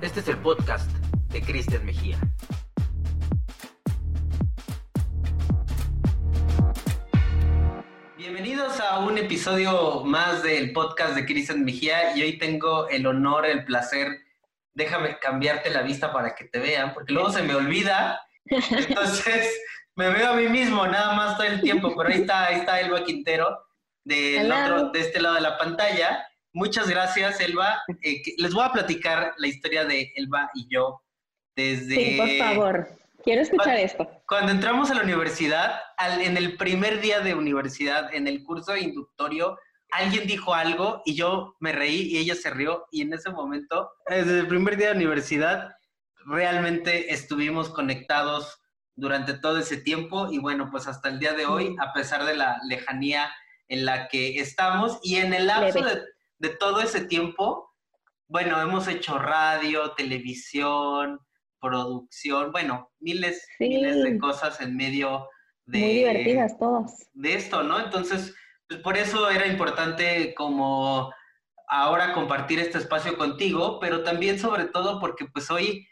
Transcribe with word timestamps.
Este 0.00 0.20
es 0.20 0.28
el 0.28 0.38
podcast 0.38 0.90
de 1.30 1.40
Cristian 1.40 1.84
Mejía. 1.86 2.18
Bienvenidos 8.16 8.80
a 8.80 8.98
un 8.98 9.16
episodio 9.18 10.04
más 10.04 10.42
del 10.42 10.72
podcast 10.72 11.14
de 11.14 11.24
Cristian 11.24 11.64
Mejía 11.64 12.16
y 12.16 12.22
hoy 12.22 12.38
tengo 12.38 12.88
el 12.88 13.06
honor, 13.06 13.46
el 13.46 13.64
placer, 13.64 14.20
déjame 14.74 15.18
cambiarte 15.18 15.70
la 15.70 15.82
vista 15.82 16.12
para 16.12 16.34
que 16.34 16.44
te 16.44 16.58
vean, 16.58 16.92
porque 16.92 17.12
luego 17.12 17.32
se 17.32 17.42
me 17.42 17.54
olvida, 17.54 18.20
entonces 18.44 19.58
me 19.96 20.10
veo 20.10 20.32
a 20.32 20.36
mí 20.36 20.48
mismo 20.48 20.86
nada 20.86 21.14
más 21.14 21.36
todo 21.36 21.46
el 21.46 21.60
tiempo, 21.60 21.94
pero 21.96 22.10
ahí 22.10 22.20
está, 22.20 22.46
ahí 22.46 22.56
está 22.56 22.80
Elba 22.80 23.04
Quintero 23.04 23.64
del 24.04 24.52
otro, 24.52 24.90
de 24.90 25.00
este 25.00 25.20
lado 25.20 25.36
de 25.36 25.40
la 25.40 25.56
pantalla. 25.58 26.27
Muchas 26.52 26.88
gracias, 26.88 27.40
Elba. 27.40 27.82
Eh, 28.02 28.22
les 28.38 28.54
voy 28.54 28.64
a 28.64 28.72
platicar 28.72 29.34
la 29.36 29.46
historia 29.46 29.84
de 29.84 30.12
Elba 30.16 30.50
y 30.54 30.66
yo 30.68 31.02
desde... 31.54 31.94
Sí, 31.94 32.16
por 32.16 32.38
favor. 32.38 32.88
Quiero 33.22 33.42
escuchar 33.42 33.76
esto. 33.76 34.08
Cuando 34.26 34.52
entramos 34.52 34.90
a 34.90 34.94
la 34.94 35.02
universidad, 35.02 35.80
en 36.20 36.36
el 36.36 36.56
primer 36.56 37.00
día 37.00 37.20
de 37.20 37.34
universidad, 37.34 38.14
en 38.14 38.26
el 38.28 38.44
curso 38.44 38.76
inductorio, 38.76 39.58
alguien 39.90 40.26
dijo 40.26 40.54
algo 40.54 41.02
y 41.04 41.14
yo 41.14 41.56
me 41.60 41.72
reí 41.72 42.02
y 42.02 42.18
ella 42.18 42.34
se 42.34 42.50
rió 42.50 42.86
y 42.90 43.02
en 43.02 43.12
ese 43.12 43.30
momento, 43.30 43.90
desde 44.08 44.40
el 44.40 44.46
primer 44.46 44.76
día 44.76 44.90
de 44.90 44.96
universidad, 44.96 45.74
realmente 46.26 47.12
estuvimos 47.12 47.70
conectados 47.70 48.60
durante 48.94 49.34
todo 49.34 49.58
ese 49.58 49.78
tiempo 49.78 50.28
y 50.30 50.38
bueno, 50.38 50.68
pues 50.70 50.86
hasta 50.86 51.08
el 51.08 51.18
día 51.18 51.32
de 51.32 51.46
hoy, 51.46 51.76
a 51.80 51.92
pesar 51.92 52.24
de 52.24 52.36
la 52.36 52.58
lejanía 52.68 53.30
en 53.68 53.84
la 53.84 54.08
que 54.08 54.40
estamos 54.40 54.98
y 55.02 55.16
en 55.16 55.32
el 55.32 55.46
lapso 55.46 55.80
de, 55.82 56.02
todo 56.60 56.80
ese 56.80 57.04
tiempo, 57.04 57.74
bueno, 58.28 58.60
hemos 58.60 58.86
hecho 58.88 59.18
radio, 59.18 59.92
televisión, 59.92 61.18
producción, 61.60 62.52
bueno, 62.52 62.90
miles, 63.00 63.46
miles 63.58 64.02
de 64.02 64.18
cosas 64.18 64.60
en 64.60 64.76
medio 64.76 65.28
de... 65.66 65.78
Muy 65.78 65.92
divertidas 65.94 66.58
todas. 66.58 67.08
De 67.12 67.34
esto, 67.34 67.62
¿no? 67.62 67.80
Entonces, 67.80 68.34
pues 68.68 68.80
por 68.80 68.96
eso 68.96 69.28
era 69.30 69.46
importante 69.46 70.34
como 70.34 71.12
ahora 71.68 72.12
compartir 72.12 72.60
este 72.60 72.78
espacio 72.78 73.16
contigo, 73.16 73.80
pero 73.80 74.02
también 74.02 74.38
sobre 74.38 74.66
todo 74.66 75.00
porque 75.00 75.26
pues 75.26 75.50
hoy, 75.50 75.86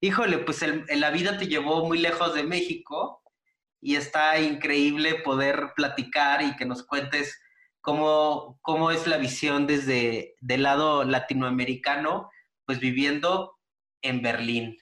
híjole, 0.00 0.38
pues 0.38 0.64
la 0.88 1.10
vida 1.10 1.38
te 1.38 1.46
llevó 1.46 1.86
muy 1.86 1.98
lejos 1.98 2.34
de 2.34 2.44
México 2.44 3.22
y 3.80 3.96
está 3.96 4.40
increíble 4.40 5.16
poder 5.16 5.72
platicar 5.76 6.42
y 6.42 6.56
que 6.56 6.64
nos 6.64 6.86
cuentes 6.86 7.38
cómo, 7.84 8.58
cómo 8.62 8.90
es 8.90 9.06
la 9.06 9.18
visión 9.18 9.66
desde 9.66 10.34
del 10.40 10.62
lado 10.62 11.04
latinoamericano, 11.04 12.30
pues 12.64 12.80
viviendo 12.80 13.58
en 14.00 14.22
Berlín. 14.22 14.78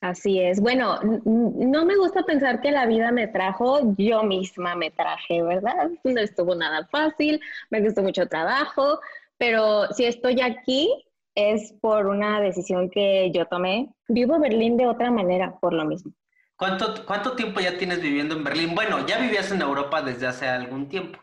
Así 0.00 0.40
es. 0.40 0.60
Bueno, 0.60 0.98
no 1.24 1.84
me 1.86 1.96
gusta 1.96 2.24
pensar 2.24 2.60
que 2.60 2.72
la 2.72 2.86
vida 2.86 3.12
me 3.12 3.28
trajo, 3.28 3.94
yo 3.96 4.24
misma 4.24 4.74
me 4.74 4.90
traje, 4.90 5.42
¿verdad? 5.42 5.90
No 6.02 6.20
estuvo 6.20 6.54
nada 6.56 6.86
fácil, 6.88 7.40
me 7.70 7.82
costó 7.82 8.02
mucho 8.02 8.26
trabajo, 8.26 8.98
pero 9.38 9.86
si 9.92 10.04
estoy 10.04 10.40
aquí 10.40 10.90
es 11.36 11.72
por 11.80 12.06
una 12.06 12.40
decisión 12.40 12.90
que 12.90 13.30
yo 13.32 13.46
tomé. 13.46 13.94
Vivo 14.08 14.40
Berlín 14.40 14.76
de 14.76 14.88
otra 14.88 15.10
manera, 15.12 15.56
por 15.60 15.72
lo 15.72 15.84
mismo. 15.84 16.12
¿Cuánto, 16.56 17.06
¿Cuánto 17.06 17.32
tiempo 17.36 17.60
ya 17.60 17.78
tienes 17.78 18.02
viviendo 18.02 18.34
en 18.34 18.42
Berlín? 18.42 18.74
Bueno, 18.74 19.06
ya 19.06 19.18
vivías 19.18 19.52
en 19.52 19.62
Europa 19.62 20.02
desde 20.02 20.26
hace 20.26 20.48
algún 20.48 20.88
tiempo. 20.88 21.20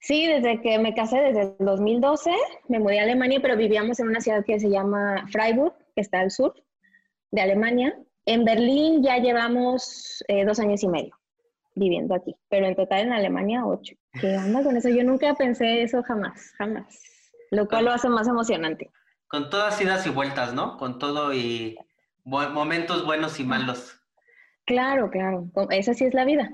Sí, 0.00 0.26
desde 0.26 0.60
que 0.60 0.78
me 0.78 0.94
casé, 0.94 1.18
desde 1.18 1.42
el 1.42 1.56
2012, 1.58 2.30
me 2.68 2.78
mudé 2.78 3.00
a 3.00 3.02
Alemania, 3.02 3.40
pero 3.42 3.56
vivíamos 3.56 3.98
en 4.00 4.08
una 4.08 4.20
ciudad 4.20 4.44
que 4.44 4.60
se 4.60 4.70
llama 4.70 5.26
Freiburg, 5.30 5.74
que 5.94 6.00
está 6.00 6.20
al 6.20 6.30
sur 6.30 6.54
de 7.30 7.40
Alemania. 7.40 7.98
En 8.24 8.44
Berlín 8.44 9.02
ya 9.02 9.18
llevamos 9.18 10.22
eh, 10.28 10.44
dos 10.44 10.60
años 10.60 10.82
y 10.82 10.88
medio 10.88 11.18
viviendo 11.78 12.14
aquí, 12.14 12.34
pero 12.48 12.66
en 12.66 12.74
total 12.74 13.02
en 13.02 13.12
Alemania 13.12 13.64
ocho. 13.64 13.94
¿Qué 14.20 14.36
onda 14.36 14.62
con 14.62 14.76
eso? 14.76 14.88
Yo 14.88 15.04
nunca 15.04 15.34
pensé 15.34 15.82
eso 15.82 16.02
jamás, 16.02 16.52
jamás. 16.58 17.00
Lo 17.50 17.66
cual 17.68 17.86
lo 17.86 17.92
hace 17.92 18.08
más 18.08 18.28
emocionante. 18.28 18.90
Con 19.28 19.48
todas 19.48 19.80
idas 19.80 20.06
y 20.06 20.10
vueltas, 20.10 20.52
¿no? 20.52 20.76
Con 20.76 20.98
todo 20.98 21.32
y 21.32 21.78
momentos 22.24 23.06
buenos 23.06 23.40
y 23.40 23.44
malos. 23.44 24.00
Claro, 24.66 25.08
claro. 25.10 25.46
Esa 25.70 25.94
sí 25.94 26.04
es 26.04 26.14
la 26.14 26.24
vida. 26.24 26.50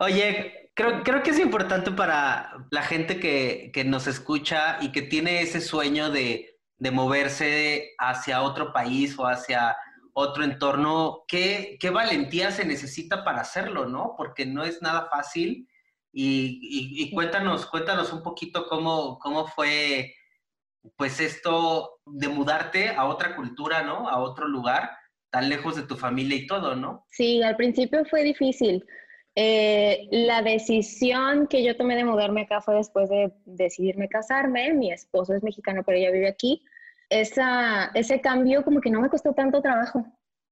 Oye, 0.00 0.63
creo, 0.74 1.02
creo 1.02 1.22
que 1.22 1.30
es 1.30 1.38
importante 1.38 1.90
para 1.92 2.52
la 2.70 2.82
gente 2.82 3.18
que, 3.18 3.84
nos 3.84 4.06
escucha 4.06 4.78
y 4.80 4.92
que 4.92 5.02
tiene 5.02 5.40
ese 5.40 5.60
sueño 5.60 6.10
de, 6.10 6.50
moverse 6.92 7.94
hacia 7.98 8.42
otro 8.42 8.74
país 8.74 9.18
o 9.18 9.26
hacia 9.26 9.74
otro 10.12 10.44
entorno, 10.44 11.24
¿qué, 11.26 11.78
¿qué, 11.80 11.88
valentía 11.88 12.50
se 12.50 12.66
necesita 12.66 13.24
para 13.24 13.40
hacerlo, 13.40 13.86
¿no? 13.86 14.14
Porque 14.18 14.44
no 14.44 14.64
es 14.64 14.82
nada 14.82 15.08
fácil. 15.10 15.66
Y, 16.12 17.10
cuéntanos, 17.12 17.66
cuéntanos 17.66 18.12
un 18.12 18.22
poquito 18.22 18.66
cómo, 18.66 19.18
cómo 19.18 19.46
fue 19.46 20.14
pues 20.96 21.18
esto 21.20 22.00
de 22.04 22.28
mudarte 22.28 22.90
a 22.90 23.06
otra 23.06 23.34
cultura, 23.34 23.82
¿no? 23.82 24.08
A 24.08 24.18
otro 24.18 24.46
lugar 24.46 24.90
tan 25.30 25.48
lejos 25.48 25.74
de 25.74 25.82
tu 25.82 25.96
familia 25.96 26.36
y 26.36 26.46
todo, 26.46 26.76
¿no? 26.76 27.06
Sí, 27.10 27.42
al 27.42 27.56
principio 27.56 28.04
fue 28.04 28.22
difícil. 28.22 28.84
Eh, 29.36 30.06
la 30.10 30.42
decisión 30.42 31.48
que 31.48 31.64
yo 31.64 31.76
tomé 31.76 31.96
de 31.96 32.04
mudarme 32.04 32.42
acá 32.42 32.60
fue 32.60 32.76
después 32.76 33.08
de 33.10 33.32
decidirme 33.44 34.08
casarme. 34.08 34.72
Mi 34.74 34.92
esposo 34.92 35.34
es 35.34 35.42
mexicano, 35.42 35.82
pero 35.84 35.98
ella 35.98 36.10
vive 36.10 36.28
aquí. 36.28 36.62
Esa, 37.08 37.90
ese 37.94 38.20
cambio 38.20 38.64
como 38.64 38.80
que 38.80 38.90
no 38.90 39.00
me 39.00 39.08
costó 39.08 39.32
tanto 39.34 39.60
trabajo. 39.60 40.04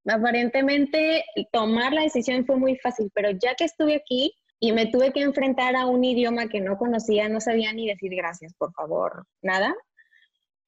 Aparentemente 0.04 1.24
tomar 1.52 1.92
la 1.92 2.02
decisión 2.02 2.44
fue 2.44 2.56
muy 2.56 2.76
fácil, 2.76 3.10
pero 3.14 3.30
ya 3.30 3.54
que 3.54 3.64
estuve 3.64 3.94
aquí 3.94 4.34
y 4.58 4.72
me 4.72 4.86
tuve 4.86 5.12
que 5.12 5.22
enfrentar 5.22 5.76
a 5.76 5.86
un 5.86 6.04
idioma 6.04 6.48
que 6.48 6.60
no 6.60 6.76
conocía, 6.76 7.28
no 7.28 7.40
sabía 7.40 7.72
ni 7.72 7.88
decir 7.88 8.14
gracias, 8.14 8.54
por 8.54 8.72
favor, 8.72 9.26
nada, 9.42 9.74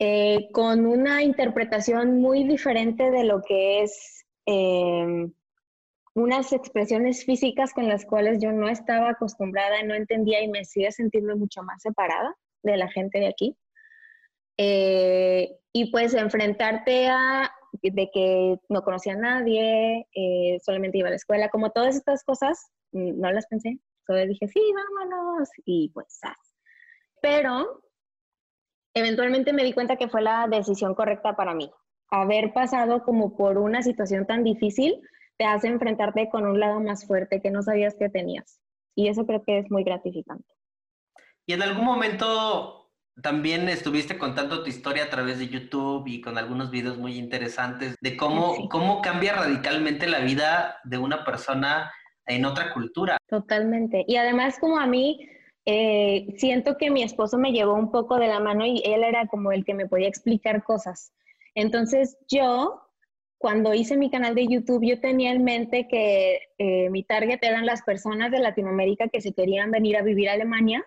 eh, 0.01 0.49
con 0.53 0.87
una 0.87 1.23
interpretación 1.23 2.21
muy 2.21 2.45
diferente 2.45 3.13
de 3.13 3.25
lo 3.25 3.43
que 3.43 3.83
es 3.83 4.25
em, 4.47 5.33
unas 6.15 6.53
expresiones 6.53 7.25
físicas 7.25 7.73
con 7.73 7.89
las 7.89 8.07
cuales 8.07 8.39
yo 8.41 8.53
no 8.53 8.69
estaba 8.69 9.11
acostumbrada, 9.11 9.83
no 9.83 9.95
entendía 9.95 10.43
y 10.43 10.49
me 10.49 10.65
sigue 10.65 10.93
sintiendo 10.93 11.37
mucho 11.37 11.63
más 11.63 11.83
separada 11.83 12.35
de 12.63 12.77
la 12.77 12.89
gente 12.89 13.19
de 13.19 13.29
aquí. 13.29 13.57
Eh, 14.57 15.57
y 15.73 15.91
pues 15.91 16.15
enfrentarte 16.15 17.09
a 17.09 17.53
de 17.83 18.11
que 18.13 18.57
no 18.69 18.83
conocía 18.83 19.15
a 19.15 19.17
nadie, 19.17 20.07
eh, 20.15 20.59
solamente 20.65 20.99
iba 20.99 21.09
a 21.09 21.11
la 21.11 21.17
escuela, 21.17 21.49
como 21.49 21.71
todas 21.71 21.97
estas 21.97 22.23
cosas, 22.23 22.71
mm, 22.93 23.21
no 23.21 23.33
las 23.33 23.47
pensé, 23.49 23.81
solo 24.07 24.25
dije, 24.27 24.47
sí, 24.47 24.61
vámonos, 24.73 25.49
y 25.65 25.91
pues, 25.93 26.21
pero 27.21 27.83
eventualmente 28.95 29.53
me 29.53 29.65
di 29.65 29.73
cuenta 29.73 29.97
que 29.97 30.09
fue 30.09 30.23
la 30.23 30.47
decisión 30.49 30.95
correcta 30.95 31.35
para 31.35 31.55
mí. 31.55 31.71
Haber 32.11 32.53
pasado 32.53 33.03
como 33.03 33.37
por 33.37 33.59
una 33.59 33.83
situación 33.83 34.27
tan 34.27 34.45
difícil 34.45 35.01
te 35.37 35.45
hace 35.45 35.69
enfrentarte 35.69 36.28
con 36.31 36.47
un 36.47 36.61
lado 36.61 36.81
más 36.81 37.06
fuerte 37.06 37.41
que 37.41 37.50
no 37.50 37.62
sabías 37.62 37.95
que 37.95 38.09
tenías. 38.09 38.61
Y 38.95 39.09
eso 39.09 39.27
creo 39.27 39.43
que 39.43 39.59
es 39.59 39.71
muy 39.71 39.84
gratificante. 39.84 40.47
¿Y 41.47 41.53
en 41.53 41.62
algún 41.62 41.84
momento 41.84 42.91
también 43.22 43.69
estuviste 43.69 44.19
contando 44.19 44.62
tu 44.62 44.69
historia 44.69 45.05
a 45.05 45.11
través 45.11 45.39
de 45.39 45.49
YouTube 45.49 46.05
y 46.06 46.21
con 46.21 46.37
algunos 46.37 46.71
videos 46.71 46.99
muy 46.99 47.17
interesantes 47.17 47.97
de 48.00 48.17
cómo, 48.17 48.69
cómo 48.69 49.03
cambia 49.03 49.34
radicalmente 49.34 50.06
la 50.09 50.21
vida 50.21 50.81
de 50.84 50.99
una 50.99 51.25
persona 51.25 51.93
en 52.27 52.44
otra 52.44 52.73
cultura? 52.73 53.19
Totalmente. 53.28 54.05
Y 54.09 54.17
además 54.17 54.59
como 54.59 54.78
a 54.78 54.87
mí 54.87 55.28
eh, 55.67 56.27
siento 56.37 56.77
que 56.77 56.91
mi 56.91 57.03
esposo 57.03 57.39
me 57.39 57.53
llevó 57.53 57.75
un 57.75 57.91
poco 57.91 58.17
de 58.17 58.28
la 58.28 58.41
mano 58.41 58.67
y 58.67 58.83
él 58.84 59.05
era 59.05 59.27
como 59.27 59.53
el 59.53 59.65
que 59.65 59.75
me 59.75 59.87
podía 59.87 60.09
explicar 60.09 60.65
cosas. 60.65 61.12
Entonces 61.55 62.19
yo, 62.29 62.82
cuando 63.44 63.75
hice 63.75 63.99
mi 63.99 64.11
canal 64.11 64.35
de 64.35 64.46
YouTube, 64.46 64.87
yo 64.87 64.99
tenía 65.02 65.31
en 65.31 65.44
mente 65.44 65.87
que 65.87 66.38
eh, 66.56 66.88
mi 66.88 67.02
target 67.02 67.41
eran 67.43 67.67
las 67.67 67.82
personas 67.82 68.31
de 68.31 68.38
Latinoamérica 68.38 69.08
que 69.08 69.20
se 69.20 69.35
querían 69.35 69.70
venir 69.70 69.99
a 69.99 70.02
vivir 70.02 70.31
a 70.31 70.32
Alemania 70.32 70.82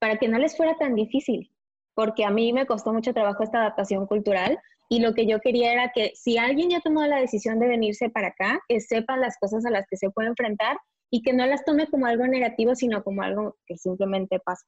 para 0.00 0.16
que 0.16 0.26
no 0.26 0.36
les 0.36 0.56
fuera 0.56 0.76
tan 0.76 0.96
difícil, 0.96 1.52
porque 1.94 2.24
a 2.24 2.30
mí 2.32 2.52
me 2.52 2.66
costó 2.66 2.92
mucho 2.92 3.14
trabajo 3.14 3.44
esta 3.44 3.58
adaptación 3.58 4.08
cultural 4.08 4.58
y 4.88 4.98
lo 4.98 5.14
que 5.14 5.26
yo 5.26 5.38
quería 5.38 5.72
era 5.72 5.92
que 5.94 6.10
si 6.16 6.38
alguien 6.38 6.70
ya 6.70 6.80
tomó 6.80 7.06
la 7.06 7.20
decisión 7.20 7.60
de 7.60 7.68
venirse 7.68 8.10
para 8.10 8.30
acá, 8.30 8.58
que 8.66 8.80
sepa 8.80 9.16
las 9.16 9.38
cosas 9.38 9.64
a 9.64 9.70
las 9.70 9.86
que 9.88 9.96
se 9.96 10.10
puede 10.10 10.26
enfrentar 10.26 10.78
y 11.08 11.22
que 11.22 11.32
no 11.32 11.46
las 11.46 11.64
tome 11.64 11.86
como 11.86 12.06
algo 12.06 12.26
negativo, 12.26 12.74
sino 12.74 13.04
como 13.04 13.22
algo 13.22 13.54
que 13.64 13.76
simplemente 13.76 14.40
pasa. 14.40 14.66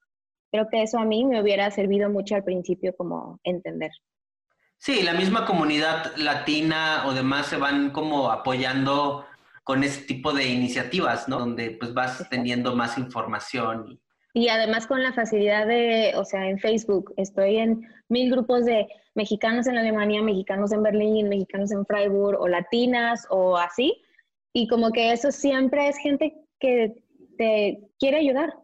Creo 0.52 0.68
que 0.68 0.82
eso 0.82 0.98
a 0.98 1.04
mí 1.04 1.24
me 1.24 1.42
hubiera 1.42 1.68
servido 1.72 2.08
mucho 2.10 2.36
al 2.36 2.44
principio 2.44 2.94
como 2.96 3.40
entender. 3.42 3.90
Sí, 4.78 5.02
la 5.02 5.14
misma 5.14 5.46
comunidad 5.46 6.14
latina 6.16 7.04
o 7.06 7.14
demás 7.14 7.46
se 7.46 7.56
van 7.56 7.90
como 7.90 8.30
apoyando 8.30 9.26
con 9.64 9.82
ese 9.82 10.02
tipo 10.02 10.32
de 10.32 10.46
iniciativas, 10.46 11.26
¿no? 11.26 11.38
Donde 11.38 11.70
pues 11.70 11.94
vas 11.94 12.28
teniendo 12.28 12.76
más 12.76 12.98
información 12.98 13.86
y 13.88 14.00
Y 14.34 14.48
además 14.48 14.86
con 14.86 15.02
la 15.02 15.12
facilidad 15.12 15.66
de, 15.66 16.12
o 16.16 16.24
sea, 16.24 16.48
en 16.48 16.58
Facebook, 16.58 17.14
estoy 17.16 17.56
en 17.56 17.88
mil 18.08 18.30
grupos 18.30 18.66
de 18.66 18.86
mexicanos 19.14 19.66
en 19.66 19.78
Alemania, 19.78 20.22
mexicanos 20.22 20.70
en 20.72 20.82
Berlín, 20.82 21.28
mexicanos 21.28 21.72
en 21.72 21.86
Freiburg, 21.86 22.38
o 22.38 22.46
latinas, 22.46 23.26
o 23.30 23.56
así. 23.56 24.02
Y 24.52 24.68
como 24.68 24.92
que 24.92 25.12
eso 25.12 25.32
siempre 25.32 25.88
es 25.88 25.96
gente 25.96 26.34
que 26.60 26.94
te 27.38 27.80
quiere 27.98 28.18
ayudar. 28.18 28.54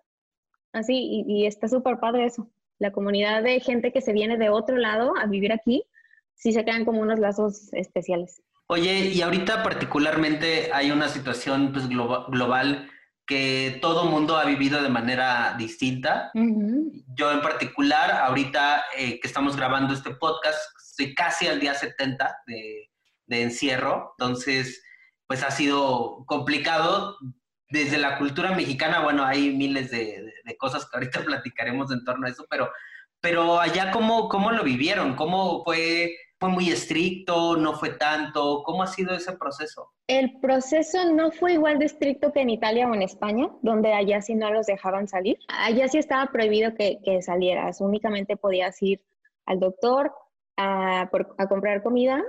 Así, 0.73 0.95
y, 0.95 1.25
y 1.27 1.47
está 1.47 1.67
súper 1.67 1.99
padre 1.99 2.27
eso. 2.27 2.51
La 2.79 2.93
comunidad 2.93 3.43
de 3.43 3.61
gente 3.61 3.93
que 3.93 4.01
se 4.01 4.12
viene 4.12 4.37
de 4.37 4.51
otro 4.51 4.77
lado 4.77 5.15
a 5.17 5.27
vivir 5.27 5.53
aquí, 5.53 5.85
sí 6.40 6.52
se 6.52 6.64
quedan 6.64 6.84
como 6.84 7.00
unos 7.00 7.19
lazos 7.19 7.72
especiales. 7.72 8.42
Oye, 8.66 9.08
y 9.08 9.20
ahorita 9.22 9.62
particularmente 9.62 10.70
hay 10.72 10.90
una 10.90 11.08
situación 11.08 11.72
pues, 11.72 11.88
global 11.88 12.88
que 13.26 13.78
todo 13.81 14.06
mundo 14.06 14.37
ha 14.37 14.44
vivido 14.44 14.82
de 14.82 14.88
manera 14.88 15.54
distinta. 15.58 16.32
Yo 16.34 17.31
en 17.31 17.40
particular, 17.42 18.10
ahorita 18.10 18.84
eh, 18.96 19.20
que 19.20 19.28
estamos 19.28 19.56
grabando 19.56 19.94
este 19.94 20.14
podcast, 20.14 20.58
estoy 20.88 21.14
casi 21.14 21.46
al 21.46 21.60
día 21.60 21.75
70 21.75 22.42
de, 22.46 22.90
encierro, 23.28 24.14
entonces 24.19 24.82
pues 25.26 25.44
ha 25.44 25.50
sido 25.50 26.25
complicado. 26.26 27.16
Desde 27.69 27.98
la 27.98 28.19
cultura 28.19 28.50
mexicana, 28.52 29.00
bueno, 29.00 29.25
hay 29.25 29.54
miles 29.54 29.92
de, 29.92 30.32
cosas 30.58 30.84
que 30.87 30.96
ahorita 30.96 31.20
platicaremos 31.25 31.92
en 31.92 32.04
torno 32.04 32.26
a 32.26 32.31
eso, 32.31 32.46
pero, 32.50 32.70
pero 33.20 33.60
allá 33.60 33.92
cómo, 33.92 34.28
cómo 34.28 34.50
lo 34.50 34.64
vivieron, 34.64 35.14
cómo 35.14 35.62
fue 35.64 36.16
¿Fue 36.40 36.48
muy 36.48 36.70
estricto? 36.70 37.54
¿No 37.58 37.75
fue 37.75 37.90
tanto? 37.90 38.62
¿Cómo 38.64 38.82
ha 38.82 38.87
sido 38.87 39.14
ese 39.14 39.37
proceso? 39.37 39.92
El 40.06 40.40
proceso 40.40 41.12
no 41.12 41.31
fue 41.32 41.52
igual 41.52 41.78
de 41.78 41.84
estricto 41.84 42.32
que 42.32 42.40
en 42.40 42.48
Italia 42.48 42.88
o 42.88 42.94
en 42.94 43.02
España, 43.02 43.50
donde 43.60 43.92
allá 43.92 44.22
sí 44.22 44.34
no 44.34 44.50
los 44.50 44.66
dejaban 44.66 45.06
salir. 45.06 45.38
Allá 45.48 45.87
sí 45.88 45.98
estaba 45.98 46.32
prohibido 46.32 46.72
que, 46.75 47.20
salieras, 47.20 47.82
únicamente 47.82 48.38
podías 48.38 48.81
ir 48.81 49.04
al 49.44 49.60
doctor 49.60 50.14
a, 50.56 51.10
comprar 51.46 51.82
comida 51.82 52.25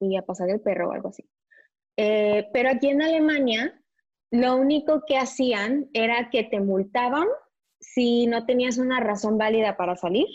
y 0.00 0.16
a 0.16 0.22
pasar 0.22 0.48
el 0.48 0.62
perro 0.62 0.88
o 0.88 0.92
algo 0.92 1.10
así. 1.10 1.28
Eh, 1.98 2.48
pero 2.54 2.70
aquí 2.70 2.88
en 2.88 3.02
Alemania, 3.02 3.78
lo 4.30 4.56
único 4.56 5.02
que 5.06 5.18
hacían 5.18 5.90
era 5.92 6.30
que 6.30 6.44
te 6.44 6.58
multaban 6.58 7.28
si 7.80 8.26
no 8.26 8.46
tenías 8.46 8.78
una 8.78 9.00
razón 9.00 9.36
válida 9.36 9.76
para 9.76 9.94
salir 9.94 10.26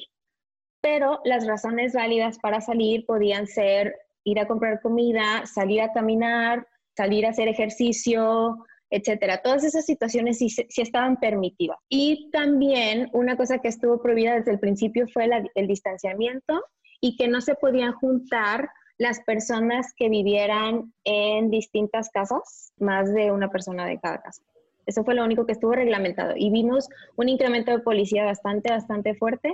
pero 0.90 1.20
las 1.26 1.46
razones 1.46 1.92
válidas 1.92 2.40
para 2.40 2.62
salir 2.62 3.06
podían 3.06 3.46
ser 3.46 3.94
ir 4.24 4.40
a 4.40 4.48
comprar 4.48 4.80
comida, 4.82 5.46
salir 5.46 5.82
a 5.82 5.92
caminar, 5.92 6.66
salir 6.96 7.26
a 7.26 7.32
hacer 7.32 7.50
ejercicio, 7.50 8.66
etcétera. 8.90 9.42
Todas 9.42 9.66
esas 9.66 9.86
situaciones 9.86 10.38
sí, 10.38 10.48
estaban 10.78 11.18
permitidas. 11.18 11.78
Y 11.90 12.30
también 12.32 13.10
una 13.12 13.36
cosa 13.36 13.58
que 13.58 13.68
estuvo 13.68 14.02
prohibida 14.02 14.36
desde 14.36 14.52
el 14.52 14.60
principio 14.60 15.10
fue 15.10 15.30
el 15.56 15.68
distanciamiento 15.68 16.64
y 17.02 17.18
que 17.18 17.28
no 17.28 17.42
se 17.42 17.56
podían 17.56 17.92
juntar 17.92 18.70
las 18.98 19.20
personas 19.26 19.94
que 19.94 20.08
vivieran 20.08 20.94
en 21.04 21.50
distintas 21.50 22.10
casas, 22.12 22.72
más 22.78 23.14
de 23.14 23.34
una 23.34 23.50
persona 23.50 23.86
de 23.86 24.00
cada 24.00 24.22
casa. 24.22 24.42
Eso 24.86 25.04
fue 25.04 25.16
lo 25.16 25.26
único 25.26 25.46
que 25.46 25.52
estuvo 25.52 25.74
reglamentado. 25.74 26.32
Y 26.38 26.50
vimos 26.50 26.88
un 27.18 27.28
incremento 27.28 27.72
de 27.72 27.80
policía 27.80 28.24
bastante, 28.24 28.70
bastante 28.72 29.16
fuerte 29.16 29.54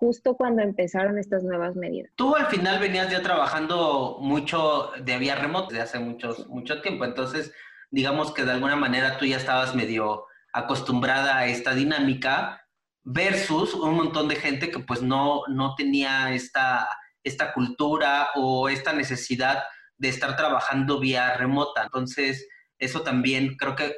justo 0.00 0.34
cuando 0.34 0.62
empezaron 0.62 1.18
estas 1.18 1.44
nuevas 1.44 1.76
medidas. 1.76 2.10
Tú 2.16 2.34
al 2.34 2.46
final 2.46 2.80
venías 2.80 3.10
ya 3.10 3.20
trabajando 3.20 4.16
mucho 4.18 4.92
de 5.04 5.18
vía 5.18 5.36
remota 5.36 5.74
de 5.74 5.82
hace 5.82 5.98
muchos, 5.98 6.48
mucho 6.48 6.80
tiempo, 6.80 7.04
entonces 7.04 7.52
digamos 7.90 8.32
que 8.32 8.44
de 8.44 8.52
alguna 8.52 8.76
manera 8.76 9.18
tú 9.18 9.26
ya 9.26 9.36
estabas 9.36 9.74
medio 9.74 10.24
acostumbrada 10.54 11.36
a 11.36 11.46
esta 11.46 11.74
dinámica 11.74 12.66
versus 13.02 13.74
un 13.74 13.94
montón 13.94 14.28
de 14.28 14.36
gente 14.36 14.70
que 14.70 14.78
pues 14.78 15.02
no, 15.02 15.42
no 15.48 15.74
tenía 15.74 16.32
esta, 16.32 16.88
esta 17.22 17.52
cultura 17.52 18.30
o 18.36 18.70
esta 18.70 18.94
necesidad 18.94 19.64
de 19.98 20.08
estar 20.08 20.34
trabajando 20.34 20.98
vía 20.98 21.36
remota. 21.36 21.82
Entonces, 21.82 22.48
eso 22.78 23.02
también 23.02 23.56
creo 23.56 23.76
que 23.76 23.94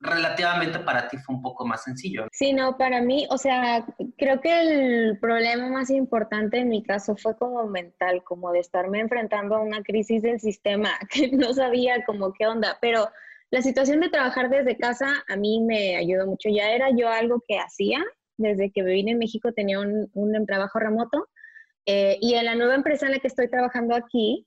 relativamente 0.00 0.78
para 0.80 1.08
ti 1.08 1.16
fue 1.18 1.36
un 1.36 1.42
poco 1.42 1.66
más 1.66 1.84
sencillo. 1.84 2.26
Sí, 2.32 2.52
no, 2.52 2.76
para 2.76 3.00
mí, 3.00 3.26
o 3.30 3.38
sea, 3.38 3.86
creo 4.18 4.40
que 4.40 4.60
el 4.60 5.18
problema 5.18 5.68
más 5.68 5.90
importante 5.90 6.58
en 6.58 6.68
mi 6.68 6.82
caso 6.82 7.16
fue 7.16 7.36
como 7.36 7.66
mental, 7.66 8.22
como 8.24 8.52
de 8.52 8.60
estarme 8.60 9.00
enfrentando 9.00 9.56
a 9.56 9.62
una 9.62 9.82
crisis 9.82 10.22
del 10.22 10.40
sistema 10.40 10.90
que 11.10 11.28
no 11.28 11.52
sabía 11.54 12.04
como 12.04 12.32
qué 12.32 12.46
onda, 12.46 12.78
pero 12.80 13.08
la 13.50 13.62
situación 13.62 14.00
de 14.00 14.10
trabajar 14.10 14.50
desde 14.50 14.76
casa 14.76 15.06
a 15.28 15.36
mí 15.36 15.60
me 15.60 15.96
ayudó 15.96 16.26
mucho. 16.26 16.48
Ya 16.48 16.70
era 16.72 16.88
yo 16.90 17.08
algo 17.08 17.42
que 17.46 17.58
hacía, 17.58 18.04
desde 18.36 18.70
que 18.70 18.82
vine 18.82 19.12
en 19.12 19.18
México 19.18 19.52
tenía 19.52 19.80
un, 19.80 20.10
un 20.12 20.46
trabajo 20.46 20.78
remoto 20.78 21.28
eh, 21.86 22.18
y 22.20 22.34
en 22.34 22.44
la 22.44 22.56
nueva 22.56 22.74
empresa 22.74 23.06
en 23.06 23.12
la 23.12 23.20
que 23.20 23.28
estoy 23.28 23.48
trabajando 23.48 23.94
aquí, 23.94 24.46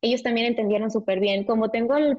ellos 0.00 0.22
también 0.22 0.46
entendieron 0.46 0.90
súper 0.90 1.18
bien. 1.18 1.44
Como 1.44 1.70
tengo 1.70 1.96
el 1.96 2.16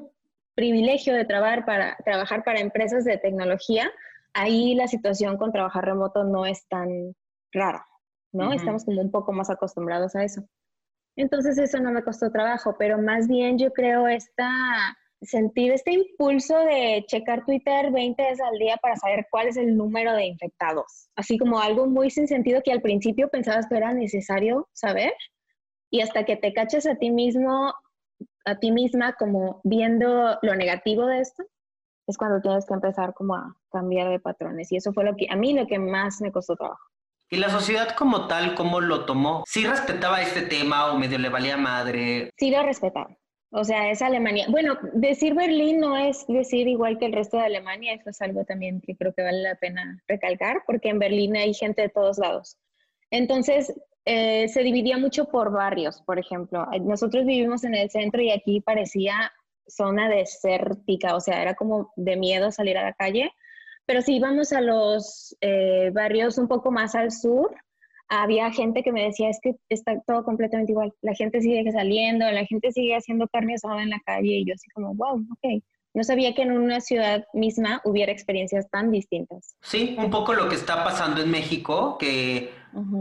privilegio 0.58 1.14
de 1.14 1.24
trabajar 1.24 1.64
para, 1.64 1.96
trabajar 2.04 2.42
para 2.42 2.58
empresas 2.58 3.04
de 3.04 3.16
tecnología, 3.16 3.92
ahí 4.34 4.74
la 4.74 4.88
situación 4.88 5.36
con 5.36 5.52
trabajar 5.52 5.84
remoto 5.84 6.24
no 6.24 6.46
es 6.46 6.66
tan 6.66 7.14
rara, 7.52 7.86
¿no? 8.32 8.52
Estamos 8.52 8.84
como 8.84 9.00
un 9.00 9.12
poco 9.12 9.32
más 9.32 9.50
acostumbrados 9.50 10.16
a 10.16 10.24
eso. 10.24 10.42
Entonces 11.14 11.58
eso 11.58 11.78
no 11.78 11.92
me 11.92 12.02
costó 12.02 12.32
trabajo, 12.32 12.74
pero 12.76 12.98
más 12.98 13.28
bien 13.28 13.56
yo 13.56 13.72
creo 13.72 14.08
esta 14.08 14.50
sentir 15.22 15.70
este 15.70 15.92
impulso 15.92 16.58
de 16.58 17.04
checar 17.06 17.44
Twitter 17.44 17.92
20 17.92 18.20
veces 18.20 18.40
al 18.40 18.58
día 18.58 18.78
para 18.78 18.96
saber 18.96 19.28
cuál 19.30 19.46
es 19.46 19.56
el 19.56 19.76
número 19.76 20.12
de 20.14 20.26
infectados. 20.26 21.08
Así 21.14 21.38
como 21.38 21.60
algo 21.60 21.86
muy 21.86 22.10
sin 22.10 22.26
sentido 22.26 22.62
que 22.64 22.72
al 22.72 22.82
principio 22.82 23.28
pensabas 23.28 23.68
que 23.68 23.76
era 23.76 23.92
necesario 23.92 24.68
saber 24.72 25.12
y 25.88 26.00
hasta 26.00 26.24
que 26.24 26.34
te 26.36 26.52
caches 26.52 26.84
a 26.88 26.96
ti 26.96 27.12
mismo 27.12 27.72
a 28.48 28.58
ti 28.58 28.72
misma 28.72 29.14
como 29.14 29.60
viendo 29.64 30.38
lo 30.42 30.54
negativo 30.54 31.06
de 31.06 31.20
esto, 31.20 31.44
es 32.06 32.16
cuando 32.16 32.40
tienes 32.40 32.64
que 32.66 32.74
empezar 32.74 33.12
como 33.14 33.34
a 33.34 33.54
cambiar 33.70 34.08
de 34.08 34.18
patrones. 34.18 34.72
Y 34.72 34.76
eso 34.76 34.92
fue 34.92 35.04
lo 35.04 35.14
que 35.14 35.26
a 35.30 35.36
mí 35.36 35.52
lo 35.52 35.66
que 35.66 35.78
más 35.78 36.20
me 36.20 36.32
costó 36.32 36.56
trabajo. 36.56 36.80
¿Y 37.30 37.36
la 37.36 37.50
sociedad 37.50 37.94
como 37.94 38.26
tal, 38.26 38.54
cómo 38.54 38.80
lo 38.80 39.04
tomó? 39.04 39.44
¿Sí 39.46 39.66
respetaba 39.66 40.22
este 40.22 40.42
tema 40.42 40.90
o 40.90 40.98
medio 40.98 41.18
le 41.18 41.28
valía 41.28 41.58
madre? 41.58 42.30
Sí 42.38 42.50
lo 42.50 42.62
respetaba. 42.62 43.14
O 43.50 43.64
sea, 43.64 43.90
es 43.90 44.00
Alemania. 44.00 44.46
Bueno, 44.48 44.78
decir 44.94 45.34
Berlín 45.34 45.80
no 45.80 45.96
es 45.96 46.26
decir 46.26 46.68
igual 46.68 46.98
que 46.98 47.06
el 47.06 47.12
resto 47.12 47.36
de 47.36 47.44
Alemania, 47.44 47.94
eso 47.94 48.10
es 48.10 48.20
algo 48.22 48.44
también 48.44 48.80
que 48.80 48.96
creo 48.96 49.12
que 49.14 49.22
vale 49.22 49.42
la 49.42 49.54
pena 49.56 50.02
recalcar, 50.06 50.62
porque 50.66 50.88
en 50.88 50.98
Berlín 50.98 51.36
hay 51.36 51.52
gente 51.52 51.82
de 51.82 51.88
todos 51.90 52.18
lados. 52.18 52.58
Entonces, 53.10 53.74
eh, 54.10 54.48
se 54.48 54.62
dividía 54.62 54.96
mucho 54.96 55.26
por 55.26 55.52
barrios, 55.52 56.00
por 56.00 56.18
ejemplo. 56.18 56.66
Nosotros 56.80 57.26
vivimos 57.26 57.62
en 57.64 57.74
el 57.74 57.90
centro 57.90 58.22
y 58.22 58.30
aquí 58.30 58.62
parecía 58.62 59.30
zona 59.66 60.08
desértica, 60.08 61.14
o 61.14 61.20
sea, 61.20 61.42
era 61.42 61.54
como 61.54 61.92
de 61.94 62.16
miedo 62.16 62.50
salir 62.50 62.78
a 62.78 62.84
la 62.84 62.94
calle. 62.94 63.30
Pero 63.84 64.00
si 64.00 64.16
íbamos 64.16 64.54
a 64.54 64.62
los 64.62 65.36
eh, 65.42 65.90
barrios 65.92 66.38
un 66.38 66.48
poco 66.48 66.70
más 66.70 66.94
al 66.94 67.12
sur, 67.12 67.54
había 68.08 68.50
gente 68.50 68.82
que 68.82 68.92
me 68.92 69.04
decía, 69.04 69.28
es 69.28 69.40
que 69.42 69.56
está 69.68 70.00
todo 70.06 70.24
completamente 70.24 70.72
igual. 70.72 70.94
La 71.02 71.12
gente 71.12 71.42
sigue 71.42 71.70
saliendo, 71.70 72.30
la 72.30 72.46
gente 72.46 72.72
sigue 72.72 72.96
haciendo 72.96 73.28
carne 73.28 73.56
asada 73.56 73.82
en 73.82 73.90
la 73.90 74.00
calle 74.06 74.38
y 74.38 74.46
yo 74.46 74.54
así 74.54 74.70
como, 74.70 74.94
wow, 74.94 75.16
ok. 75.18 75.62
No 75.94 76.04
sabía 76.04 76.34
que 76.34 76.42
en 76.42 76.52
una 76.52 76.80
ciudad 76.80 77.24
misma 77.32 77.80
hubiera 77.84 78.12
experiencias 78.12 78.68
tan 78.70 78.90
distintas. 78.90 79.56
Sí, 79.62 79.96
un 79.98 80.10
poco 80.10 80.34
lo 80.34 80.48
que 80.48 80.54
está 80.54 80.84
pasando 80.84 81.22
en 81.22 81.30
México, 81.30 81.96
que 81.98 82.52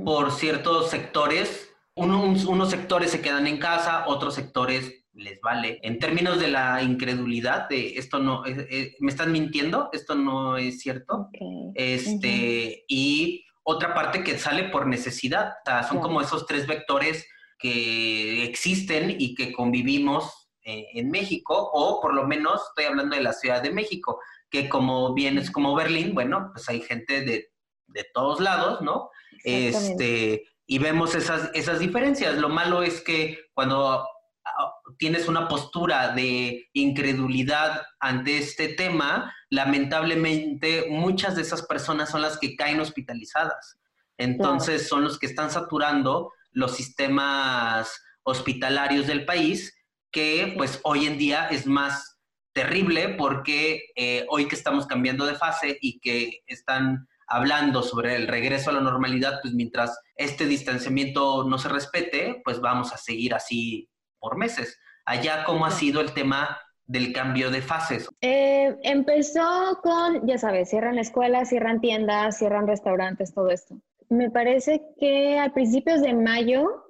por 0.05 0.31
ciertos 0.31 0.89
sectores, 0.89 1.69
unos, 1.95 2.69
sectores 2.69 3.11
se 3.11 3.21
quedan 3.21 3.47
en 3.47 3.57
casa, 3.57 4.05
otros 4.07 4.35
sectores 4.35 5.03
les 5.13 5.41
vale. 5.41 5.79
En 5.81 5.99
términos 5.99 6.39
de 6.39 6.49
la 6.49 6.81
incredulidad, 6.81 7.67
de 7.69 7.97
esto 7.97 8.19
no, 8.19 8.45
eh, 8.45 8.67
eh, 8.69 8.95
me 8.99 9.11
están 9.11 9.31
mintiendo, 9.31 9.89
esto 9.91 10.15
no 10.15 10.57
es 10.57 10.79
cierto. 10.79 11.29
Este, 11.73 12.85
y 12.87 13.43
otra 13.63 13.93
parte 13.93 14.23
que 14.23 14.37
sale 14.37 14.65
por 14.65 14.87
necesidad. 14.87 15.49
O 15.49 15.65
sea, 15.65 15.83
son 15.83 15.99
como 15.99 16.21
esos 16.21 16.45
tres 16.45 16.67
vectores 16.67 17.27
que 17.59 18.43
existen 18.43 19.15
y 19.19 19.35
que 19.35 19.51
convivimos 19.51 20.46
eh, 20.69 20.89
en 20.95 21.09
México, 21.09 21.69
o 21.71 22.01
por 22.01 22.13
lo 22.13 22.27
menos 22.27 22.61
estoy 22.67 22.83
hablando 22.83 23.15
de 23.15 23.21
la 23.21 23.31
Ciudad 23.31 23.61
de 23.61 23.71
México, 23.71 24.19
que 24.49 24.67
como 24.67 25.13
bien 25.13 25.37
es 25.37 25.49
como 25.49 25.73
Berlín, 25.73 26.13
bueno, 26.13 26.49
pues 26.53 26.67
hay 26.67 26.81
gente 26.81 27.21
de, 27.21 27.53
de 27.87 28.05
todos 28.13 28.41
lados, 28.41 28.81
¿no? 28.81 29.09
Este, 29.45 30.43
y 30.65 30.77
vemos 30.79 31.15
esas, 31.15 31.51
esas 31.53 31.79
diferencias. 31.79 32.35
Lo 32.35 32.49
malo 32.49 32.83
es 32.83 32.99
que 32.99 33.45
cuando 33.53 34.05
ah, 34.43 34.73
tienes 34.97 35.29
una 35.29 35.47
postura 35.47 36.09
de 36.09 36.67
incredulidad 36.73 37.83
ante 38.01 38.37
este 38.37 38.67
tema, 38.67 39.33
lamentablemente 39.49 40.87
muchas 40.89 41.37
de 41.37 41.43
esas 41.43 41.61
personas 41.61 42.09
son 42.09 42.21
las 42.21 42.37
que 42.37 42.57
caen 42.57 42.81
hospitalizadas. 42.81 43.79
Entonces 44.17 44.89
son 44.89 45.05
los 45.05 45.17
que 45.17 45.27
están 45.27 45.49
saturando 45.49 46.33
los 46.51 46.75
sistemas 46.75 48.03
hospitalarios 48.23 49.07
del 49.07 49.23
país, 49.23 49.76
que 50.17 50.51
pues 50.57 50.79
hoy 50.83 51.05
en 51.05 51.19
día 51.19 51.47
es 51.51 51.67
más 51.67 52.17
terrible 52.51 53.09
porque 53.19 53.83
eh, 53.95 54.25
hoy 54.29 54.47
que 54.47 54.55
estamos 54.55 54.87
cambiando 54.87 55.27
de 55.27 55.35
fase 55.35 55.77
y 55.79 55.99
que 55.99 56.41
están 56.47 57.07
hablando 57.27 57.83
sobre 57.83 58.15
el 58.15 58.27
regreso 58.27 58.71
a 58.71 58.73
la 58.73 58.81
normalidad, 58.81 59.37
pues 59.43 59.53
mientras 59.53 59.95
este 60.15 60.47
distanciamiento 60.47 61.43
no 61.43 61.59
se 61.59 61.69
respete, 61.69 62.41
pues 62.43 62.59
vamos 62.59 62.91
a 62.93 62.97
seguir 62.97 63.35
así 63.35 63.91
por 64.17 64.37
meses. 64.37 64.79
Allá, 65.05 65.43
¿cómo 65.45 65.67
ha 65.67 65.71
sido 65.71 66.01
el 66.01 66.11
tema 66.13 66.59
del 66.87 67.13
cambio 67.13 67.51
de 67.51 67.61
fases? 67.61 68.09
Eh, 68.21 68.75
empezó 68.81 69.79
con, 69.83 70.25
ya 70.25 70.39
sabes, 70.39 70.71
cierran 70.71 70.97
escuelas, 70.97 71.49
cierran 71.49 71.79
tiendas, 71.79 72.39
cierran 72.39 72.65
restaurantes, 72.65 73.35
todo 73.35 73.51
esto. 73.51 73.75
Me 74.09 74.31
parece 74.31 74.81
que 74.99 75.37
a 75.37 75.53
principios 75.53 76.01
de 76.01 76.15
mayo 76.15 76.86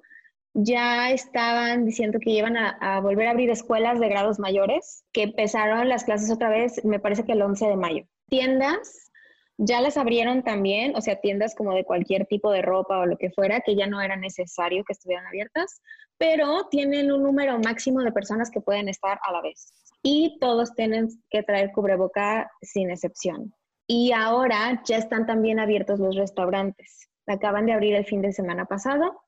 ya 0.60 1.12
estaban 1.12 1.84
diciendo 1.84 2.18
que 2.20 2.30
iban 2.30 2.56
a, 2.56 3.00
volver 3.00 3.28
a 3.28 3.30
abrir 3.30 3.48
escuelas 3.48 4.00
de 4.00 4.08
grados 4.08 4.40
mayores, 4.40 5.04
que 5.12 5.22
empezaron 5.22 5.88
las 5.88 6.02
clases 6.02 6.32
otra 6.32 6.48
vez, 6.48 6.84
me 6.84 6.98
parece 6.98 7.24
que 7.24 7.32
el 7.32 7.42
11 7.42 7.68
de 7.68 7.76
mayo. 7.76 8.04
Tiendas 8.28 9.10
ya 9.56 9.80
las 9.80 9.96
abrieron 9.96 10.42
también, 10.42 10.96
o 10.96 11.00
sea, 11.00 11.20
tiendas 11.20 11.54
como 11.54 11.74
de 11.74 11.84
cualquier 11.84 12.26
tipo 12.26 12.50
de 12.50 12.62
ropa 12.62 12.98
o 12.98 13.06
lo 13.06 13.16
que 13.16 13.30
fuera, 13.30 13.60
que 13.60 13.76
ya 13.76 13.86
no 13.86 14.00
era 14.00 14.16
necesario 14.16 14.84
que 14.84 14.92
estuvieran 14.92 15.26
abiertas, 15.26 15.80
pero 16.16 16.66
tienen 16.70 17.12
un 17.12 17.22
número 17.22 17.58
máximo 17.60 18.00
de 18.00 18.10
personas 18.10 18.50
que 18.50 18.60
pueden 18.60 18.88
estar 18.88 19.20
a 19.22 19.32
la 19.32 19.40
vez. 19.40 19.72
Y 20.02 20.38
todos 20.40 20.74
tienen 20.74 21.08
que 21.30 21.44
traer 21.44 21.70
cubreboca 21.72 22.50
sin 22.62 22.90
excepción. 22.90 23.54
Y 23.86 24.12
ahora 24.12 24.82
ya 24.84 24.96
están 24.96 25.26
también 25.26 25.60
abiertos 25.60 26.00
los 26.00 26.16
restaurantes. 26.16 27.08
Acaban 27.26 27.66
de 27.66 27.72
abrir 27.72 27.94
el 27.94 28.04
fin 28.04 28.22
de 28.22 28.32
semana 28.32 28.64
pasado 28.64 29.20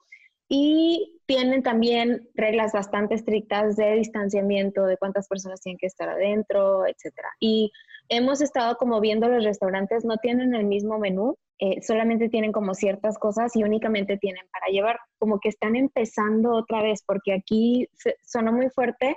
y 0.52 1.20
tienen 1.26 1.62
también 1.62 2.28
reglas 2.34 2.72
bastante 2.72 3.14
estrictas 3.14 3.76
de 3.76 3.94
distanciamiento, 3.94 4.84
de 4.84 4.96
cuántas 4.96 5.28
personas 5.28 5.60
tienen 5.60 5.78
que 5.78 5.86
estar 5.86 6.08
adentro, 6.08 6.84
etcétera. 6.88 7.28
Y 7.38 7.70
hemos 8.08 8.42
estado 8.42 8.76
como 8.76 9.00
viendo 9.00 9.28
los 9.28 9.44
restaurantes, 9.44 10.04
no 10.04 10.16
tienen 10.16 10.56
el 10.56 10.64
mismo 10.64 10.98
menú, 10.98 11.36
eh, 11.60 11.80
solamente 11.82 12.28
tienen 12.28 12.50
como 12.50 12.74
ciertas 12.74 13.16
cosas 13.16 13.54
y 13.54 13.62
únicamente 13.62 14.18
tienen 14.18 14.44
para 14.52 14.72
llevar, 14.72 14.98
como 15.20 15.38
que 15.38 15.50
están 15.50 15.76
empezando 15.76 16.50
otra 16.50 16.82
vez, 16.82 17.04
porque 17.06 17.32
aquí 17.32 17.88
sonó 18.26 18.52
muy 18.52 18.68
fuerte 18.70 19.16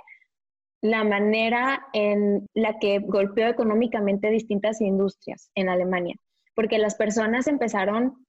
la 0.82 1.02
manera 1.02 1.84
en 1.94 2.46
la 2.54 2.78
que 2.78 3.00
golpeó 3.00 3.48
económicamente 3.48 4.30
distintas 4.30 4.80
industrias 4.80 5.50
en 5.56 5.68
Alemania, 5.68 6.14
porque 6.54 6.78
las 6.78 6.94
personas 6.94 7.48
empezaron 7.48 8.23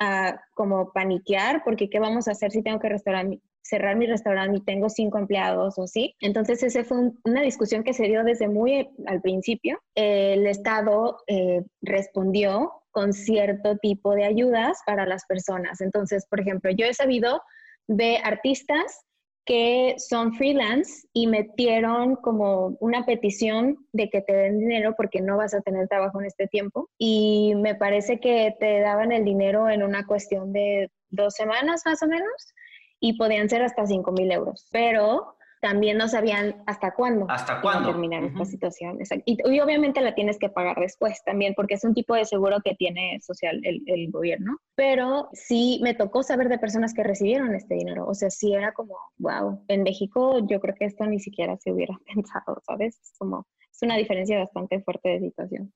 a 0.00 0.40
como 0.54 0.92
paniquear 0.92 1.62
porque 1.64 1.88
qué 1.88 2.00
vamos 2.00 2.26
a 2.26 2.32
hacer 2.32 2.50
si 2.50 2.62
tengo 2.62 2.80
que 2.80 2.88
cerrar 3.62 3.96
mi 3.96 4.06
restaurante 4.06 4.58
y 4.58 4.64
tengo 4.64 4.88
cinco 4.88 5.18
empleados 5.18 5.78
o 5.78 5.86
sí. 5.86 6.16
Entonces, 6.20 6.62
esa 6.62 6.82
fue 6.82 7.12
una 7.24 7.42
discusión 7.42 7.84
que 7.84 7.92
se 7.92 8.04
dio 8.04 8.24
desde 8.24 8.48
muy 8.48 8.90
al 9.06 9.20
principio. 9.20 9.80
el 9.94 10.46
Estado 10.46 11.18
eh, 11.28 11.62
respondió 11.82 12.72
con 12.90 13.12
cierto 13.12 13.76
tipo 13.76 14.14
de 14.14 14.24
ayudas 14.24 14.78
para 14.84 15.06
las 15.06 15.24
personas. 15.26 15.80
Entonces, 15.80 16.26
por 16.28 16.40
ejemplo, 16.40 16.70
yo 16.72 16.86
he 16.86 16.94
sabido 16.94 17.40
de 17.86 18.18
artistas 18.18 19.04
que 19.44 19.94
son 19.98 20.34
freelance 20.34 21.08
y 21.12 21.26
metieron 21.26 22.16
como 22.16 22.76
una 22.80 23.04
petición 23.04 23.86
de 23.92 24.08
que 24.10 24.20
te 24.20 24.32
den 24.32 24.58
dinero 24.60 24.94
porque 24.96 25.20
no 25.20 25.36
vas 25.36 25.54
a 25.54 25.60
tener 25.60 25.88
trabajo 25.88 26.20
en 26.20 26.26
este 26.26 26.46
tiempo. 26.46 26.88
Y 26.98 27.54
me 27.56 27.74
parece 27.74 28.20
que 28.20 28.54
te 28.60 28.80
daban 28.80 29.12
el 29.12 29.24
dinero 29.24 29.68
en 29.68 29.82
una 29.82 30.06
cuestión 30.06 30.52
de 30.52 30.90
dos 31.10 31.34
semanas 31.34 31.82
más 31.84 32.02
o 32.02 32.06
menos 32.06 32.54
y 33.00 33.16
podían 33.16 33.48
ser 33.48 33.62
hasta 33.62 33.86
5 33.86 34.12
mil 34.12 34.30
euros. 34.30 34.68
Pero 34.70 35.36
también 35.60 35.98
no 35.98 36.08
sabían 36.08 36.62
hasta 36.66 36.92
cuándo. 36.92 37.26
¿Hasta 37.28 37.60
cuándo? 37.60 37.90
terminar 37.90 38.24
esta 38.24 38.44
situación. 38.44 38.98
Y, 39.24 39.38
obviamente 39.60 40.00
la 40.00 40.14
tienes 40.14 40.38
que 40.38 40.48
pagar 40.48 40.76
después 40.78 41.22
también, 41.24 41.54
porque 41.54 41.74
es 41.74 41.84
un 41.84 41.94
tipo 41.94 42.14
de 42.14 42.24
seguro 42.24 42.58
que 42.64 42.74
tiene 42.74 43.20
social 43.20 43.60
el, 43.62 43.82
el, 43.86 44.10
gobierno. 44.10 44.58
Pero 44.74 45.28
sí 45.32 45.80
me 45.82 45.94
tocó 45.94 46.22
saber 46.22 46.48
de 46.48 46.58
personas 46.58 46.94
que 46.94 47.04
recibieron 47.04 47.54
este 47.54 47.74
dinero. 47.74 48.06
O 48.06 48.14
sea, 48.14 48.30
sí 48.30 48.54
era 48.54 48.72
como, 48.72 48.96
wow, 49.18 49.62
en 49.68 49.82
México 49.82 50.38
yo 50.48 50.60
creo 50.60 50.74
que 50.74 50.86
esto 50.86 51.04
ni 51.06 51.20
siquiera 51.20 51.56
se 51.58 51.72
hubiera 51.72 51.98
pensado, 52.14 52.60
¿sabes? 52.66 52.98
Es 53.02 53.12
como, 53.18 53.46
es 53.70 53.82
una 53.82 53.96
diferencia 53.96 54.38
bastante 54.38 54.80
fuerte 54.82 55.10
de 55.10 55.20
situación. 55.20 55.72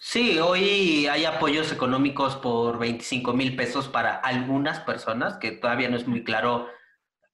Sí, 0.00 0.38
hoy 0.38 1.08
hay 1.08 1.24
apoyos 1.24 1.72
económicos 1.72 2.36
por 2.36 2.78
25 2.78 3.32
mil 3.32 3.56
pesos 3.56 3.88
para 3.88 4.14
algunas 4.14 4.78
personas, 4.80 5.38
que 5.38 5.50
todavía 5.50 5.88
no 5.88 5.96
es 5.96 6.06
muy 6.06 6.22
claro 6.22 6.68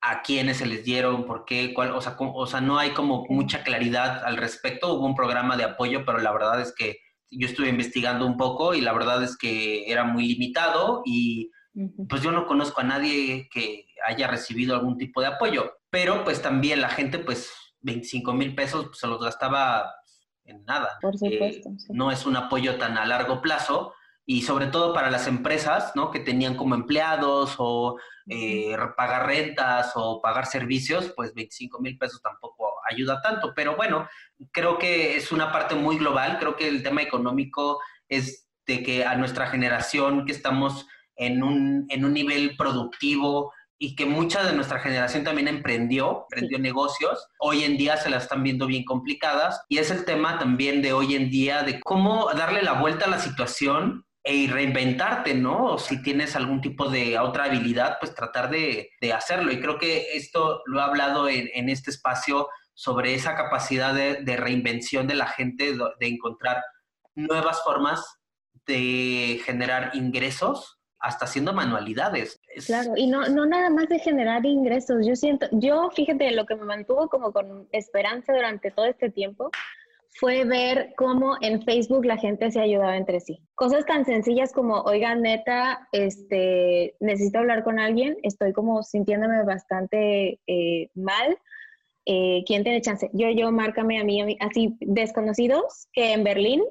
a 0.06 0.20
quiénes 0.20 0.58
se 0.58 0.66
les 0.66 0.84
dieron, 0.84 1.24
por 1.24 1.46
qué, 1.46 1.72
cuál, 1.72 1.92
o 1.92 2.00
sea, 2.02 2.14
o 2.18 2.46
sea, 2.46 2.60
no 2.60 2.78
hay 2.78 2.90
como 2.90 3.24
mucha 3.30 3.64
claridad 3.64 4.22
al 4.24 4.36
respecto. 4.36 4.92
Hubo 4.92 5.06
un 5.06 5.14
programa 5.14 5.56
de 5.56 5.64
apoyo, 5.64 6.04
pero 6.04 6.18
la 6.18 6.30
verdad 6.30 6.60
es 6.60 6.74
que 6.74 6.98
yo 7.30 7.46
estuve 7.46 7.70
investigando 7.70 8.26
un 8.26 8.36
poco 8.36 8.74
y 8.74 8.82
la 8.82 8.92
verdad 8.92 9.22
es 9.22 9.36
que 9.36 9.90
era 9.90 10.04
muy 10.04 10.28
limitado 10.28 11.02
y 11.06 11.50
pues 12.08 12.22
yo 12.22 12.30
no 12.30 12.46
conozco 12.46 12.82
a 12.82 12.84
nadie 12.84 13.48
que 13.50 13.86
haya 14.06 14.28
recibido 14.28 14.74
algún 14.74 14.98
tipo 14.98 15.22
de 15.22 15.28
apoyo. 15.28 15.72
Pero 15.88 16.22
pues 16.22 16.42
también 16.42 16.82
la 16.82 16.90
gente, 16.90 17.18
pues 17.18 17.50
25 17.80 18.34
mil 18.34 18.54
pesos 18.54 18.86
pues, 18.86 18.98
se 18.98 19.06
los 19.06 19.22
gastaba 19.22 19.90
en 20.44 20.64
nada. 20.66 20.98
Por 21.00 21.16
supuesto. 21.16 21.70
Eh, 21.70 21.94
no 21.94 22.10
es 22.10 22.26
un 22.26 22.36
apoyo 22.36 22.76
tan 22.76 22.98
a 22.98 23.06
largo 23.06 23.40
plazo 23.40 23.94
y 24.26 24.42
sobre 24.42 24.66
todo 24.66 24.92
para 24.92 25.10
las 25.10 25.26
empresas, 25.26 25.92
¿no? 25.96 26.10
Que 26.10 26.20
tenían 26.20 26.56
como 26.56 26.74
empleados 26.74 27.54
o 27.56 27.98
eh, 28.28 28.76
pagar 28.96 29.26
rentas 29.26 29.92
o 29.94 30.20
pagar 30.20 30.46
servicios, 30.46 31.12
pues 31.14 31.34
25 31.34 31.80
mil 31.80 31.98
pesos 31.98 32.22
tampoco 32.22 32.74
ayuda 32.90 33.20
tanto. 33.22 33.52
Pero 33.54 33.76
bueno, 33.76 34.08
creo 34.52 34.78
que 34.78 35.16
es 35.16 35.32
una 35.32 35.52
parte 35.52 35.74
muy 35.74 35.98
global. 35.98 36.38
Creo 36.38 36.56
que 36.56 36.68
el 36.68 36.82
tema 36.82 37.02
económico 37.02 37.80
es 38.08 38.48
de 38.66 38.82
que 38.82 39.04
a 39.04 39.16
nuestra 39.16 39.46
generación 39.46 40.24
que 40.24 40.32
estamos 40.32 40.86
en 41.16 41.42
un, 41.42 41.86
en 41.88 42.04
un 42.04 42.12
nivel 42.12 42.56
productivo 42.56 43.52
y 43.78 43.96
que 43.96 44.06
mucha 44.06 44.44
de 44.44 44.54
nuestra 44.54 44.78
generación 44.78 45.24
también 45.24 45.48
emprendió, 45.48 46.26
emprendió 46.30 46.58
negocios, 46.58 47.26
hoy 47.38 47.64
en 47.64 47.76
día 47.76 47.96
se 47.96 48.08
las 48.08 48.22
están 48.22 48.42
viendo 48.42 48.66
bien 48.66 48.84
complicadas 48.84 49.62
y 49.68 49.78
es 49.78 49.90
el 49.90 50.04
tema 50.04 50.38
también 50.38 50.80
de 50.80 50.92
hoy 50.92 51.14
en 51.14 51.28
día 51.28 51.62
de 51.62 51.80
cómo 51.80 52.30
darle 52.34 52.62
la 52.62 52.74
vuelta 52.74 53.06
a 53.06 53.10
la 53.10 53.18
situación 53.18 54.03
y 54.24 54.46
reinventarte, 54.46 55.34
¿no? 55.34 55.74
O 55.74 55.78
si 55.78 56.02
tienes 56.02 56.34
algún 56.34 56.62
tipo 56.62 56.88
de 56.88 57.18
otra 57.18 57.44
habilidad, 57.44 57.98
pues 58.00 58.14
tratar 58.14 58.50
de, 58.50 58.90
hacerlo. 59.14 59.52
Y 59.52 59.60
creo 59.60 59.78
que 59.78 60.16
esto 60.16 60.62
lo 60.64 60.80
he 60.80 60.82
hablado 60.82 61.28
en, 61.28 61.68
este 61.68 61.90
espacio 61.90 62.48
sobre 62.72 63.14
esa 63.14 63.36
capacidad 63.36 63.92
de, 63.94 64.36
reinvención 64.36 65.06
de 65.06 65.14
la 65.14 65.26
gente, 65.26 65.74
de, 65.74 66.06
encontrar 66.06 66.62
nuevas 67.14 67.62
formas 67.62 68.02
de 68.66 69.42
generar 69.44 69.90
ingresos 69.94 70.80
hasta 70.98 71.26
haciendo 71.26 71.52
manualidades. 71.52 72.40
Claro, 72.64 72.92
y 72.96 73.06
no, 73.06 73.28
no 73.28 73.44
nada 73.44 73.68
más 73.68 73.90
de 73.90 73.98
generar 73.98 74.46
ingresos. 74.46 75.06
Yo 75.06 75.14
siento, 75.16 75.46
yo 75.52 75.90
fíjate, 75.90 76.30
lo 76.30 76.46
que 76.46 76.56
me 76.56 76.64
mantuvo 76.64 77.10
como 77.10 77.30
con 77.30 77.68
esperanza 77.72 78.32
durante 78.32 78.70
todo 78.70 78.86
este 78.86 79.10
tiempo 79.10 79.50
fue 80.14 80.44
ver 80.44 80.94
cómo 80.96 81.36
en 81.40 81.62
Facebook 81.62 82.04
la 82.04 82.16
gente 82.16 82.50
se 82.50 82.60
ayudaba 82.60 82.96
entre 82.96 83.20
sí. 83.20 83.40
Cosas 83.56 83.84
tan 83.84 84.04
sencillas 84.04 84.52
como, 84.52 84.80
oigan, 84.82 85.22
neta, 85.22 85.88
este, 85.92 86.94
necesito 87.00 87.40
hablar 87.40 87.64
con 87.64 87.80
alguien, 87.80 88.16
estoy 88.22 88.52
como 88.52 88.82
sintiéndome 88.82 89.42
bastante 89.44 90.40
eh, 90.46 90.88
mal. 90.94 91.36
Eh, 92.06 92.44
¿Quién 92.46 92.62
tiene 92.62 92.80
chance? 92.80 93.10
Yo, 93.12 93.28
yo, 93.30 93.50
márcame 93.50 93.98
a 93.98 94.04
mí, 94.04 94.36
así 94.40 94.76
desconocidos 94.80 95.88
que 95.92 96.12
en 96.12 96.22
Berlín 96.22 96.62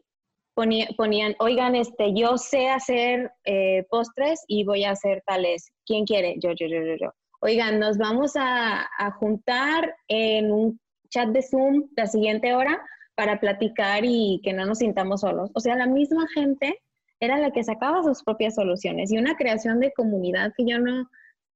ponían, 0.56 1.36
oigan, 1.40 1.76
este, 1.76 2.14
yo 2.14 2.38
sé 2.38 2.70
hacer 2.70 3.32
eh, 3.44 3.86
postres 3.90 4.44
y 4.48 4.64
voy 4.64 4.86
a 4.86 4.92
hacer 4.92 5.22
tales. 5.26 5.72
¿Quién 5.86 6.06
quiere? 6.06 6.36
Yo, 6.40 6.52
yo, 6.52 6.68
yo, 6.68 6.82
yo, 6.82 6.96
yo. 7.02 7.14
Oigan, 7.42 7.80
nos 7.80 7.98
vamos 7.98 8.36
a, 8.38 8.88
a 8.98 9.12
juntar 9.12 9.96
en 10.08 10.52
un 10.52 10.80
chat 11.10 11.30
de 11.30 11.42
Zoom 11.42 11.90
la 11.98 12.06
siguiente 12.08 12.54
hora 12.54 12.80
para 13.16 13.40
platicar 13.40 14.04
y 14.06 14.42
que 14.44 14.54
no 14.54 14.66
nos 14.66 14.80
sintamos 14.80 15.22
solos. 15.22 15.52
O 15.54 15.60
sea, 15.60 15.76
la 15.76 15.88
misma 15.88 16.26
gente 16.34 16.82
era 17.20 17.38
la 17.38 17.52
que 17.52 17.64
sacaba 17.64 18.04
sus 18.04 18.24
propias 18.24 18.56
soluciones 18.56 19.12
y 19.12 19.18
una 19.18 19.36
creación 19.36 19.80
de 19.80 19.94
comunidad 19.94 20.54
que 20.58 20.66
yo 20.66 20.80
no 20.80 21.10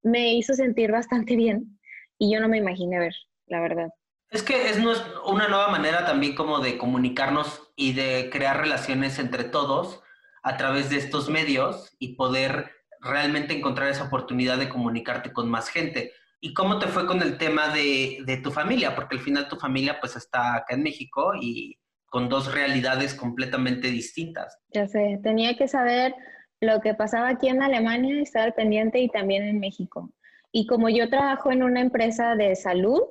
me 0.03 0.33
hizo 0.33 0.53
sentir 0.53 0.91
bastante 0.91 1.35
bien 1.35 1.79
y 2.17 2.33
yo 2.33 2.39
no 2.39 2.47
me 2.47 2.57
imaginé 2.57 2.99
ver, 2.99 3.15
la 3.47 3.59
verdad. 3.59 3.89
Es 4.29 4.43
que 4.43 4.69
es 4.69 4.77
una 5.25 5.47
nueva 5.47 5.69
manera 5.69 6.05
también 6.05 6.35
como 6.35 6.59
de 6.59 6.77
comunicarnos 6.77 7.71
y 7.75 7.93
de 7.93 8.29
crear 8.31 8.59
relaciones 8.59 9.19
entre 9.19 9.45
todos 9.45 10.01
a 10.43 10.57
través 10.57 10.89
de 10.89 10.97
estos 10.97 11.29
medios 11.29 11.95
y 11.97 12.15
poder 12.15 12.71
realmente 12.99 13.53
encontrar 13.53 13.89
esa 13.89 14.05
oportunidad 14.05 14.57
de 14.57 14.69
comunicarte 14.69 15.31
con 15.31 15.49
más 15.49 15.69
gente. 15.69 16.13
¿Y 16.39 16.53
cómo 16.53 16.77
te 16.77 16.87
fue 16.87 17.07
con 17.07 17.21
el 17.21 17.37
tema 17.37 17.73
de, 17.73 18.39
tu 18.43 18.51
familia? 18.51 18.95
Porque 18.95 19.15
al 19.15 19.21
final 19.21 19.47
tu 19.47 19.55
familia 19.55 19.99
pues 19.99 20.15
está 20.15 20.55
acá 20.55 20.75
en 20.75 20.83
México 20.83 21.33
y 21.39 21.77
con 22.05 22.29
dos 22.29 22.53
realidades 22.53 23.15
completamente 23.15 23.89
distintas. 23.89 24.59
Ya 24.69 24.87
sé, 24.87 25.19
tenía 25.23 25.57
que 25.57 25.67
saber 25.67 26.13
lo 26.61 26.79
que 26.81 26.93
pasaba 26.93 27.29
aquí 27.29 27.49
en 27.49 27.61
Alemania 27.61 28.15
y 28.15 28.21
estar 28.21 28.53
pendiente 28.55 28.99
y 28.99 29.09
también 29.09 29.43
en 29.43 29.59
México. 29.59 30.11
Y 30.51 30.67
como 30.67 30.89
yo 30.89 31.09
trabajo 31.09 31.51
en 31.51 31.63
una 31.63 31.81
empresa 31.81 32.35
de 32.35 32.55
salud, 32.55 33.01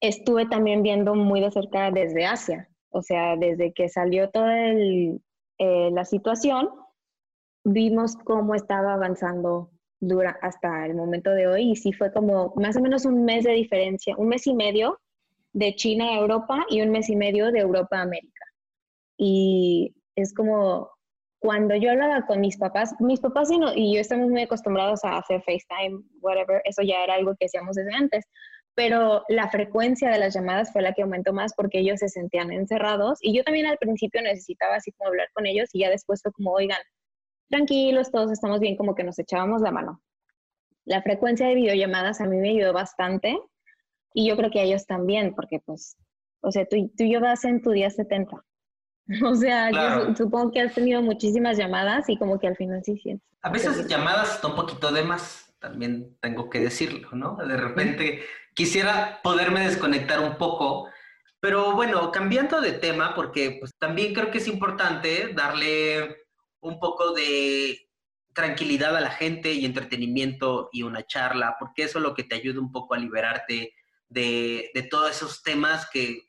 estuve 0.00 0.46
también 0.46 0.82
viendo 0.82 1.14
muy 1.14 1.40
de 1.40 1.50
cerca 1.50 1.90
desde 1.90 2.26
Asia. 2.26 2.68
O 2.90 3.02
sea, 3.02 3.36
desde 3.36 3.72
que 3.72 3.88
salió 3.88 4.30
toda 4.30 4.54
eh, 4.56 5.18
la 5.58 6.04
situación, 6.04 6.68
vimos 7.64 8.16
cómo 8.16 8.54
estaba 8.54 8.94
avanzando 8.94 9.70
dura 10.00 10.38
hasta 10.42 10.86
el 10.86 10.94
momento 10.94 11.30
de 11.30 11.46
hoy 11.46 11.72
y 11.72 11.76
sí 11.76 11.92
fue 11.92 12.12
como 12.12 12.52
más 12.56 12.76
o 12.76 12.80
menos 12.80 13.04
un 13.04 13.24
mes 13.24 13.44
de 13.44 13.52
diferencia, 13.52 14.14
un 14.16 14.28
mes 14.28 14.46
y 14.46 14.54
medio 14.54 15.00
de 15.52 15.74
China 15.74 16.10
a 16.10 16.18
Europa 16.18 16.66
y 16.68 16.82
un 16.82 16.90
mes 16.90 17.08
y 17.08 17.16
medio 17.16 17.50
de 17.50 17.60
Europa 17.60 17.98
a 17.98 18.02
América. 18.02 18.44
Y 19.16 19.94
es 20.14 20.34
como 20.34 20.90
cuando 21.40 21.74
yo 21.76 21.90
hablaba 21.90 22.26
con 22.26 22.40
mis 22.40 22.56
papás, 22.56 22.94
mis 23.00 23.20
papás 23.20 23.50
y, 23.50 23.58
y 23.76 23.94
yo 23.94 24.00
estamos 24.00 24.28
muy 24.28 24.42
acostumbrados 24.42 25.04
a 25.04 25.18
hacer 25.18 25.42
FaceTime, 25.42 26.02
whatever, 26.20 26.60
eso 26.64 26.82
ya 26.82 27.04
era 27.04 27.14
algo 27.14 27.34
que 27.38 27.46
hacíamos 27.46 27.76
desde 27.76 27.94
antes, 27.94 28.24
pero 28.74 29.24
la 29.28 29.48
frecuencia 29.48 30.10
de 30.10 30.18
las 30.18 30.34
llamadas 30.34 30.72
fue 30.72 30.82
la 30.82 30.92
que 30.92 31.02
aumentó 31.02 31.32
más 31.32 31.52
porque 31.54 31.80
ellos 31.80 31.98
se 31.98 32.08
sentían 32.08 32.52
encerrados 32.52 33.18
y 33.20 33.36
yo 33.36 33.42
también 33.42 33.66
al 33.66 33.78
principio 33.78 34.22
necesitaba 34.22 34.76
así 34.76 34.92
como 34.92 35.08
hablar 35.08 35.28
con 35.32 35.46
ellos 35.46 35.68
y 35.72 35.80
ya 35.80 35.90
después 35.90 36.22
fue 36.22 36.32
como, 36.32 36.52
oigan, 36.52 36.78
tranquilos, 37.48 38.10
todos 38.10 38.30
estamos 38.30 38.60
bien, 38.60 38.76
como 38.76 38.94
que 38.94 39.04
nos 39.04 39.18
echábamos 39.18 39.62
la 39.62 39.70
mano. 39.70 40.02
La 40.84 41.02
frecuencia 41.02 41.46
de 41.46 41.54
videollamadas 41.54 42.20
a 42.20 42.26
mí 42.26 42.36
me 42.36 42.50
ayudó 42.50 42.72
bastante 42.72 43.38
y 44.14 44.28
yo 44.28 44.36
creo 44.36 44.50
que 44.50 44.60
a 44.60 44.64
ellos 44.64 44.86
también, 44.86 45.34
porque 45.34 45.60
pues, 45.64 45.96
o 46.40 46.50
sea, 46.50 46.66
tú, 46.66 46.90
tú 46.96 47.04
y 47.04 47.12
yo 47.12 47.20
vas 47.20 47.44
en 47.44 47.62
tu 47.62 47.70
día 47.70 47.90
70. 47.90 48.42
O 49.24 49.34
sea, 49.34 49.70
yo 49.70 50.14
supongo 50.14 50.52
que 50.52 50.60
has 50.60 50.74
tenido 50.74 51.00
muchísimas 51.00 51.56
llamadas 51.56 52.08
y 52.08 52.18
como 52.18 52.38
que 52.38 52.46
al 52.46 52.56
final 52.56 52.82
sí 52.84 52.98
sientes. 52.98 53.26
A 53.42 53.50
veces 53.50 53.86
llamadas 53.86 54.34
está 54.34 54.48
un 54.48 54.56
poquito 54.56 54.92
de 54.92 55.02
más, 55.02 55.54
también 55.60 56.16
tengo 56.20 56.50
que 56.50 56.60
decirlo, 56.60 57.08
¿no? 57.12 57.36
De 57.36 57.56
repente 57.56 58.22
quisiera 58.54 59.20
poderme 59.22 59.60
desconectar 59.60 60.20
un 60.20 60.36
poco, 60.36 60.88
pero 61.40 61.72
bueno, 61.74 62.10
cambiando 62.12 62.60
de 62.60 62.72
tema, 62.72 63.14
porque 63.14 63.56
pues 63.60 63.72
también 63.78 64.12
creo 64.12 64.30
que 64.30 64.38
es 64.38 64.48
importante 64.48 65.32
darle 65.32 66.16
un 66.60 66.78
poco 66.78 67.12
de 67.12 67.88
tranquilidad 68.34 68.96
a 68.96 69.00
la 69.00 69.10
gente 69.10 69.52
y 69.52 69.64
entretenimiento 69.64 70.68
y 70.72 70.82
una 70.82 71.06
charla, 71.06 71.56
porque 71.58 71.82
eso 71.82 71.98
es 71.98 72.04
lo 72.04 72.14
que 72.14 72.24
te 72.24 72.36
ayuda 72.36 72.60
un 72.60 72.70
poco 72.70 72.94
a 72.94 72.98
liberarte 72.98 73.74
de, 74.08 74.70
de 74.74 74.82
todos 74.82 75.10
esos 75.10 75.42
temas 75.42 75.88
que 75.90 76.28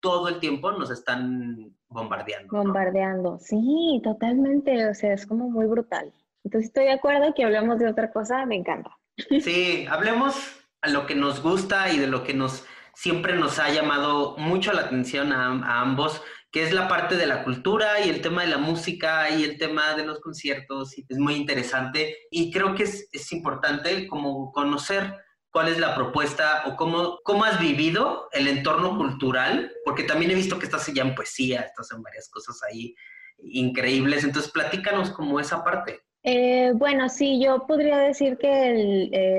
todo 0.00 0.28
el 0.28 0.38
tiempo 0.40 0.72
nos 0.72 0.90
están 0.90 1.76
bombardeando. 1.88 2.56
Bombardeando, 2.56 3.38
sí, 3.38 4.00
totalmente, 4.02 4.88
o 4.88 4.94
sea, 4.94 5.12
es 5.12 5.26
como 5.26 5.50
muy 5.50 5.66
brutal. 5.66 6.12
Entonces 6.44 6.68
estoy 6.68 6.84
de 6.84 6.92
acuerdo 6.92 7.34
que 7.34 7.44
hablamos 7.44 7.78
de 7.78 7.88
otra 7.88 8.10
cosa, 8.12 8.46
me 8.46 8.56
encanta. 8.56 8.96
Sí, 9.42 9.86
hablemos 9.90 10.36
a 10.80 10.88
lo 10.88 11.06
que 11.06 11.14
nos 11.14 11.42
gusta 11.42 11.92
y 11.92 11.98
de 11.98 12.06
lo 12.06 12.24
que 12.24 12.32
nos 12.32 12.64
siempre 12.94 13.34
nos 13.34 13.58
ha 13.58 13.70
llamado 13.70 14.36
mucho 14.38 14.72
la 14.72 14.82
atención 14.82 15.32
a, 15.32 15.80
ambos, 15.80 16.22
que 16.50 16.62
es 16.62 16.72
la 16.72 16.88
parte 16.88 17.16
de 17.16 17.26
la 17.26 17.44
cultura 17.44 18.00
y 18.04 18.08
el 18.08 18.20
tema 18.20 18.42
de 18.42 18.48
la 18.48 18.58
música 18.58 19.30
y 19.30 19.44
el 19.44 19.56
tema 19.56 19.94
de 19.94 20.04
los 20.04 20.20
conciertos. 20.20 20.94
Es 21.08 21.18
muy 21.18 21.34
interesante 21.34 22.16
y 22.30 22.50
creo 22.50 22.74
que 22.74 22.84
es, 22.84 23.08
es 23.12 23.32
importante 23.32 24.08
como 24.08 24.50
conocer 24.52 25.14
cuál 25.52 25.68
es 25.68 25.78
la 25.78 25.94
propuesta 25.94 26.62
o 26.66 26.76
cómo, 26.76 27.18
cómo 27.24 27.44
has 27.44 27.60
vivido 27.60 28.28
el 28.32 28.48
entorno 28.48 28.96
cultural, 28.96 29.72
porque 29.84 30.04
también 30.04 30.30
he 30.30 30.34
visto 30.34 30.58
que 30.58 30.66
estás 30.66 30.86
ya 30.92 31.02
en 31.02 31.14
poesía, 31.14 31.60
estás 31.60 31.90
en 31.92 32.02
varias 32.02 32.28
cosas 32.28 32.60
ahí 32.68 32.94
increíbles, 33.42 34.24
entonces 34.24 34.50
platícanos 34.50 35.10
como 35.10 35.40
esa 35.40 35.64
parte. 35.64 36.00
Eh, 36.22 36.72
bueno, 36.74 37.08
sí, 37.08 37.42
yo 37.42 37.66
podría 37.66 37.98
decir 37.98 38.36
que 38.36 38.70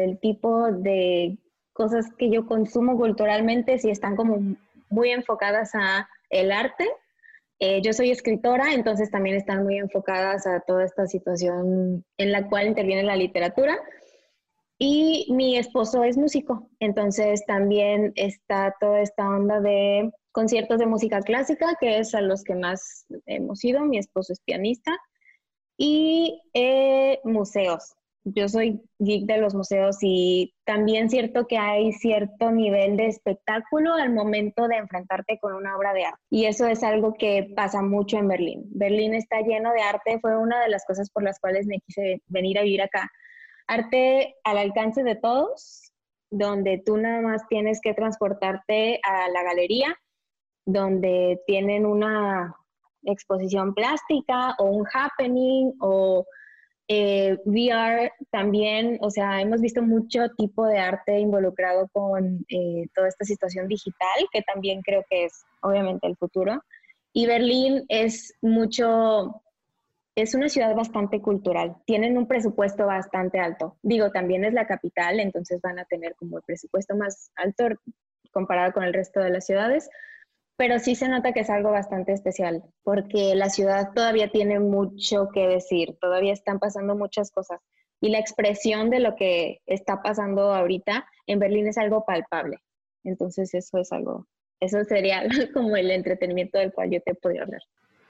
el, 0.03 0.20
tipo 0.20 0.72
de 0.72 1.38
cosas 1.74 2.08
que 2.18 2.30
yo 2.30 2.48
consumo 2.48 2.98
culturalmente 2.98 3.77
sí 3.77 3.89
están 3.89 4.15
como 4.15 4.56
muy 4.89 5.12
enfocadas 5.12 5.72
a 5.75 6.10
el 6.32 6.52
arte. 6.52 6.90
Eh, 7.60 7.82
yo 7.84 7.94
soy 7.94 8.10
escritora, 8.10 8.74
entonces 8.74 9.12
también 9.12 9.36
están 9.36 9.64
muy 9.64 9.78
enfocadas 9.78 10.48
a 10.48 10.62
toda 10.62 10.84
esta 10.84 11.06
situación 11.06 12.04
en 12.18 12.32
la 12.32 12.48
cual 12.50 12.68
interviene 12.68 13.04
la 13.04 13.16
literatura. 13.16 13.78
Y 14.80 15.28
mi 15.32 15.58
esposo 15.58 16.04
es 16.04 16.18
músico, 16.18 16.68
entonces 16.80 17.46
también 17.46 18.14
está 18.16 18.76
toda 18.80 19.02
esta 19.02 19.30
onda 19.30 19.60
de 19.62 20.12
conciertos 20.32 20.79
de 20.79 20.88
música 20.88 21.20
clásica, 21.20 21.75
que 21.79 22.00
es 22.00 22.16
a 22.16 22.22
los 22.22 22.44
que 22.44 22.55
más 22.55 23.05
hemos 23.27 23.64
ido. 23.64 23.82
Mi 23.82 24.00
esposo 24.00 24.34
es 24.34 24.40
pianista. 24.42 24.98
Y 25.77 26.42
eh, 26.53 27.20
museos. 27.24 27.94
Yo 28.24 28.48
soy 28.48 28.81
geek 29.00 29.25
de 29.25 29.40
los 29.40 29.55
museos 29.55 29.98
y 30.01 30.53
también 30.64 31.10
cierto 31.10 31.48
que 31.48 31.57
hay 31.57 31.92
cierto 31.94 32.51
nivel 32.51 32.96
de 32.96 33.07
espectáculo 33.07 33.94
al 33.94 34.14
momento 34.14 34.68
de 34.68 34.75
enfrentarte 34.75 35.40
con 35.40 35.53
una 35.53 35.75
obra 35.75 35.94
de 35.94 36.05
arte. 36.05 36.22
Y 36.29 36.46
eso 36.46 36.68
es 36.68 36.84
algo 36.84 37.16
que 37.16 37.51
pasa 37.55 37.81
mucho 37.81 38.18
en 38.18 38.27
Berlín. 38.27 38.64
Berlín 38.72 39.16
está 39.16 39.42
lleno 39.42 39.74
de 39.74 39.81
arte, 39.81 40.20
fue 40.20 40.38
una 40.38 40.62
de 40.62 40.70
las 40.70 40.86
cosas 40.86 41.10
por 41.10 41.24
las 41.24 41.40
cuales 41.40 41.66
me 41.66 41.79
quise 41.79 42.22
venir 42.27 42.60
a 42.60 42.64
vivir 42.64 42.84
acá 42.84 43.10
arte 43.72 44.36
al 44.44 44.57
alcance 44.57 45.03
de 45.03 45.16
todos, 45.16 45.92
donde 46.29 46.81
tú 46.86 46.98
nada 46.98 47.22
más 47.22 47.48
tienes 47.48 47.79
que 47.81 47.94
transportarte 47.94 49.00
a 49.03 49.29
la 49.29 49.44
galería, 49.44 49.96
donde 50.66 51.42
tienen 51.48 51.86
una 51.86 52.55
exposición 53.03 53.74
plástica 53.74 54.55
o 54.60 54.66
un 54.66 54.86
happening 54.94 55.74
o 55.79 56.25
eh, 56.94 57.38
VR 57.46 58.12
también, 58.32 58.98
o 59.00 59.10
sea, 59.10 59.40
hemos 59.40 59.62
visto 59.62 59.82
mucho 59.82 60.27
tipo 60.38 60.66
de 60.66 60.77
arte 60.77 61.18
involucrado 61.20 61.88
con 61.94 62.46
eh, 62.50 62.86
toda 62.94 63.08
esta 63.08 63.24
situación 63.24 63.70
digital, 63.70 64.27
que 64.30 64.42
también 64.42 64.82
creo 64.82 65.06
que 65.10 65.24
es 65.24 65.46
obviamente 65.62 66.06
el 66.06 66.18
futuro. 66.18 66.62
Y 67.14 67.27
Berlín 67.27 67.86
es 67.88 68.34
mucho 68.42 69.42
es 70.16 70.36
una 70.36 70.50
ciudad 70.50 70.75
bastante 70.75 71.22
cultural, 71.22 71.77
tienen 71.86 72.18
un 72.18 72.27
presupuesto 72.27 72.86
bastante 72.86 73.40
alto. 73.40 73.77
Digo, 73.82 74.12
también 74.12 74.44
es 74.44 74.51
la 74.54 74.68
capital, 74.68 75.22
entonces 75.22 75.62
van 75.62 75.80
a 75.80 75.86
tener 75.86 76.16
como 76.16 76.40
el 76.40 76.44
presupuesto 76.44 76.98
más 76.98 77.32
alto 77.38 77.70
comparado 78.34 78.74
con 78.74 78.84
el 78.84 78.94
resto 78.94 79.22
de 79.22 79.30
las 79.30 79.46
ciudades, 79.46 79.90
pero 80.62 80.78
sí 80.78 80.94
se 80.94 81.10
nota 81.10 81.34
que 81.34 81.40
es 81.40 81.50
algo 81.50 81.72
bastante 81.72 82.14
especial, 82.14 82.62
porque 82.84 83.34
la 83.34 83.50
ciudad 83.50 83.94
todavía 83.96 84.30
tiene 84.30 84.60
mucho 84.60 85.30
que 85.34 85.48
decir, 85.48 85.98
todavía 86.00 86.34
están 86.34 86.60
pasando 86.60 86.96
muchas 86.96 87.32
cosas. 87.32 87.60
Y 88.00 88.10
la 88.10 88.20
expresión 88.20 88.92
de 88.92 89.00
lo 89.00 89.16
que 89.16 89.58
está 89.66 90.04
pasando 90.04 90.54
ahorita 90.54 91.08
en 91.26 91.40
Berlín 91.40 91.66
es 91.66 91.80
algo 91.80 92.06
palpable. 92.06 92.58
Entonces 93.04 93.52
eso 93.56 93.80
es 93.80 93.92
algo, 93.92 94.28
eso 94.60 94.84
sería 94.84 95.24
como 95.56 95.76
el 95.78 95.90
entretenimiento 95.90 96.60
del 96.60 96.72
cual 96.72 96.92
yo 96.92 97.02
te 97.02 97.16
podría 97.16 97.42
hablar. 97.42 97.62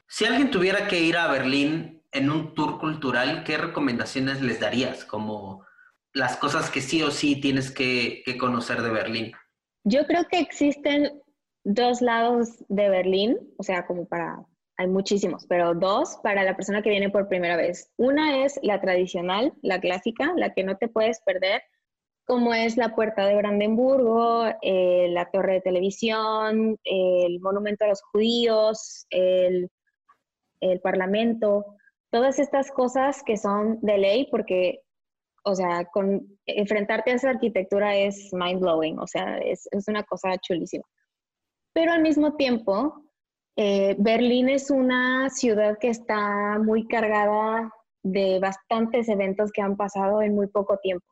Si 0.09 0.25
alguien 0.25 0.51
tuviera 0.51 0.89
que 0.89 0.99
ir 0.99 1.15
a 1.15 1.31
Berlín 1.31 2.03
en 2.11 2.29
un 2.29 2.53
tour 2.53 2.79
cultural, 2.79 3.45
¿qué 3.45 3.57
recomendaciones 3.57 4.41
les 4.41 4.59
darías? 4.59 5.05
Como 5.05 5.65
las 6.11 6.35
cosas 6.35 6.69
que 6.69 6.81
sí 6.81 7.01
o 7.01 7.11
sí 7.11 7.39
tienes 7.39 7.71
que, 7.71 8.25
conocer 8.37 8.81
de 8.81 8.89
Berlín. 8.89 9.31
Yo 9.85 10.05
creo 10.05 10.25
que 10.29 10.39
existen 10.39 11.21
dos 11.63 12.01
lados 12.01 12.63
de 12.69 12.89
Berlín, 12.89 13.37
o 13.57 13.63
sea, 13.63 13.85
como 13.85 14.05
para, 14.05 14.45
hay 14.77 14.87
muchísimos, 14.87 15.45
pero 15.47 15.73
dos 15.73 16.19
para 16.23 16.43
la 16.43 16.55
persona 16.55 16.81
que 16.81 16.89
viene 16.89 17.09
por 17.09 17.27
primera 17.27 17.57
vez. 17.57 17.91
Una 17.97 18.43
es 18.43 18.59
la 18.63 18.81
tradicional, 18.81 19.53
la 19.61 19.79
clásica, 19.79 20.33
la 20.35 20.53
que 20.53 20.63
no 20.63 20.77
te 20.77 20.87
puedes 20.87 21.21
perder, 21.21 21.61
como 22.25 22.53
es 22.53 22.77
la 22.77 22.95
Puerta 22.95 23.25
de 23.25 23.35
Brandenburgo, 23.35 24.45
eh, 24.61 25.07
la 25.09 25.29
Torre 25.31 25.53
de 25.55 25.61
Televisión, 25.61 26.77
el 26.83 27.39
Monumento 27.41 27.85
a 27.85 27.89
los 27.89 28.01
Judíos, 28.03 29.05
el 29.09 29.69
el 30.61 30.79
Parlamento, 30.79 31.65
todas 32.11 32.39
estas 32.39 32.71
cosas 32.71 33.23
que 33.25 33.35
son 33.35 33.79
de 33.81 33.97
ley 33.97 34.27
porque, 34.31 34.81
o 35.43 35.55
sea, 35.55 35.85
con, 35.85 36.39
enfrentarte 36.45 37.11
a 37.11 37.15
esa 37.15 37.31
arquitectura 37.31 37.97
es 37.97 38.29
mind 38.31 38.61
blowing, 38.61 38.99
o 38.99 39.07
sea, 39.07 39.37
es, 39.39 39.67
una 39.87 40.03
cosa 40.03 40.37
chulísima. 40.37 40.85
Pero 41.73 41.91
al 41.91 42.01
mismo 42.01 42.35
tiempo, 42.35 43.03
eh, 43.55 43.95
Berlín 43.99 44.49
es 44.49 44.69
una 44.69 45.29
ciudad 45.29 45.77
que 45.79 45.89
está 45.89 46.59
muy 46.59 46.87
cargada 46.87 47.71
de 48.03 48.39
bastantes 48.39 49.07
eventos 49.09 49.51
que 49.51 49.61
han 49.61 49.77
pasado 49.77 50.21
en 50.21 50.35
muy 50.35 50.47
poco 50.47 50.77
tiempo. 50.77 51.05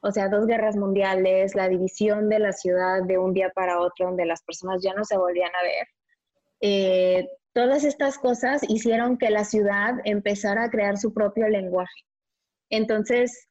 O 0.00 0.10
sea, 0.10 0.28
dos 0.28 0.46
guerras 0.46 0.76
mundiales, 0.76 1.54
la 1.54 1.68
división 1.68 2.28
de 2.28 2.40
la 2.40 2.52
ciudad 2.52 3.02
de 3.04 3.18
un 3.18 3.32
día 3.32 3.50
para 3.54 3.80
otro, 3.80 4.06
donde 4.06 4.26
las 4.26 4.42
personas 4.42 4.82
ya 4.82 4.94
no 4.94 5.04
se 5.04 5.16
volvían 5.16 5.52
a 5.54 5.62
ver. 5.62 5.86
Eh, 6.60 7.28
Todas 7.54 7.84
estas 7.84 8.16
cosas 8.16 8.62
hicieron 8.66 9.18
que 9.18 9.28
la 9.28 9.44
ciudad 9.44 9.96
empezara 10.04 10.64
a 10.64 10.70
crear 10.70 10.96
su 10.96 11.12
propio 11.12 11.48
lenguaje. 11.48 12.06
Entonces, 12.70 13.46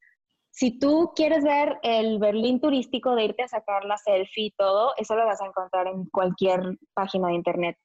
si 0.52 0.78
tú 0.78 1.14
quieres 1.16 1.44
ver 1.44 1.78
el 1.82 2.20
Berlín 2.20 2.60
turístico 2.60 3.16
de 3.16 3.26
irte 3.26 3.44
a 3.44 3.48
sacar 3.48 3.86
la 3.86 3.98
selfie 3.98 4.46
y 4.46 4.52
todo, 4.52 4.94
eso 4.98 5.16
lo 5.16 5.26
vas 5.26 5.42
a 5.42 5.46
encontrar 5.46 5.88
en 5.88 6.06
cualquier 6.06 6.78
página 6.94 7.30
de 7.30 7.36
internet. 7.36 7.78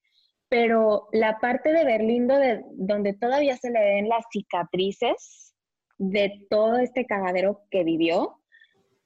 Pero 0.48 1.08
la 1.12 1.38
parte 1.38 1.72
de 1.72 1.84
Berlín 1.84 2.28
donde, 2.28 3.12
todavía 3.14 3.56
se 3.56 3.70
le 3.70 3.80
ven 3.80 4.08
las 4.08 4.24
cicatrices 4.30 5.54
de 5.98 6.46
todo 6.50 6.78
este 6.78 7.06
cagadero 7.06 7.62
que 7.70 7.84
vivió, 7.84 8.40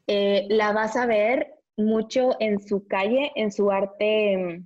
eh, 0.06 0.46
la 0.48 0.72
vas 0.72 0.96
a 0.96 1.06
ver 1.06 1.54
mucho 1.76 2.30
en 2.40 2.58
su 2.60 2.86
calle, 2.88 3.30
en 3.36 3.52
su 3.52 3.70
arte 3.70 4.64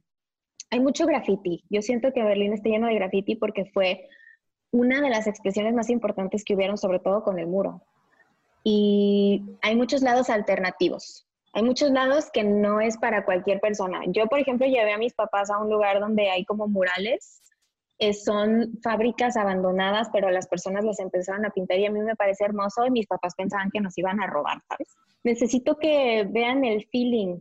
hay 0.70 0.80
mucho 0.80 1.06
graffiti. 1.06 1.64
Yo 1.70 1.82
siento 1.82 2.12
que 2.12 2.22
Berlín 2.22 2.52
está 2.52 2.68
lleno 2.68 2.88
de 2.88 2.94
graffiti 2.94 3.36
porque 3.36 3.66
fue 3.66 4.08
una 4.72 5.00
de 5.00 5.10
las 5.10 5.28
expresiones 5.28 5.72
más 5.72 5.88
importantes 5.88 6.44
que 6.44 6.54
hubieron, 6.54 6.78
sobre 6.78 6.98
todo 6.98 7.22
con 7.22 7.38
el 7.38 7.46
muro. 7.46 7.82
Y 8.64 9.42
hay 9.60 9.76
muchos 9.76 10.02
lados 10.02 10.30
alternativos. 10.30 11.26
Hay 11.52 11.62
muchos 11.62 11.90
lados 11.90 12.30
que 12.32 12.42
no 12.42 12.80
es 12.80 12.96
para 12.98 13.24
cualquier 13.24 13.60
persona. 13.60 14.00
Yo, 14.08 14.26
por 14.26 14.40
ejemplo, 14.40 14.66
llevé 14.66 14.92
a 14.92 14.98
mis 14.98 15.14
papás 15.14 15.50
a 15.50 15.58
un 15.58 15.70
lugar 15.70 16.00
donde 16.00 16.30
hay 16.30 16.44
como 16.44 16.66
murales. 16.66 17.42
Eh, 17.98 18.12
son 18.12 18.72
fábricas 18.82 19.36
abandonadas, 19.36 20.08
pero 20.12 20.30
las 20.30 20.48
personas 20.48 20.84
las 20.84 20.98
empezaron 20.98 21.46
a 21.46 21.50
pintar 21.50 21.78
y 21.78 21.86
a 21.86 21.92
mí 21.92 22.00
me 22.00 22.16
parece 22.16 22.44
hermoso 22.44 22.84
y 22.86 22.90
mis 22.90 23.06
papás 23.06 23.34
pensaban 23.36 23.70
que 23.70 23.80
nos 23.80 23.96
iban 23.96 24.20
a 24.20 24.26
robar, 24.26 24.58
¿sabes? 24.68 24.88
Necesito 25.22 25.76
que 25.76 26.26
vean 26.28 26.64
el 26.64 26.86
feeling 26.86 27.38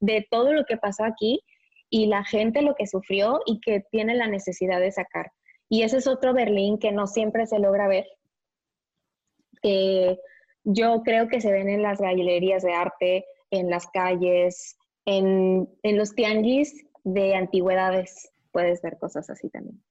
de 0.00 0.26
todo 0.30 0.52
lo 0.52 0.64
que 0.66 0.76
pasó 0.76 1.04
aquí 1.04 1.40
y 1.88 2.06
la 2.06 2.22
gente 2.24 2.60
lo 2.60 2.74
que 2.74 2.86
sufrió 2.86 3.40
y 3.46 3.60
que 3.60 3.82
tiene 3.90 4.14
la 4.14 4.26
necesidad 4.26 4.80
de 4.80 4.92
sacar. 4.92 5.30
Y 5.70 5.82
ese 5.82 5.98
es 5.98 6.06
otro 6.06 6.34
Berlín 6.34 6.78
que 6.78 6.92
no 6.92 7.06
siempre 7.06 7.46
se 7.46 7.58
logra 7.58 7.88
ver, 7.88 8.06
que 9.62 10.18
yo 10.64 11.02
creo 11.04 11.28
que 11.28 11.40
se 11.40 11.52
ven 11.52 11.68
en 11.68 11.82
las 11.82 12.00
galerías 12.00 12.62
de 12.62 12.72
arte, 12.72 13.26
en 13.50 13.70
las 13.70 13.86
calles, 13.88 14.76
en, 15.04 15.68
en 15.82 15.98
los 15.98 16.14
tianguis 16.14 16.86
de 17.04 17.34
antigüedades. 17.34 18.30
Puedes 18.50 18.82
ver 18.82 18.98
cosas 18.98 19.30
así 19.30 19.48
también. 19.50 19.82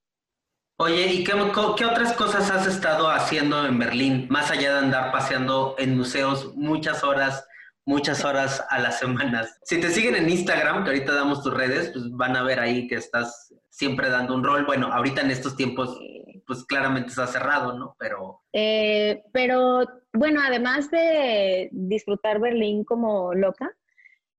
Oye, 0.77 1.05
¿y 1.05 1.23
qué, 1.23 1.33
qué, 1.77 1.85
otras 1.85 2.13
cosas 2.13 2.49
has 2.49 2.67
estado 2.67 3.07
haciendo 3.07 3.65
en 3.65 3.77
Berlín, 3.77 4.27
más 4.29 4.49
allá 4.49 4.73
de 4.73 4.79
andar 4.79 5.11
paseando 5.11 5.75
en 5.77 5.95
museos 5.95 6.55
muchas 6.55 7.03
horas 7.03 7.47
muchas 7.85 8.23
horas 8.23 8.63
a 8.69 8.79
las 8.79 8.99
semanas. 8.99 9.59
Si 9.63 9.79
te 9.79 9.89
siguen 9.89 10.15
en 10.15 10.29
Instagram, 10.29 10.83
que 10.83 10.91
ahorita 10.91 11.13
damos 11.13 11.43
tus 11.43 11.53
redes, 11.53 11.89
pues 11.91 12.09
van 12.11 12.35
a 12.35 12.43
ver 12.43 12.59
ahí 12.59 12.87
que 12.87 12.95
estás 12.95 13.53
siempre 13.69 14.09
dando 14.09 14.35
un 14.35 14.43
rol. 14.43 14.65
Bueno, 14.65 14.91
ahorita 14.91 15.21
en 15.21 15.31
estos 15.31 15.55
tiempos, 15.55 15.97
pues 16.45 16.65
claramente 16.65 17.09
está 17.09 17.27
cerrado, 17.27 17.77
¿no? 17.77 17.95
Pero... 17.99 18.41
Eh, 18.53 19.23
pero 19.31 19.87
bueno, 20.13 20.41
además 20.45 20.89
de 20.91 21.69
disfrutar 21.71 22.39
Berlín 22.39 22.83
como 22.83 23.33
loca, 23.33 23.71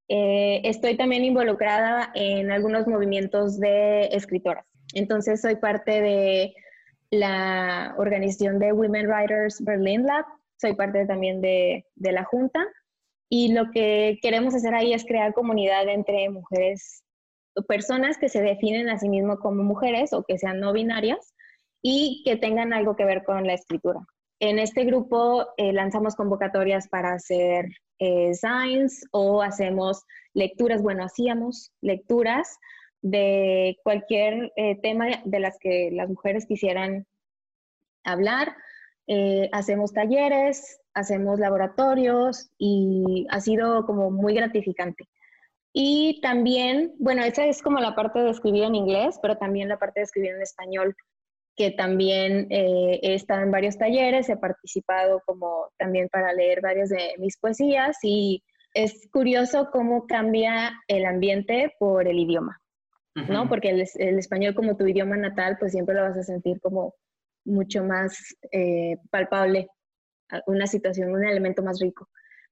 eh, 0.08 0.60
estoy 0.64 0.96
también 0.96 1.24
involucrada 1.24 2.10
en 2.14 2.50
algunos 2.50 2.86
movimientos 2.86 3.58
de 3.58 4.06
escritoras. 4.06 4.66
Entonces 4.94 5.40
soy 5.40 5.56
parte 5.56 6.00
de 6.00 6.54
la 7.10 7.94
organización 7.96 8.58
de 8.58 8.72
Women 8.72 9.08
Writers 9.08 9.62
Berlin 9.64 10.04
Lab, 10.06 10.24
soy 10.60 10.74
parte 10.74 11.06
también 11.06 11.40
de, 11.40 11.86
de 11.94 12.12
la 12.12 12.24
Junta 12.24 12.66
y 13.28 13.52
lo 13.52 13.70
que 13.70 14.18
queremos 14.22 14.54
hacer 14.54 14.74
ahí 14.74 14.92
es 14.92 15.04
crear 15.04 15.32
comunidad 15.34 15.88
entre 15.88 16.28
mujeres, 16.28 17.02
personas 17.66 18.18
que 18.18 18.28
se 18.28 18.42
definen 18.42 18.88
a 18.88 18.98
sí 18.98 19.08
mismas 19.08 19.38
como 19.38 19.62
mujeres 19.62 20.12
o 20.12 20.24
que 20.24 20.38
sean 20.38 20.60
no 20.60 20.72
binarias 20.72 21.34
y 21.86 22.22
que 22.24 22.36
tengan 22.36 22.72
algo 22.72 22.96
que 22.96 23.04
ver 23.04 23.24
con 23.24 23.46
la 23.46 23.52
escritura. 23.52 24.00
En 24.40 24.58
este 24.58 24.84
grupo 24.84 25.48
eh, 25.58 25.74
lanzamos 25.74 26.16
convocatorias 26.16 26.88
para 26.88 27.12
hacer 27.12 27.66
eh, 27.98 28.32
signs 28.32 29.04
o 29.12 29.42
hacemos 29.42 30.02
lecturas, 30.32 30.82
bueno, 30.82 31.04
hacíamos 31.04 31.72
lecturas 31.82 32.58
de 33.02 33.76
cualquier 33.84 34.50
eh, 34.56 34.80
tema 34.80 35.08
de 35.26 35.40
las 35.40 35.58
que 35.60 35.90
las 35.92 36.08
mujeres 36.08 36.46
quisieran 36.46 37.06
hablar. 38.02 38.56
hacemos 39.52 39.92
talleres, 39.92 40.80
hacemos 40.94 41.38
laboratorios 41.38 42.48
y 42.56 43.26
ha 43.28 43.40
sido 43.40 43.84
como 43.84 44.10
muy 44.10 44.34
gratificante. 44.34 45.04
Y 45.74 46.20
también, 46.22 46.94
bueno, 46.98 47.22
esa 47.24 47.44
es 47.44 47.60
como 47.60 47.78
la 47.80 47.94
parte 47.94 48.20
de 48.20 48.30
escribir 48.30 48.64
en 48.64 48.74
inglés, 48.74 49.18
pero 49.20 49.36
también 49.36 49.68
la 49.68 49.78
parte 49.78 50.00
de 50.00 50.04
escribir 50.04 50.30
en 50.30 50.42
español, 50.42 50.96
que 51.56 51.70
también 51.70 52.46
eh, 52.50 52.98
he 53.02 53.14
estado 53.14 53.42
en 53.42 53.50
varios 53.50 53.78
talleres, 53.78 54.28
he 54.28 54.36
participado 54.36 55.22
como 55.24 55.68
también 55.78 56.08
para 56.08 56.32
leer 56.32 56.60
varias 56.60 56.88
de 56.88 57.14
mis 57.18 57.36
poesías 57.36 57.96
y 58.02 58.42
es 58.72 59.08
curioso 59.12 59.68
cómo 59.72 60.06
cambia 60.06 60.72
el 60.88 61.06
ambiente 61.06 61.72
por 61.78 62.08
el 62.08 62.18
idioma, 62.18 62.60
¿no? 63.14 63.48
Porque 63.48 63.70
el, 63.70 63.84
el, 63.98 64.18
español 64.18 64.56
como 64.56 64.76
tu 64.76 64.84
idioma 64.84 65.16
natal, 65.16 65.56
pues 65.60 65.70
siempre 65.70 65.94
lo 65.94 66.02
vas 66.02 66.16
a 66.16 66.24
sentir 66.24 66.60
como 66.60 66.94
mucho 67.44 67.84
más 67.84 68.36
eh, 68.50 68.96
palpable 69.10 69.68
una 70.46 70.66
situación, 70.66 71.12
un 71.12 71.24
elemento 71.24 71.62
más 71.62 71.80
rico. 71.80 72.08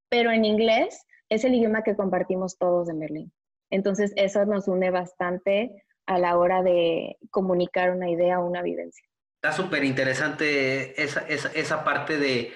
Pero 0.08 0.30
en 0.30 0.44
inglés 0.44 1.04
es 1.28 1.44
el 1.44 1.54
idioma 1.54 1.82
que 1.82 1.96
compartimos 1.96 2.56
todos 2.58 2.88
en 2.88 3.00
Berlín. 3.00 3.32
Entonces 3.70 4.12
eso 4.16 4.44
nos 4.44 4.68
une 4.68 4.90
bastante 4.90 5.82
a 6.06 6.18
la 6.18 6.36
hora 6.36 6.62
de 6.62 7.16
comunicar 7.30 7.90
una 7.90 8.10
idea 8.10 8.40
o 8.40 8.46
una 8.46 8.62
vivencia. 8.62 9.06
Está 9.36 9.52
súper 9.52 9.84
interesante 9.84 11.02
esa, 11.02 11.20
esa, 11.28 11.48
esa, 11.52 11.84
parte 11.84 12.16
de, 12.16 12.52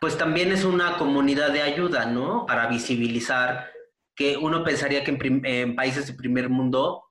pues 0.00 0.16
también 0.16 0.52
es 0.52 0.64
una 0.64 0.96
comunidad 0.96 1.52
de 1.52 1.62
ayuda, 1.62 2.06
¿no? 2.06 2.46
Para 2.46 2.66
visibilizar 2.66 3.70
que 4.14 4.36
uno 4.36 4.64
pensaría 4.64 5.04
que 5.04 5.10
en, 5.10 5.44
en 5.44 5.76
países 5.76 6.06
de 6.06 6.14
primer 6.14 6.48
mundo 6.48 7.10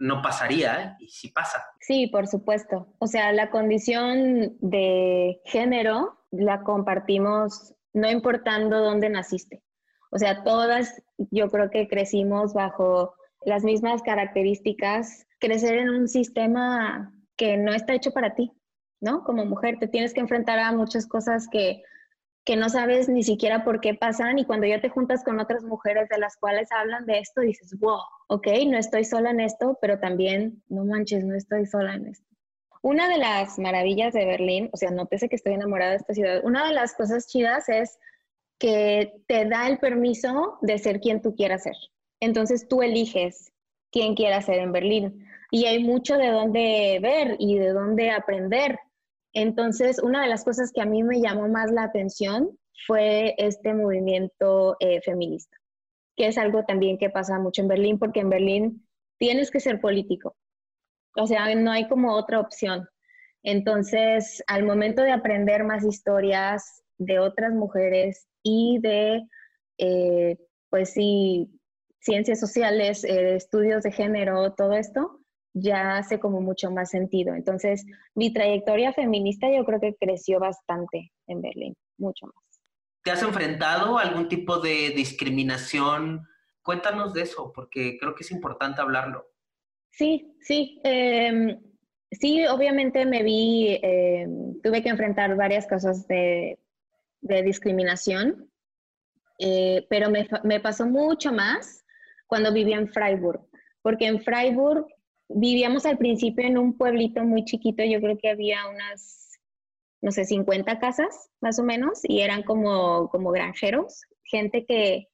no 0.00 0.22
pasaría 0.22 0.82
¿eh? 0.82 0.96
y 0.98 1.08
sí 1.08 1.28
pasa. 1.28 1.62
Sí, 1.80 2.08
por 2.08 2.26
supuesto. 2.26 2.88
O 2.98 3.06
sea, 3.06 3.32
la 3.32 3.50
condición 3.50 4.56
de 4.60 5.40
género 5.44 6.18
la 6.30 6.62
compartimos 6.62 7.74
no 7.92 8.10
importando 8.10 8.80
dónde 8.80 9.10
naciste. 9.10 9.62
O 10.10 10.18
sea, 10.18 10.42
todas 10.42 11.02
yo 11.30 11.50
creo 11.50 11.70
que 11.70 11.86
crecimos 11.86 12.54
bajo 12.54 13.14
las 13.42 13.64
mismas 13.64 14.02
características, 14.02 15.26
crecer 15.38 15.78
en 15.78 15.90
un 15.90 16.08
sistema 16.08 17.12
que 17.36 17.56
no 17.56 17.72
está 17.72 17.94
hecho 17.94 18.12
para 18.12 18.34
ti, 18.34 18.52
¿no? 19.00 19.24
Como 19.24 19.44
mujer 19.46 19.78
te 19.78 19.88
tienes 19.88 20.12
que 20.12 20.20
enfrentar 20.20 20.58
a 20.58 20.72
muchas 20.72 21.06
cosas 21.06 21.48
que, 21.48 21.82
que 22.44 22.56
no 22.56 22.68
sabes 22.68 23.08
ni 23.08 23.22
siquiera 23.22 23.64
por 23.64 23.80
qué 23.80 23.94
pasan 23.94 24.38
y 24.38 24.44
cuando 24.44 24.66
ya 24.66 24.80
te 24.80 24.90
juntas 24.90 25.24
con 25.24 25.40
otras 25.40 25.64
mujeres 25.64 26.08
de 26.08 26.18
las 26.18 26.36
cuales 26.36 26.68
hablan 26.70 27.06
de 27.06 27.18
esto, 27.18 27.40
dices, 27.40 27.78
wow, 27.78 28.00
ok, 28.28 28.46
no 28.66 28.76
estoy 28.76 29.04
sola 29.04 29.30
en 29.30 29.40
esto, 29.40 29.78
pero 29.80 29.98
también, 29.98 30.62
no 30.68 30.84
manches, 30.84 31.24
no 31.24 31.34
estoy 31.34 31.66
sola 31.66 31.94
en 31.94 32.08
esto. 32.08 32.26
Una 32.82 33.08
de 33.08 33.18
las 33.18 33.58
maravillas 33.58 34.14
de 34.14 34.24
Berlín, 34.24 34.70
o 34.72 34.76
sea, 34.76 34.90
nótese 34.90 35.28
que 35.28 35.36
estoy 35.36 35.52
enamorada 35.52 35.90
de 35.90 35.96
esta 35.98 36.14
ciudad, 36.14 36.40
una 36.44 36.66
de 36.66 36.72
las 36.72 36.94
cosas 36.94 37.26
chidas 37.26 37.68
es 37.68 37.98
que 38.58 39.22
te 39.26 39.46
da 39.46 39.66
el 39.66 39.78
permiso 39.78 40.58
de 40.60 40.78
ser 40.78 41.00
quien 41.00 41.20
tú 41.22 41.34
quieras 41.34 41.62
ser. 41.64 41.76
Entonces 42.20 42.68
tú 42.68 42.82
eliges 42.82 43.52
quién 43.90 44.14
quieras 44.14 44.46
ser 44.46 44.58
en 44.60 44.72
Berlín. 44.72 45.26
Y 45.50 45.64
hay 45.66 45.82
mucho 45.82 46.16
de 46.16 46.28
dónde 46.28 46.98
ver 47.02 47.36
y 47.38 47.58
de 47.58 47.70
dónde 47.70 48.10
aprender. 48.10 48.78
Entonces, 49.32 50.00
una 50.02 50.22
de 50.22 50.28
las 50.28 50.44
cosas 50.44 50.72
que 50.72 50.80
a 50.80 50.86
mí 50.86 51.02
me 51.02 51.20
llamó 51.20 51.48
más 51.48 51.70
la 51.70 51.84
atención 51.84 52.56
fue 52.86 53.34
este 53.38 53.74
movimiento 53.74 54.76
eh, 54.80 55.00
feminista, 55.02 55.56
que 56.16 56.28
es 56.28 56.38
algo 56.38 56.64
también 56.64 56.98
que 56.98 57.10
pasa 57.10 57.38
mucho 57.38 57.62
en 57.62 57.68
Berlín, 57.68 57.98
porque 57.98 58.20
en 58.20 58.30
Berlín 58.30 58.86
tienes 59.18 59.50
que 59.50 59.60
ser 59.60 59.80
político. 59.80 60.36
O 61.16 61.26
sea, 61.26 61.52
no 61.54 61.70
hay 61.70 61.88
como 61.88 62.14
otra 62.14 62.40
opción. 62.40 62.88
Entonces, 63.42 64.42
al 64.46 64.64
momento 64.64 65.02
de 65.02 65.12
aprender 65.12 65.64
más 65.64 65.84
historias 65.84 66.82
de 66.98 67.18
otras 67.18 67.52
mujeres 67.52 68.28
y 68.42 68.78
de, 68.80 69.22
eh, 69.78 70.36
pues 70.68 70.90
sí, 70.90 71.59
ciencias 72.00 72.40
sociales, 72.40 73.04
eh, 73.04 73.36
estudios 73.36 73.82
de 73.82 73.92
género, 73.92 74.52
todo 74.54 74.72
esto, 74.72 75.20
ya 75.52 75.96
hace 75.96 76.18
como 76.18 76.40
mucho 76.40 76.70
más 76.70 76.90
sentido. 76.90 77.34
Entonces, 77.34 77.84
mi 78.14 78.32
trayectoria 78.32 78.92
feminista 78.92 79.48
yo 79.54 79.64
creo 79.64 79.80
que 79.80 79.96
creció 79.98 80.40
bastante 80.40 81.12
en 81.26 81.42
Berlín, 81.42 81.76
mucho 81.98 82.26
más. 82.26 82.34
¿Te 83.02 83.10
has 83.10 83.22
enfrentado 83.22 83.98
a 83.98 84.02
algún 84.02 84.28
tipo 84.28 84.58
de 84.58 84.90
discriminación? 84.90 86.26
Cuéntanos 86.62 87.14
de 87.14 87.22
eso, 87.22 87.52
porque 87.54 87.98
creo 87.98 88.14
que 88.14 88.22
es 88.22 88.30
importante 88.30 88.80
hablarlo. 88.80 89.26
Sí, 89.90 90.36
sí. 90.40 90.80
Em, 90.84 91.58
sí, 92.10 92.46
obviamente 92.46 93.06
me 93.06 93.22
vi, 93.22 93.78
em, 93.82 94.60
tuve 94.62 94.82
que 94.82 94.90
enfrentar 94.90 95.34
varias 95.36 95.66
cosas 95.66 96.06
de, 96.06 96.58
discriminación, 97.22 98.50
eh, 99.38 99.86
pero 99.90 100.10
me, 100.10 100.26
me, 100.42 100.58
pasó 100.58 100.86
mucho 100.86 101.32
más 101.32 101.79
cuando 102.30 102.52
vivía 102.52 102.78
en 102.78 102.88
Freiburg, 102.88 103.46
porque 103.82 104.06
en 104.06 104.22
Freiburg 104.22 104.86
vivíamos 105.28 105.84
al 105.84 105.98
principio 105.98 106.46
en 106.46 106.56
un 106.56 106.78
pueblito 106.78 107.22
muy 107.24 107.44
chiquito, 107.44 107.84
yo 107.84 108.00
creo 108.00 108.16
que 108.16 108.30
había 108.30 108.66
unas, 108.68 109.38
no 110.00 110.10
sé, 110.10 110.24
50 110.24 110.78
casas 110.78 111.30
más 111.42 111.58
o 111.58 111.62
menos, 111.64 112.00
y 112.04 112.22
eran 112.22 112.42
como, 112.42 113.10
como 113.10 113.30
granjeros, 113.30 114.00
gente 114.24 114.64
que 114.64 115.10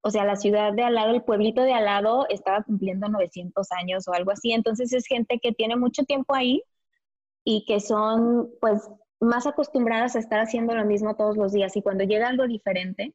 o 0.00 0.10
sea, 0.10 0.24
la 0.24 0.36
ciudad 0.36 0.72
de 0.72 0.84
al 0.84 0.94
lado, 0.94 1.10
el 1.10 1.22
pueblito 1.22 1.62
de 1.62 1.72
al 1.72 1.84
lado 1.84 2.26
estaba 2.28 2.62
cumpliendo 2.62 3.08
900 3.08 3.70
años 3.72 4.06
o 4.06 4.12
algo 4.12 4.30
así. 4.30 4.52
Entonces 4.52 4.92
es 4.92 5.06
gente 5.06 5.40
que 5.42 5.52
tiene 5.52 5.76
mucho 5.76 6.04
tiempo 6.04 6.34
ahí 6.34 6.62
y 7.44 7.64
que 7.66 7.80
son 7.80 8.50
pues 8.60 8.88
más 9.20 9.46
acostumbradas 9.46 10.14
a 10.14 10.20
estar 10.20 10.40
haciendo 10.40 10.74
lo 10.74 10.84
mismo 10.84 11.16
todos 11.16 11.36
los 11.36 11.52
días. 11.52 11.76
Y 11.76 11.82
cuando 11.82 12.04
llega 12.04 12.28
algo 12.28 12.46
diferente, 12.46 13.14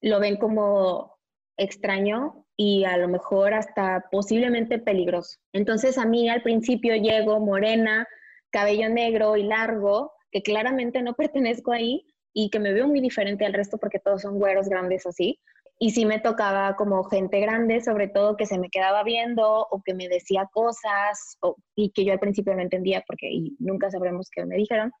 lo 0.00 0.20
ven 0.20 0.36
como 0.36 1.13
extraño 1.56 2.44
y 2.56 2.84
a 2.84 2.96
lo 2.96 3.08
mejor 3.08 3.54
hasta 3.54 4.06
posiblemente 4.10 4.78
peligroso. 4.78 5.38
Entonces 5.52 5.98
a 5.98 6.06
mí 6.06 6.28
al 6.28 6.42
principio 6.42 6.94
llego 6.96 7.40
morena, 7.40 8.06
cabello 8.50 8.88
negro 8.88 9.36
y 9.36 9.44
largo, 9.44 10.12
que 10.30 10.42
claramente 10.42 11.02
no 11.02 11.14
pertenezco 11.14 11.72
ahí 11.72 12.06
y 12.32 12.50
que 12.50 12.60
me 12.60 12.72
veo 12.72 12.88
muy 12.88 13.00
diferente 13.00 13.44
al 13.44 13.52
resto 13.52 13.78
porque 13.78 13.98
todos 13.98 14.22
son 14.22 14.38
güeros 14.38 14.68
grandes 14.68 15.06
así. 15.06 15.40
Y 15.80 15.90
sí 15.90 16.06
me 16.06 16.20
tocaba 16.20 16.76
como 16.76 17.02
gente 17.04 17.40
grande, 17.40 17.80
sobre 17.80 18.06
todo 18.06 18.36
que 18.36 18.46
se 18.46 18.58
me 18.58 18.70
quedaba 18.70 19.02
viendo 19.02 19.66
o 19.68 19.82
que 19.84 19.92
me 19.92 20.08
decía 20.08 20.48
cosas 20.52 21.36
y 21.74 21.90
que 21.90 22.04
yo 22.04 22.12
al 22.12 22.20
principio 22.20 22.54
no 22.54 22.62
entendía 22.62 23.02
porque 23.08 23.28
nunca 23.58 23.90
sabremos 23.90 24.30
qué 24.30 24.46
me 24.46 24.56
dijeron. 24.56 24.92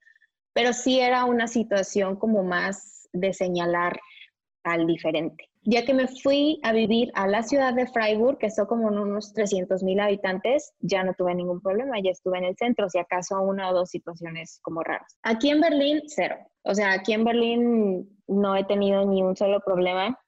Pero 0.52 0.72
sí 0.72 0.98
era 0.98 1.26
una 1.26 1.46
situación 1.46 2.16
como 2.16 2.42
más 2.42 3.08
de 3.12 3.32
señalar 3.32 4.00
al 4.64 4.86
diferente 4.86 5.48
ya 5.64 5.84
que 5.84 5.94
me 5.94 6.08
fui 6.08 6.60
a 6.62 6.72
vivir 6.72 7.10
a 7.14 7.26
la 7.26 7.42
ciudad 7.42 7.72
de 7.74 7.86
Freiburg, 7.86 8.38
que 8.38 8.50
son 8.50 8.66
como 8.66 8.88
unos 8.88 9.32
300 9.32 9.82
mil 9.82 9.98
habitantes, 10.00 10.74
ya 10.80 11.02
no 11.02 11.14
tuve 11.14 11.34
ningún 11.34 11.60
problema, 11.60 12.00
ya 12.02 12.10
estuve 12.10 12.38
en 12.38 12.44
el 12.44 12.56
centro, 12.56 12.88
si 12.88 12.98
acaso 12.98 13.40
una 13.40 13.70
o 13.70 13.74
dos 13.74 13.90
situaciones 13.90 14.58
como 14.62 14.82
raras. 14.82 15.16
Aquí 15.22 15.50
en 15.50 15.60
Berlín, 15.60 16.02
cero. 16.06 16.36
O 16.62 16.74
sea, 16.74 16.92
aquí 16.92 17.12
en 17.12 17.24
Berlín 17.24 18.20
no 18.26 18.56
he 18.56 18.64
tenido 18.64 19.06
ni 19.06 19.22
un 19.22 19.36
solo 19.36 19.60
problema 19.60 20.18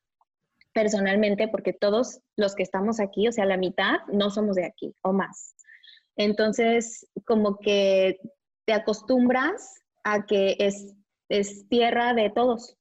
personalmente, 0.72 1.48
porque 1.48 1.72
todos 1.72 2.20
los 2.36 2.54
que 2.54 2.62
estamos 2.62 3.00
aquí, 3.00 3.28
o 3.28 3.32
sea, 3.32 3.46
la 3.46 3.56
mitad, 3.56 3.98
no 4.12 4.30
somos 4.30 4.56
de 4.56 4.66
aquí 4.66 4.94
o 5.02 5.12
más. 5.12 5.54
Entonces, 6.16 7.06
como 7.26 7.58
que 7.58 8.20
te 8.66 8.72
acostumbras 8.72 9.82
a 10.04 10.26
que 10.26 10.56
es, 10.58 10.94
es 11.28 11.68
tierra 11.68 12.14
de 12.14 12.30
todos, 12.30 12.76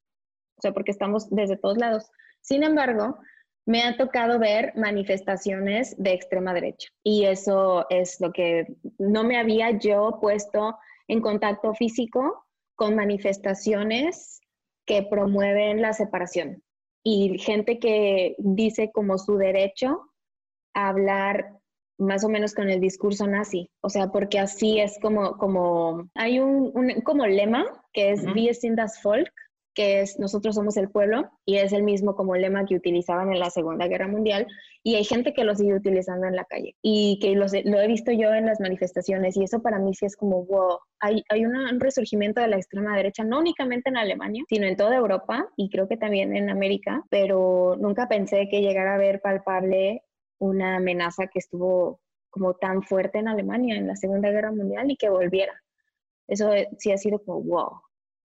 o 0.57 0.61
sea, 0.61 0.73
porque 0.73 0.91
estamos 0.91 1.29
desde 1.29 1.57
todos 1.57 1.77
lados. 1.77 2.09
Sin 2.45 2.61
embargo, 2.63 3.17
me 3.65 3.81
ha 3.81 3.97
tocado 3.97 4.37
ver 4.37 4.71
manifestaciones 4.75 5.95
de 5.97 6.13
extrema 6.13 6.53
derecha 6.53 6.89
y 7.03 7.25
eso 7.25 7.87
es 7.89 8.21
lo 8.21 8.31
que 8.31 8.67
no 8.99 9.23
me 9.23 9.39
había 9.39 9.71
yo 9.71 10.19
puesto 10.21 10.77
en 11.07 11.21
contacto 11.21 11.73
físico 11.73 12.45
con 12.75 12.95
manifestaciones 12.95 14.41
que 14.85 15.01
promueven 15.01 15.81
la 15.81 15.93
separación 15.93 16.61
y 17.03 17.39
gente 17.39 17.79
que 17.79 18.35
dice 18.37 18.91
como 18.93 19.17
su 19.17 19.37
derecho 19.37 20.11
a 20.75 20.89
hablar 20.89 21.49
más 21.97 22.23
o 22.23 22.29
menos 22.29 22.53
con 22.53 22.69
el 22.69 22.79
discurso 22.79 23.25
nazi, 23.25 23.71
o 23.81 23.89
sea, 23.89 24.09
porque 24.09 24.37
así 24.37 24.79
es 24.79 24.99
como, 25.01 25.37
como 25.37 26.09
hay 26.13 26.39
un, 26.39 26.71
como 27.01 27.25
lema 27.25 27.65
que 27.91 28.11
es 28.11 28.23
Wir 28.35 28.53
sind 28.53 28.77
das 28.77 29.01
Volk, 29.01 29.31
que 29.75 30.01
es 30.01 30.17
nosotros 30.17 30.55
somos 30.55 30.77
el 30.77 30.89
pueblo 30.89 31.29
y 31.45 31.57
es 31.57 31.73
el 31.73 31.83
mismo 31.83 32.15
como 32.15 32.35
lema 32.35 32.65
que 32.65 32.75
utilizaban 32.75 33.31
en 33.31 33.39
la 33.39 33.49
Segunda 33.49 33.87
Guerra 33.87 34.07
Mundial 34.07 34.47
y 34.81 34.95
hay 34.95 35.03
gente 35.03 35.33
que 35.33 35.43
lo 35.43 35.53
sigue 35.53 35.75
utilizando 35.75 36.25
en 36.25 36.35
la 36.35 36.45
calle 36.45 36.75
y 36.81 37.19
que 37.21 37.35
lo 37.35 37.79
he 37.79 37.87
visto 37.87 38.11
yo 38.11 38.33
en 38.33 38.45
las 38.45 38.59
manifestaciones 38.59 39.35
y 39.35 39.43
eso 39.43 39.61
para 39.61 39.77
mí 39.77 39.93
sí 39.93 40.05
es 40.05 40.15
como, 40.15 40.45
wow, 40.45 40.79
hay, 40.99 41.23
hay 41.29 41.45
un 41.45 41.79
resurgimiento 41.79 42.41
de 42.41 42.47
la 42.47 42.55
extrema 42.55 42.95
derecha, 42.95 43.23
no 43.23 43.39
únicamente 43.39 43.89
en 43.89 43.97
Alemania, 43.97 44.43
sino 44.47 44.65
en 44.65 44.77
toda 44.77 44.95
Europa 44.95 45.47
y 45.57 45.69
creo 45.69 45.87
que 45.87 45.97
también 45.97 46.35
en 46.35 46.49
América, 46.49 47.03
pero 47.09 47.75
nunca 47.77 48.07
pensé 48.07 48.47
que 48.49 48.61
llegara 48.61 48.95
a 48.95 48.97
ver 48.97 49.21
palpable 49.21 50.03
una 50.39 50.77
amenaza 50.77 51.27
que 51.27 51.39
estuvo 51.39 51.99
como 52.29 52.53
tan 52.55 52.81
fuerte 52.81 53.19
en 53.19 53.27
Alemania 53.27 53.75
en 53.75 53.87
la 53.87 53.95
Segunda 53.95 54.29
Guerra 54.29 54.51
Mundial 54.51 54.89
y 54.89 54.97
que 54.97 55.09
volviera. 55.09 55.53
Eso 56.27 56.51
sí 56.77 56.91
ha 56.91 56.97
sido 56.97 57.19
como, 57.19 57.41
wow, 57.41 57.81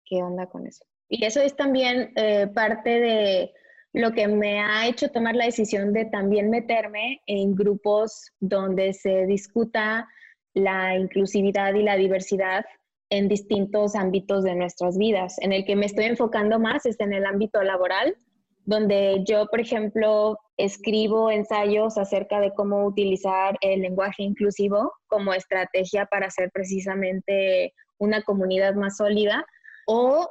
¿qué 0.05 0.23
onda 0.23 0.47
con 0.47 0.67
eso? 0.67 0.85
Y 1.15 1.27
eso 1.27 1.43
es 1.43 1.55
también 1.55 2.11
eh, 2.17 2.47
parte 2.55 2.89
de 2.89 3.53
lo 3.93 4.13
que 4.13 4.27
me 4.29 4.61
ha 4.61 4.87
hecho 4.87 5.11
tomar 5.11 5.37
la 5.37 5.45
decisión 5.45 5.93
de 5.93 6.07
también 6.07 6.49
meterme 6.49 7.21
en 7.27 7.55
grupos 7.55 8.33
donde 8.41 8.95
se 8.95 9.27
discuta 9.27 10.09
la 10.55 10.97
inclusividad 10.97 11.75
y 11.75 11.83
la 11.83 11.97
diversidad 11.97 12.65
en 13.11 13.29
distintos 13.29 13.95
ámbitos 13.95 14.43
de 14.43 14.55
nuestras 14.55 14.97
vidas. 14.97 15.37
En 15.41 15.53
el 15.53 15.67
que 15.67 15.77
me 15.77 15.85
estoy 15.85 16.07
enfocando 16.07 16.59
más 16.59 16.87
es 16.87 16.99
en 16.99 17.13
el 17.13 17.27
ámbito 17.27 17.63
laboral, 17.63 18.17
donde 18.65 19.23
yo, 19.27 19.45
por 19.49 19.61
ejemplo, 19.61 20.39
escribo 20.57 21.31
ensayos 21.31 21.99
acerca 21.99 22.41
de 22.41 22.55
cómo 22.55 22.87
utilizar 22.87 23.59
el 23.61 23.83
lenguaje 23.83 24.23
inclusivo 24.23 24.91
como 25.09 25.35
estrategia 25.35 26.07
para 26.07 26.29
hacer 26.29 26.51
precisamente 26.55 27.75
una 27.99 28.23
comunidad 28.23 28.75
más 28.77 28.97
sólida 28.97 29.45
o 29.87 30.27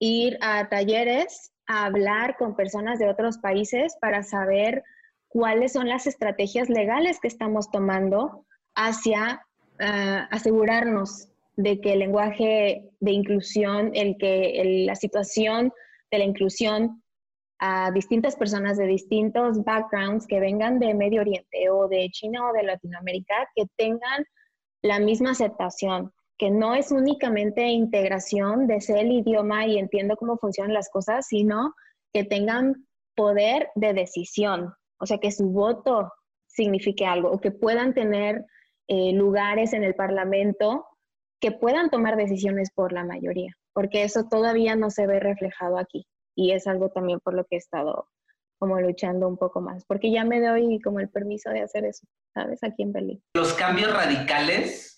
ir 0.00 0.38
a 0.40 0.68
talleres 0.68 1.52
a 1.66 1.84
hablar 1.84 2.36
con 2.36 2.56
personas 2.56 2.98
de 2.98 3.08
otros 3.08 3.38
países 3.38 3.96
para 4.00 4.24
saber 4.24 4.82
cuáles 5.28 5.74
son 5.74 5.88
las 5.88 6.08
estrategias 6.08 6.68
legales 6.68 7.20
que 7.20 7.28
estamos 7.28 7.70
tomando 7.70 8.44
hacia 8.74 9.46
ah, 9.78 10.26
asegurarnos 10.30 11.28
de 11.56 11.80
que 11.80 11.92
el 11.92 12.00
lenguaje 12.00 12.90
de 12.98 13.12
inclusión, 13.12 13.92
el 13.94 14.16
que 14.18 14.84
la 14.86 14.96
situación 14.96 15.72
de 16.10 16.18
la 16.18 16.24
inclusión 16.24 17.02
a 17.60 17.90
distintas 17.90 18.36
personas 18.36 18.78
de 18.78 18.86
distintos 18.86 19.62
backgrounds 19.62 20.26
que 20.26 20.40
vengan 20.40 20.78
de 20.78 20.94
Medio 20.94 21.20
Oriente 21.20 21.68
o 21.70 21.88
de 21.88 22.08
China 22.10 22.48
o 22.48 22.52
de 22.54 22.62
Latinoamérica, 22.62 23.34
que 23.54 23.66
tengan 23.76 24.24
la 24.82 24.98
misma 24.98 25.32
aceptación, 25.32 26.10
que 26.40 26.50
no 26.50 26.74
es 26.74 26.90
únicamente 26.90 27.66
integración 27.66 28.66
de 28.66 28.80
ser 28.80 28.96
el 28.96 29.12
idioma 29.12 29.66
y 29.66 29.78
entiendo 29.78 30.16
cómo 30.16 30.38
funcionan 30.38 30.72
las 30.72 30.88
cosas, 30.88 31.26
sino 31.26 31.74
que 32.14 32.24
tengan 32.24 32.86
poder 33.14 33.68
de 33.74 33.92
decisión, 33.92 34.72
o 34.98 35.04
sea, 35.04 35.18
que 35.18 35.32
su 35.32 35.50
voto 35.50 36.10
signifique 36.46 37.04
algo, 37.04 37.30
o 37.30 37.42
que 37.42 37.50
puedan 37.50 37.92
tener 37.92 38.46
eh, 38.88 39.12
lugares 39.12 39.74
en 39.74 39.84
el 39.84 39.94
Parlamento 39.94 40.86
que 41.42 41.52
puedan 41.52 41.90
tomar 41.90 42.16
decisiones 42.16 42.70
por 42.74 42.94
la 42.94 43.04
mayoría, 43.04 43.52
porque 43.74 44.02
eso 44.02 44.24
todavía 44.30 44.76
no 44.76 44.88
se 44.88 45.06
ve 45.06 45.20
reflejado 45.20 45.76
aquí. 45.76 46.06
Y 46.34 46.52
es 46.52 46.66
algo 46.66 46.88
también 46.88 47.20
por 47.20 47.34
lo 47.34 47.44
que 47.44 47.56
he 47.56 47.58
estado 47.58 48.08
como 48.58 48.80
luchando 48.80 49.28
un 49.28 49.36
poco 49.36 49.60
más, 49.60 49.84
porque 49.84 50.10
ya 50.10 50.24
me 50.24 50.40
doy 50.40 50.80
como 50.80 51.00
el 51.00 51.10
permiso 51.10 51.50
de 51.50 51.60
hacer 51.60 51.84
eso, 51.84 52.06
¿sabes? 52.32 52.64
Aquí 52.64 52.82
en 52.82 52.92
Berlín. 52.92 53.22
Los 53.34 53.52
cambios 53.52 53.92
radicales 53.92 54.89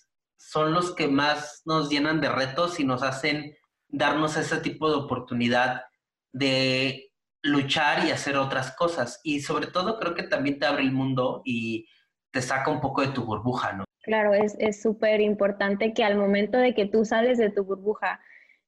son 0.49 0.73
los 0.73 0.93
que 0.93 1.07
más 1.07 1.61
nos 1.65 1.89
llenan 1.89 2.21
de 2.21 2.29
retos 2.29 2.79
y 2.79 2.85
nos 2.85 3.01
hacen 3.01 3.55
darnos 3.87 4.37
ese 4.37 4.57
tipo 4.57 4.89
de 4.89 4.97
oportunidad 4.97 5.83
de 6.31 7.11
luchar 7.41 8.05
y 8.05 8.11
hacer 8.11 8.37
otras 8.37 8.75
cosas. 8.75 9.19
Y 9.23 9.41
sobre 9.41 9.67
todo 9.67 9.99
creo 9.99 10.15
que 10.15 10.23
también 10.23 10.59
te 10.59 10.65
abre 10.65 10.83
el 10.83 10.91
mundo 10.91 11.41
y 11.45 11.87
te 12.31 12.41
saca 12.41 12.71
un 12.71 12.81
poco 12.81 13.01
de 13.01 13.09
tu 13.09 13.23
burbuja, 13.23 13.73
¿no? 13.73 13.83
Claro, 14.01 14.33
es 14.33 14.81
súper 14.81 15.21
importante 15.21 15.93
que 15.93 16.03
al 16.03 16.17
momento 16.17 16.57
de 16.57 16.73
que 16.73 16.85
tú 16.85 17.05
sales 17.05 17.37
de 17.37 17.49
tu 17.49 17.63
burbuja 17.63 18.19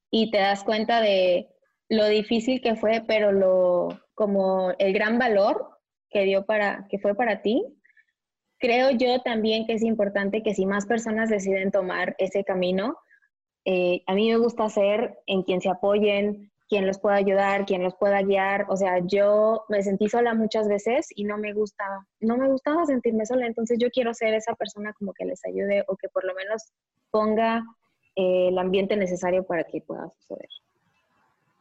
y 0.09 0.31
te 0.31 0.37
das 0.37 0.63
cuenta 0.63 1.01
de 1.01 1.49
lo 1.89 2.07
difícil 2.07 2.61
que 2.61 2.75
fue, 2.75 3.03
pero 3.05 3.31
lo 3.31 3.89
como 4.13 4.71
el 4.79 4.93
gran 4.93 5.19
valor 5.19 5.77
que 6.09 6.23
dio 6.23 6.45
para 6.45 6.87
que 6.89 6.99
fue 6.99 7.15
para 7.15 7.41
ti, 7.41 7.65
creo 8.65 8.89
yo 8.91 9.21
también 9.21 9.67
que 9.67 9.73
es 9.73 9.83
importante 9.83 10.41
que 10.41 10.55
si 10.55 10.65
más 10.65 10.87
personas 10.87 11.29
deciden 11.29 11.71
tomar 11.71 12.15
ese 12.17 12.43
camino, 12.43 12.97
eh, 13.63 14.01
a 14.07 14.15
mí 14.15 14.29
me 14.29 14.37
gusta 14.37 14.67
ser 14.69 15.19
en 15.27 15.43
quien 15.43 15.61
se 15.61 15.69
apoyen, 15.69 16.51
quien 16.67 16.87
los 16.87 16.99
pueda 16.99 17.15
ayudar, 17.15 17.65
quien 17.65 17.83
los 17.83 17.95
pueda 17.95 18.23
guiar. 18.23 18.65
O 18.69 18.75
sea, 18.75 18.99
yo 19.05 19.65
me 19.69 19.83
sentí 19.83 20.09
sola 20.09 20.33
muchas 20.33 20.67
veces 20.67 21.07
y 21.15 21.25
no 21.25 21.37
me 21.37 21.53
gustaba, 21.53 22.07
no 22.19 22.37
me 22.37 22.49
gustaba 22.49 22.85
sentirme 22.85 23.25
sola. 23.27 23.45
Entonces 23.45 23.77
yo 23.79 23.89
quiero 23.91 24.13
ser 24.15 24.33
esa 24.33 24.55
persona 24.55 24.93
como 24.93 25.13
que 25.13 25.25
les 25.25 25.45
ayude 25.45 25.83
o 25.87 25.95
que 25.95 26.09
por 26.09 26.25
lo 26.25 26.33
menos 26.33 26.63
ponga 27.11 27.63
eh, 28.15 28.47
el 28.49 28.57
ambiente 28.57 28.97
necesario 28.97 29.43
para 29.45 29.63
que 29.63 29.81
pueda 29.81 30.09
suceder. 30.19 30.49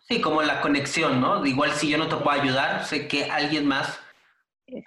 Sí, 0.09 0.21
como 0.21 0.43
la 0.43 0.61
conexión, 0.63 1.21
¿no? 1.21 1.45
Igual 1.45 1.73
si 1.73 1.91
yo 1.91 1.99
no 1.99 2.09
te 2.09 2.17
puedo 2.17 2.41
ayudar, 2.41 2.85
sé 2.85 3.09
que 3.09 3.25
alguien 3.25 3.67
más 3.67 4.04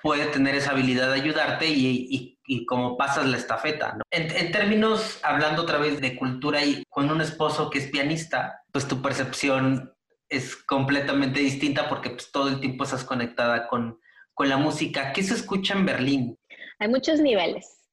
puede 0.02 0.26
tener 0.28 0.56
esa 0.56 0.72
habilidad 0.72 1.10
de 1.10 1.22
ayudarte 1.22 1.68
y, 1.68 2.38
y, 2.46 2.66
como 2.66 2.98
pasas 2.98 3.26
la 3.26 3.38
estafeta. 3.38 3.98
En, 4.12 4.52
términos, 4.52 5.20
hablando 5.24 5.64
otra 5.64 5.78
vez 5.78 6.02
de 6.02 6.16
cultura 6.16 6.64
y 6.64 6.84
con 6.90 7.12
un 7.12 7.22
esposo 7.22 7.70
que 7.70 7.80
es 7.80 7.88
pianista, 7.88 8.62
pues 8.72 8.88
tu 8.88 9.02
percepción 9.02 9.94
es 10.30 10.56
completamente 10.56 11.40
distinta 11.40 11.88
porque 11.88 12.12
pues, 12.12 12.32
todo 12.32 12.50
el 12.50 12.60
tiempo 12.60 12.84
estás 12.84 13.04
conectada 13.04 13.68
con, 13.68 14.00
con 14.34 14.50
la 14.50 14.58
música. 14.58 15.14
¿Qué 15.14 15.24
se 15.24 15.36
escucha 15.36 15.74
en 15.74 15.86
Berlín? 15.86 16.38
Hay 16.80 16.90
muchos 16.90 17.20
niveles. 17.20 17.90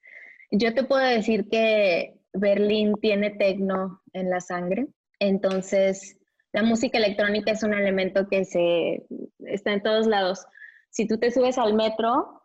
Yo 0.51 0.75
te 0.75 0.85
puedo 0.85 1.05
decir 1.05 1.49
que 1.51 2.14
Berlín 2.33 2.94
tiene 3.01 3.31
tecno 3.31 4.03
en 4.12 4.31
la 4.31 4.40
sangre, 4.40 4.87
entonces 5.18 6.16
la 6.53 6.62
música 6.62 6.99
electrónica 6.99 7.51
es 7.51 7.62
un 7.62 7.75
elemento 7.75 8.29
que 8.29 8.44
se 8.44 9.05
está 9.40 9.73
en 9.73 9.83
todos 9.83 10.07
lados 10.07 10.47
si 10.94 11.09
tú 11.09 11.18
te 11.18 11.33
subes 11.33 11.59
al 11.59 11.74
metro, 11.74 12.40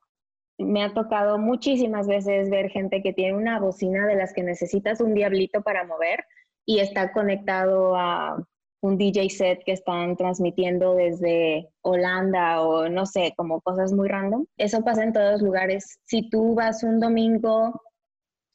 me 0.57 0.83
ha 0.83 0.93
tocado 0.93 1.37
muchísimas 1.37 2.07
veces 2.07 2.49
ver 2.49 2.69
gente 2.69 3.03
que 3.03 3.13
tiene 3.13 3.37
una 3.37 3.59
bocina 3.59 4.07
de 4.07 4.15
las 4.15 4.33
que 4.33 4.41
necesitas 4.41 5.01
un 5.01 5.13
diablito 5.13 5.61
para 5.61 5.85
mover 5.85 6.25
y 6.65 6.79
está 6.79 7.13
conectado 7.13 7.95
a 7.95 8.43
un 8.81 8.97
DJ 8.97 9.29
set 9.29 9.63
que 9.63 9.73
están 9.73 10.17
transmitiendo 10.17 10.95
desde 10.95 11.69
Holanda 11.81 12.61
o 12.63 12.89
no 12.89 13.05
sé, 13.05 13.33
como 13.37 13.61
cosas 13.61 13.93
muy 13.93 14.07
random. 14.07 14.47
Eso 14.57 14.83
pasa 14.83 15.03
en 15.03 15.13
todos 15.13 15.43
lugares. 15.43 15.99
Si 16.05 16.27
tú 16.29 16.55
vas 16.55 16.81
un 16.81 16.99
domingo 16.99 17.79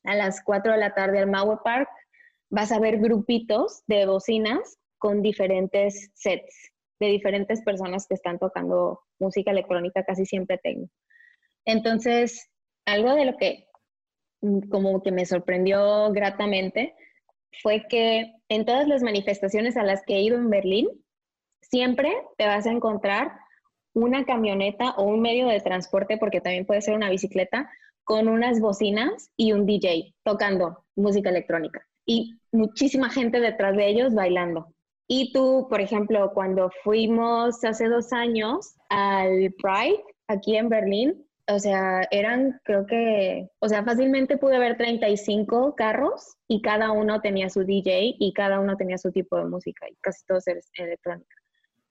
a 0.03 0.17
las 0.17 0.43
4 0.43 0.73
de 0.73 0.79
la 0.79 0.93
tarde 0.93 1.21
al 1.21 1.31
Mauer 1.31 1.59
Park, 1.63 1.89
vas 2.51 2.73
a 2.73 2.81
ver 2.81 2.99
grupitos 2.99 3.85
de 3.87 4.07
bocinas 4.07 4.77
con 4.99 5.23
diferentes 5.23 6.11
sets 6.15 6.74
de 7.01 7.09
diferentes 7.09 7.63
personas 7.63 8.07
que 8.07 8.15
están 8.15 8.39
tocando 8.39 9.01
música 9.19 9.51
electrónica, 9.51 10.05
casi 10.05 10.27
siempre 10.27 10.59
tengo. 10.59 10.89
Entonces, 11.65 12.51
algo 12.87 13.15
de 13.15 13.25
lo 13.25 13.37
que 13.37 13.67
mm, 14.41 14.69
como 14.69 15.03
que 15.03 15.13
me 15.13 15.27
sorprendió 15.27 16.11
gratamente 16.13 16.95
fue 17.63 17.87
que 17.89 18.33
en 18.49 18.65
todas 18.65 18.89
las 18.89 19.03
manifestaciones 19.03 19.77
a 19.77 19.83
las 19.83 20.03
que 20.05 20.17
he 20.17 20.23
ido 20.23 20.37
en 20.37 20.51
Berlín, 20.51 20.89
siempre 21.61 22.13
te 22.37 22.47
vas 22.47 22.67
a 22.67 22.73
encontrar 22.73 23.33
una 23.95 24.25
camioneta 24.25 24.91
o 24.97 25.05
un 25.05 25.21
medio 25.21 25.47
de 25.49 25.61
transporte, 25.61 26.19
porque 26.19 26.41
también 26.41 26.67
puede 26.67 26.83
ser 26.83 26.95
una 26.95 27.11
bicicleta, 27.11 27.71
con 28.03 28.29
unas 28.29 28.61
bocinas 28.61 29.31
y 29.37 29.53
un 29.53 29.65
DJ 29.67 30.15
tocando 30.25 30.85
música 30.95 31.31
electrónica. 31.31 31.87
Y 32.05 32.39
muchísima 32.53 33.09
gente 33.09 33.41
detrás 33.41 33.77
de 33.77 33.89
ellos 33.89 34.15
bailando. 34.15 34.74
Y 35.07 35.33
tú, 35.33 35.67
por 35.69 35.81
ejemplo, 35.81 36.31
cuando 36.33 36.71
fuimos 36.83 37.63
hace 37.65 37.89
dos 37.89 38.13
años 38.13 38.75
al 38.89 39.55
Pride 39.63 40.03
aquí 40.29 40.57
en 40.57 40.69
Berlín, 40.69 41.27
o 41.47 41.59
sea, 41.59 42.09
eran, 42.11 42.59
creo 42.65 42.87
que, 42.87 43.51
o 43.59 43.69
sea, 43.69 43.85
fácilmente 43.85 44.39
pude 44.39 44.59
ver 44.59 44.79
35 44.79 45.75
carros 45.77 46.37
y 46.49 46.63
cada 46.63 46.91
uno 46.93 47.21
tenía 47.21 47.51
su 47.51 47.65
DJ 47.65 48.17
y 48.19 48.33
cada 48.33 48.61
uno 48.61 48.77
tenía 48.77 48.97
su 48.97 49.13
tipo 49.13 49.37
de 49.37 49.45
música 49.45 49.87
y 49.91 49.95
casi 49.97 50.25
todos 50.27 50.47
eran 50.47 50.63
electrónica. 50.79 51.37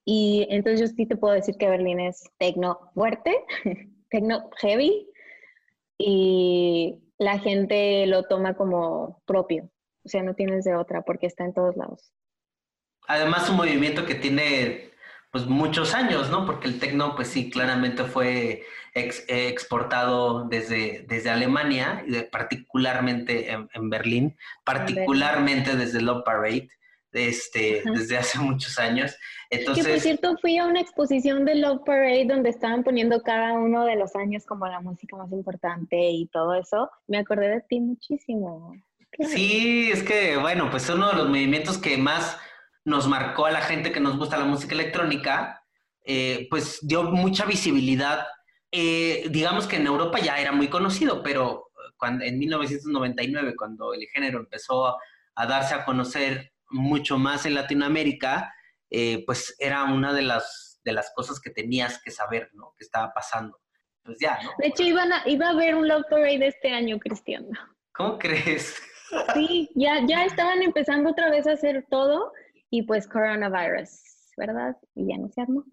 Y 0.06 0.47
entonces 0.49 0.82
yo 0.82 0.95
sí 0.95 1.06
te 1.06 1.15
puedo 1.15 1.36
decir 1.36 1.56
que 1.58 1.69
Berlín 1.69 1.99
es 1.99 2.23
tecno 2.39 2.80
fuerte, 2.95 3.32
tecno 4.10 4.49
heavy 4.58 5.08
y 5.97 6.99
la 7.19 7.38
gente 7.39 8.08
lo 8.08 8.23
toma 8.23 8.56
como 8.56 9.21
propio. 9.26 9.69
O 10.04 10.10
sea, 10.10 10.23
no 10.23 10.34
tienes 10.34 10.65
de 10.65 10.76
otra 10.76 11.04
porque 11.04 11.28
está 11.28 11.45
en 11.45 11.54
todos 11.54 11.78
lados. 11.78 12.12
Además, 13.07 13.49
un 13.49 13.57
movimiento 13.57 14.05
que 14.05 14.15
tiene 14.15 14.91
pues 15.31 15.47
muchos 15.47 15.95
años, 15.95 16.29
¿no? 16.29 16.45
Porque 16.45 16.67
el 16.67 16.79
tecno, 16.79 17.15
pues 17.15 17.27
sí, 17.29 17.49
claramente 17.49 18.03
fue 18.03 18.63
exportado 18.93 20.45
desde, 20.47 21.05
desde 21.07 21.31
Alemania, 21.31 22.03
y 22.07 22.21
particularmente 22.23 23.51
en, 23.51 23.89
Berlín, 23.89 24.37
particularmente 24.63 25.75
desde 25.75 26.01
Love 26.01 26.23
Parade, 26.23 26.69
este, 27.11 27.81
desde 27.85 28.17
hace 28.17 28.37
muchos 28.39 28.77
años. 28.77 29.17
Entonces, 29.49 29.85
que 29.85 29.91
por 29.91 29.99
cierto, 29.99 30.37
fui 30.39 30.57
a 30.57 30.65
una 30.65 30.81
exposición 30.81 31.45
de 31.45 31.55
Love 31.55 31.81
Parade 31.83 32.25
donde 32.25 32.49
estaban 32.49 32.83
poniendo 32.83 33.21
cada 33.23 33.53
uno 33.53 33.85
de 33.85 33.95
los 33.95 34.15
años 34.15 34.45
como 34.45 34.67
la 34.67 34.81
música 34.81 35.15
más 35.15 35.31
importante 35.31 35.97
y 35.97 36.27
todo 36.27 36.53
eso. 36.55 36.91
Me 37.07 37.17
acordé 37.17 37.49
de 37.49 37.61
ti 37.61 37.79
muchísimo. 37.79 38.75
Sí, 39.19 39.89
es 39.91 40.03
que, 40.03 40.37
bueno, 40.37 40.69
pues 40.69 40.89
uno 40.89 41.09
de 41.09 41.17
los 41.17 41.27
movimientos 41.27 41.77
que 41.77 41.97
más 41.97 42.37
nos 42.86 43.08
marcó 43.08 43.46
a 43.46 43.52
la 43.52 43.62
gente 43.62 43.91
que 43.91 44.00
nos 44.00 44.17
gusta 44.17 44.38
la 44.38 44.46
música 44.46 44.74
electrónica, 44.74 45.63
eh, 46.06 46.48
pues 46.50 46.80
dio 46.82 47.04
mucha 47.04 47.46
visibilidad. 47.46 48.26
Eh, 48.72 49.28
digamos 49.30 49.67
que 49.67 49.78
en 49.78 49.88
Europa 49.88 50.19
ya 50.19 50.38
era 50.39 50.52
muy 50.52 50.67
conocido, 50.67 51.24
pero 51.24 51.69
cuando, 51.98 52.26
en 52.26 52.38
1999, 52.39 53.56
cuando 53.56 53.93
el 53.93 54.06
género 54.08 54.39
empezó 54.39 54.98
a 55.36 55.48
darse 55.48 55.74
a 55.74 55.86
conocer 55.86 56.54
mucho 56.69 57.17
más 57.17 57.46
en 57.46 57.56
Latinoamérica, 57.56 58.54
eh, 58.89 59.24
pues 59.26 59.56
era 59.60 59.84
una 59.86 60.13
de 60.13 60.24
las, 60.24 60.80
de 60.84 60.93
las 60.93 61.12
cosas 61.15 61.39
que 61.39 61.52
tenías 61.52 62.02
que 62.04 62.12
saber, 62.12 62.50
¿no? 62.54 62.74
Que 62.78 62.84
estaba 62.84 63.13
pasando. 63.13 63.60
Pues 64.04 64.17
ya, 64.19 64.39
¿no? 64.43 64.52
De 64.58 64.67
hecho, 64.67 64.84
iban 64.84 65.10
iba 65.26 65.48
a 65.48 65.52
haber 65.52 65.76
un 65.76 65.88
Love 65.88 66.06
Parade 66.10 66.48
este 66.48 66.72
año, 66.74 67.00
Cristiano. 67.00 67.48
¿Cómo 67.93 68.17
crees? 68.17 68.82
Sí, 69.34 69.69
ya, 69.76 70.06
ya 70.06 70.26
estaban 70.26 70.62
empezando 70.62 71.12
otra 71.12 71.30
vez 71.30 71.48
a 71.48 71.54
hacer 71.54 71.86
todo 71.89 72.34
y 72.73 72.81
pues 72.81 73.07
coronavirus, 73.07 73.91
¿verdad? 74.36 74.75
Y 74.95 75.07
ya 75.07 75.19
no 75.19 75.29
se 75.29 75.41
armó. 75.41 75.63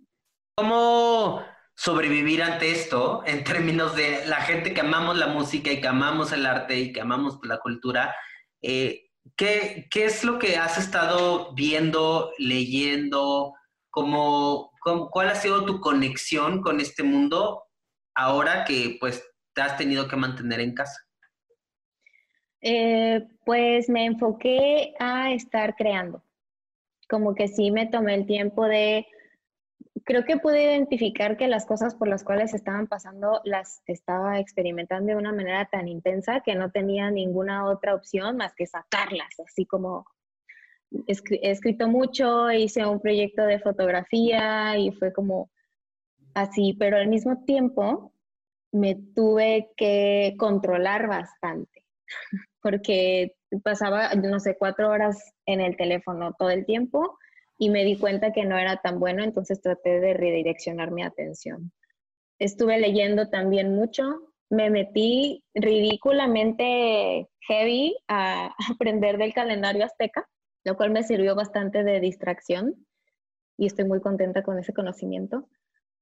¿Cómo 0.55 1.43
sobrevivir 1.75 2.43
ante 2.43 2.73
esto 2.73 3.23
en 3.25 3.43
términos 3.43 3.97
de 3.97 4.27
la 4.27 4.43
gente 4.43 4.75
que 4.75 4.83
amamos 4.83 5.17
la 5.17 5.29
música 5.29 5.73
y 5.73 5.81
que 5.81 5.89
amamos 5.89 6.31
el 6.33 6.45
arte 6.45 6.79
y 6.79 6.93
que 6.93 7.01
amamos 7.01 7.39
la 7.43 7.57
cultura? 7.57 8.15
Eh, 8.61 9.07
¿qué, 9.35 9.89
es 9.95 10.25
lo 10.25 10.39
que 10.39 10.59
has 10.59 10.77
estado 10.77 11.55
viendo, 11.55 12.33
leyendo? 12.37 13.55
¿Cómo, 13.89 14.71
cuál 15.11 15.31
ha 15.31 15.37
sido 15.37 15.65
tu 15.65 15.81
conexión 15.81 16.61
con 16.61 16.81
este 16.81 17.03
mundo 17.03 17.63
ahora 18.15 18.67
que 18.67 18.99
pues 19.01 19.27
te 19.55 19.63
has 19.63 19.79
tenido 19.79 20.07
que 20.07 20.17
mantener 20.17 20.61
en 20.61 20.75
casa? 20.75 21.01
Eh, 22.61 23.27
pues 23.47 23.89
me 23.89 24.05
enfoqué 24.05 24.93
a 25.01 25.33
estar 25.33 25.75
creando 25.77 26.23
como 27.11 27.35
que 27.35 27.49
sí 27.49 27.73
me 27.73 27.87
tomé 27.87 28.15
el 28.15 28.27
tiempo 28.27 28.65
de, 28.67 29.07
creo 30.05 30.25
que 30.25 30.39
pude 30.39 30.63
identificar 30.63 31.37
que 31.37 31.49
las 31.49 31.67
cosas 31.67 31.97
por 31.97 32.09
las 32.09 32.23
cuales 32.23 32.55
estaban 32.55 32.87
pasando 32.87 33.41
las 33.45 33.83
estaba 33.87 34.39
experimentando 34.39 35.09
de 35.09 35.17
una 35.17 35.33
manera 35.33 35.69
tan 35.71 35.89
intensa 35.89 36.41
que 36.41 36.55
no 36.55 36.71
tenía 36.71 37.11
ninguna 37.11 37.67
otra 37.67 37.95
opción 37.95 38.37
más 38.37 38.55
que 38.55 38.67
sacarlas, 38.67 39.29
así 39.47 39.67
como 39.67 40.07
he 41.07 41.51
escrito 41.51 41.89
mucho, 41.89 42.51
hice 42.51 42.85
un 42.87 43.01
proyecto 43.01 43.43
de 43.43 43.61
fotografía 43.61 44.77
y 44.79 44.93
fue 44.93 45.13
como 45.13 45.51
así, 46.35 46.75
pero 46.79 46.97
al 46.97 47.09
mismo 47.09 47.45
tiempo 47.45 48.13
me 48.73 48.97
tuve 49.15 49.71
que 49.77 50.35
controlar 50.39 51.09
bastante, 51.09 51.85
porque 52.63 53.37
pasaba, 53.63 54.15
no 54.15 54.41
sé, 54.41 54.57
cuatro 54.59 54.91
horas 54.91 55.33
en 55.47 55.61
el 55.61 55.77
teléfono 55.77 56.35
todo 56.39 56.51
el 56.51 56.67
tiempo 56.67 57.19
y 57.59 57.71
me 57.71 57.85
di 57.85 57.99
cuenta 57.99 58.33
que 58.33 58.45
no 58.45 58.57
era 58.57 58.77
tan 58.79 58.99
bueno, 58.99 59.23
entonces 59.23 59.61
traté 59.61 60.01
de 60.01 60.15
redireccionar 60.15 60.91
mi 60.91 61.03
atención. 61.03 61.73
Estuve 62.39 62.79
leyendo 62.79 63.29
también 63.29 63.75
mucho, 63.75 64.33
me 64.49 64.71
metí 64.71 65.45
ridículamente 65.55 67.29
heavy 67.47 67.97
a 68.09 68.55
aprender 68.75 69.19
del 69.19 69.35
calendario 69.35 69.85
azteca, 69.85 70.27
lo 70.65 70.77
cual 70.77 70.91
me 70.91 71.03
sirvió 71.03 71.35
bastante 71.35 71.85
de 71.85 72.01
distracción 72.01 72.75
y 73.59 73.67
estoy 73.67 73.85
muy 73.85 74.01
contenta 74.01 74.43
con 74.43 74.59
ese 74.59 74.73
conocimiento, 74.73 75.47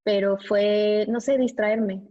pero 0.04 0.38
fue, 0.38 1.06
no 1.08 1.20
sé, 1.20 1.38
distraerme, 1.38 2.02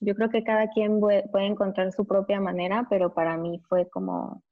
yo 0.00 0.14
creo 0.14 0.30
que 0.30 0.44
cada 0.44 0.70
quien 0.70 1.00
puede 1.00 1.46
encontrar 1.46 1.92
su 1.92 2.06
propia 2.06 2.40
manera, 2.40 2.86
pero 2.90 3.14
para 3.14 3.36
mí 3.36 3.60
fue 3.68 3.88
como 3.88 4.42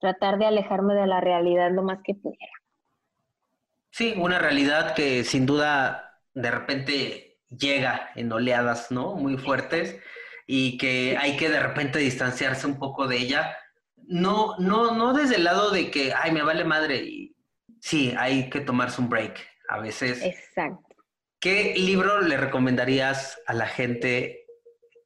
tratar 0.00 0.38
de 0.38 0.46
alejarme 0.46 0.94
de 0.94 1.06
la 1.06 1.20
realidad 1.20 1.70
lo 1.70 1.82
más 1.82 2.00
que 2.04 2.14
pudiera. 2.14 2.52
Sí, 3.90 4.14
una 4.16 4.38
realidad 4.38 4.94
que 4.94 5.22
sin 5.22 5.46
duda 5.46 6.20
de 6.34 6.50
repente 6.50 7.38
llega 7.48 8.10
en 8.14 8.32
oleadas, 8.32 8.90
¿no? 8.90 9.14
Muy 9.14 9.36
fuertes 9.36 10.00
y 10.46 10.78
que 10.78 11.16
hay 11.18 11.36
que 11.36 11.48
de 11.48 11.60
repente 11.60 11.98
distanciarse 11.98 12.66
un 12.66 12.78
poco 12.78 13.06
de 13.06 13.18
ella. 13.18 13.56
No, 13.96 14.56
no, 14.58 14.94
no 14.96 15.12
desde 15.12 15.36
el 15.36 15.44
lado 15.44 15.70
de 15.70 15.90
que, 15.90 16.12
ay, 16.12 16.32
me 16.32 16.42
vale 16.42 16.64
madre. 16.64 16.96
Y 17.04 17.36
sí, 17.80 18.14
hay 18.18 18.50
que 18.50 18.60
tomarse 18.60 19.00
un 19.00 19.08
break 19.08 19.38
a 19.68 19.78
veces. 19.78 20.22
Exacto. 20.22 20.96
¿Qué 21.38 21.74
libro 21.76 22.20
le 22.20 22.36
recomendarías 22.36 23.40
a 23.46 23.54
la 23.54 23.66
gente 23.66 24.41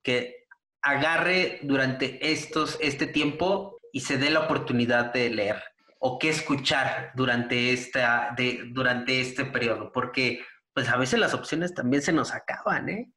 que 0.07 0.47
agarre 0.83 1.59
durante 1.65 2.31
estos, 2.31 2.79
este 2.81 3.09
tiempo 3.09 3.77
y 3.93 4.03
se 4.03 4.19
dé 4.19 4.31
la 4.31 4.41
oportunidad 4.41 5.13
de 5.13 5.31
leer 5.31 5.61
o 5.99 6.21
qué 6.21 6.29
escuchar 6.29 7.11
durante, 7.17 7.73
esta, 7.73 8.33
de, 8.37 8.71
durante 8.71 9.21
este 9.21 9.47
periodo, 9.47 9.91
porque 9.93 10.45
pues 10.73 10.89
a 10.89 10.97
veces 10.97 11.19
las 11.19 11.35
opciones 11.35 11.75
también 11.75 12.03
se 12.03 12.13
nos 12.13 12.33
acaban, 12.33 12.89
¿eh? 12.89 13.11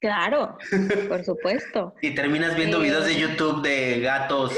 Claro, 0.00 0.58
por 1.08 1.22
supuesto. 1.22 1.94
y 2.02 2.12
terminas 2.12 2.56
viendo 2.56 2.80
videos 2.80 3.04
de 3.06 3.16
YouTube 3.16 3.62
de 3.62 4.00
gatos, 4.00 4.52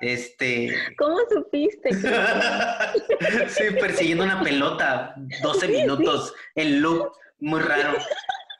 este... 0.00 0.74
¿Cómo 0.96 1.18
supiste? 1.28 1.90
sí, 3.48 3.64
persiguiendo 3.78 4.24
una 4.24 4.40
pelota, 4.40 5.14
12 5.42 5.68
minutos, 5.68 6.32
el 6.54 6.80
loop, 6.80 7.12
muy 7.38 7.60
raro. 7.60 7.98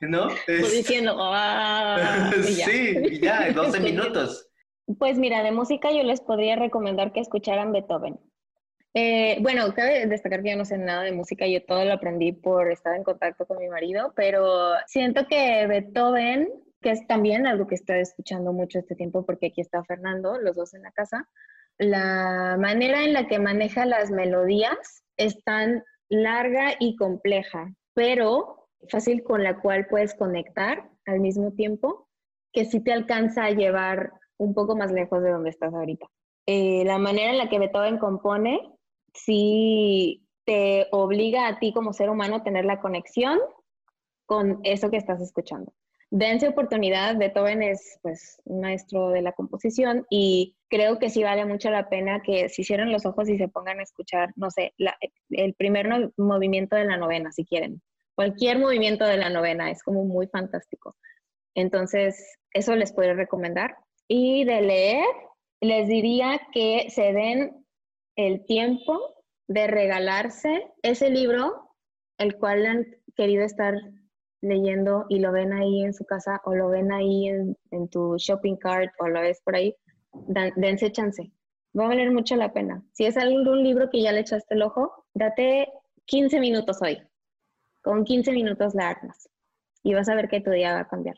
¿No? 0.07 0.27
diciendo, 0.47 1.15
¡ah! 1.19 2.31
sí, 2.43 3.19
ya, 3.21 3.51
12 3.53 3.79
minutos. 3.79 4.49
Pues 4.99 5.17
mira, 5.17 5.43
de 5.43 5.51
música 5.51 5.91
yo 5.91 6.03
les 6.03 6.21
podría 6.21 6.55
recomendar 6.55 7.11
que 7.11 7.19
escucharan 7.19 7.71
Beethoven. 7.71 8.19
Eh, 8.93 9.39
bueno, 9.41 9.73
cabe 9.73 10.05
destacar 10.05 10.41
que 10.41 10.51
yo 10.51 10.57
no 10.57 10.63
sé 10.63 10.77
nada 10.77 11.03
de 11.03 11.11
música, 11.11 11.45
yo 11.47 11.63
todo 11.65 11.83
lo 11.83 11.93
aprendí 11.93 12.31
por 12.31 12.71
estar 12.71 12.95
en 12.95 13.03
contacto 13.03 13.45
con 13.45 13.57
mi 13.57 13.67
marido, 13.67 14.13
pero 14.15 14.73
siento 14.87 15.27
que 15.27 15.67
Beethoven, 15.67 16.47
que 16.81 16.91
es 16.91 17.05
también 17.05 17.45
algo 17.45 17.67
que 17.67 17.75
estoy 17.75 17.99
escuchando 17.99 18.53
mucho 18.53 18.79
este 18.79 18.95
tiempo 18.95 19.25
porque 19.25 19.47
aquí 19.47 19.59
está 19.59 19.83
Fernando, 19.83 20.39
los 20.39 20.55
dos 20.55 20.73
en 20.75 20.83
la 20.83 20.91
casa, 20.91 21.27
la 21.77 22.55
manera 22.57 23.03
en 23.03 23.11
la 23.11 23.27
que 23.27 23.37
maneja 23.37 23.85
las 23.85 24.11
melodías 24.11 25.03
es 25.17 25.43
tan 25.43 25.83
larga 26.07 26.75
y 26.79 26.95
compleja, 26.95 27.73
pero 27.93 28.64
fácil 28.89 29.23
con 29.23 29.43
la 29.43 29.59
cual 29.59 29.87
puedes 29.87 30.15
conectar 30.15 30.89
al 31.05 31.19
mismo 31.19 31.51
tiempo, 31.53 32.07
que 32.51 32.65
sí 32.65 32.79
te 32.81 32.93
alcanza 32.93 33.45
a 33.45 33.51
llevar 33.51 34.13
un 34.37 34.53
poco 34.53 34.75
más 34.75 34.91
lejos 34.91 35.21
de 35.23 35.31
donde 35.31 35.49
estás 35.49 35.73
ahorita. 35.73 36.07
eh, 36.47 36.83
la 36.85 36.97
manera 36.97 37.31
en 37.31 37.37
la 37.37 37.49
que 37.49 37.59
Beethoven 37.59 37.97
compone, 37.97 38.71
sí 39.13 40.27
te 40.45 40.87
obliga 40.91 41.47
a 41.47 41.59
ti 41.59 41.73
como 41.73 41.93
ser 41.93 42.09
humano 42.09 42.35
a 42.35 42.43
tener 42.43 42.65
la 42.65 42.79
conexión 42.79 43.39
con 44.25 44.59
eso 44.63 44.89
que 44.89 44.97
estás 44.97 45.21
escuchando. 45.21 45.73
Dense 46.11 46.47
oportunidad, 46.47 47.17
Beethoven 47.17 47.63
es 47.63 47.99
pues 48.03 48.39
maestro 48.45 49.09
de 49.09 49.21
la 49.21 49.31
composición 49.33 50.05
y 50.09 50.55
creo 50.69 50.99
que 50.99 51.09
sí 51.09 51.23
vale 51.23 51.45
mucho 51.45 51.71
la 51.71 51.89
pena 51.89 52.21
que 52.21 52.47
se 52.47 52.63
cierren 52.63 52.91
los 52.91 53.05
ojos 53.05 53.27
y 53.27 53.37
se 53.37 53.47
pongan 53.47 53.79
a 53.79 53.83
escuchar, 53.83 54.31
no 54.35 54.51
sé, 54.51 54.73
el 55.31 55.53
primer 55.55 56.11
movimiento 56.15 56.75
de 56.75 56.85
la 56.85 56.97
novena, 56.97 57.31
si 57.31 57.43
quieren. 57.43 57.81
Cualquier 58.15 58.59
movimiento 58.59 59.05
de 59.05 59.17
la 59.17 59.29
novena 59.29 59.69
es 59.69 59.83
como 59.83 60.05
muy 60.05 60.27
fantástico. 60.27 60.95
Entonces, 61.53 62.37
eso 62.51 62.75
les 62.75 62.93
puedo 62.93 63.13
recomendar. 63.13 63.75
Y 64.07 64.45
de 64.45 64.61
leer, 64.61 65.05
les 65.61 65.87
diría 65.87 66.39
que 66.53 66.89
se 66.89 67.13
den 67.13 67.65
el 68.15 68.45
tiempo 68.45 69.15
de 69.47 69.67
regalarse 69.67 70.67
ese 70.81 71.09
libro, 71.09 71.69
el 72.17 72.37
cual 72.37 72.65
han 72.65 72.85
querido 73.15 73.43
estar 73.43 73.75
leyendo 74.41 75.05
y 75.09 75.19
lo 75.19 75.31
ven 75.31 75.53
ahí 75.53 75.83
en 75.83 75.93
su 75.93 76.05
casa 76.05 76.41
o 76.45 76.53
lo 76.53 76.69
ven 76.69 76.91
ahí 76.91 77.27
en, 77.27 77.89
tu 77.89 78.15
shopping 78.17 78.55
cart 78.57 78.93
o 78.99 79.07
lo 79.07 79.21
ves 79.21 79.41
por 79.43 79.55
ahí, 79.55 79.75
dense 80.55 80.91
chance. 80.91 81.31
Va 81.77 81.85
a 81.85 81.89
valer 81.89 82.11
mucho 82.11 82.35
la 82.35 82.53
pena. 82.53 82.83
Si 82.93 83.05
es 83.05 83.17
algún 83.17 83.63
libro 83.63 83.89
que 83.89 84.01
ya 84.01 84.11
le 84.11 84.21
echaste 84.21 84.55
el 84.55 84.61
ojo, 84.61 85.05
date 85.13 85.67
15 86.05 86.39
minutos 86.39 86.81
hoy. 86.81 87.01
Con 87.85 88.03
15 88.03 88.31
minutos 88.31 88.73
la 88.73 88.89
armas 88.89 89.29
y 89.83 89.93
vas 89.93 90.09
a 90.09 90.15
ver 90.15 90.27
que 90.27 90.41
tu 90.41 90.49
día 90.49 90.73
va 90.73 90.79
a 90.79 90.87
cambiar. 90.87 91.15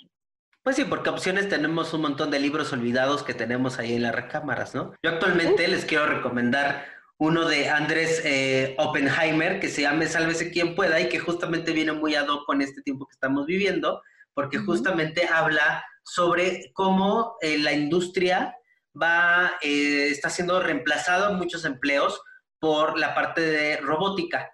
Pues 0.63 0.75
sí, 0.75 0.83
porque 0.83 1.09
opciones 1.09 1.47
tenemos 1.47 1.93
un 1.93 2.01
montón 2.01 2.29
de 2.29 2.41
libros 2.41 2.73
olvidados 2.73 3.23
que 3.23 3.33
tenemos 3.33 3.79
ahí 3.79 3.95
en 3.95 4.03
las 4.03 4.13
recámaras, 4.13 4.75
¿no? 4.75 4.93
Yo 5.01 5.11
actualmente 5.11 5.65
les 5.69 5.85
quiero 5.85 6.07
recomendar 6.07 6.85
uno 7.19 7.47
de 7.47 7.69
Andrés 7.69 8.21
eh, 8.25 8.75
Oppenheimer 8.77 9.61
que 9.61 9.69
se 9.69 9.83
llama 9.83 10.05
Sálvese 10.07 10.51
quien 10.51 10.75
pueda 10.75 10.99
y 10.99 11.07
que 11.07 11.19
justamente 11.19 11.71
viene 11.71 11.93
muy 11.93 12.15
ad 12.15 12.27
hoc 12.27 12.45
con 12.45 12.61
este 12.61 12.81
tiempo 12.81 13.07
que 13.07 13.13
estamos 13.13 13.45
viviendo, 13.45 14.01
porque 14.33 14.57
justamente 14.57 15.25
habla 15.25 15.85
sobre 16.03 16.71
cómo 16.73 17.37
eh, 17.39 17.59
la 17.59 17.71
industria 17.71 18.53
va, 19.01 19.53
eh, 19.61 20.09
está 20.09 20.29
siendo 20.29 20.59
reemplazado 20.61 21.31
en 21.31 21.37
muchos 21.37 21.63
empleos 21.63 22.21
por 22.59 22.99
la 22.99 23.15
parte 23.15 23.39
de 23.39 23.77
robótica. 23.77 24.51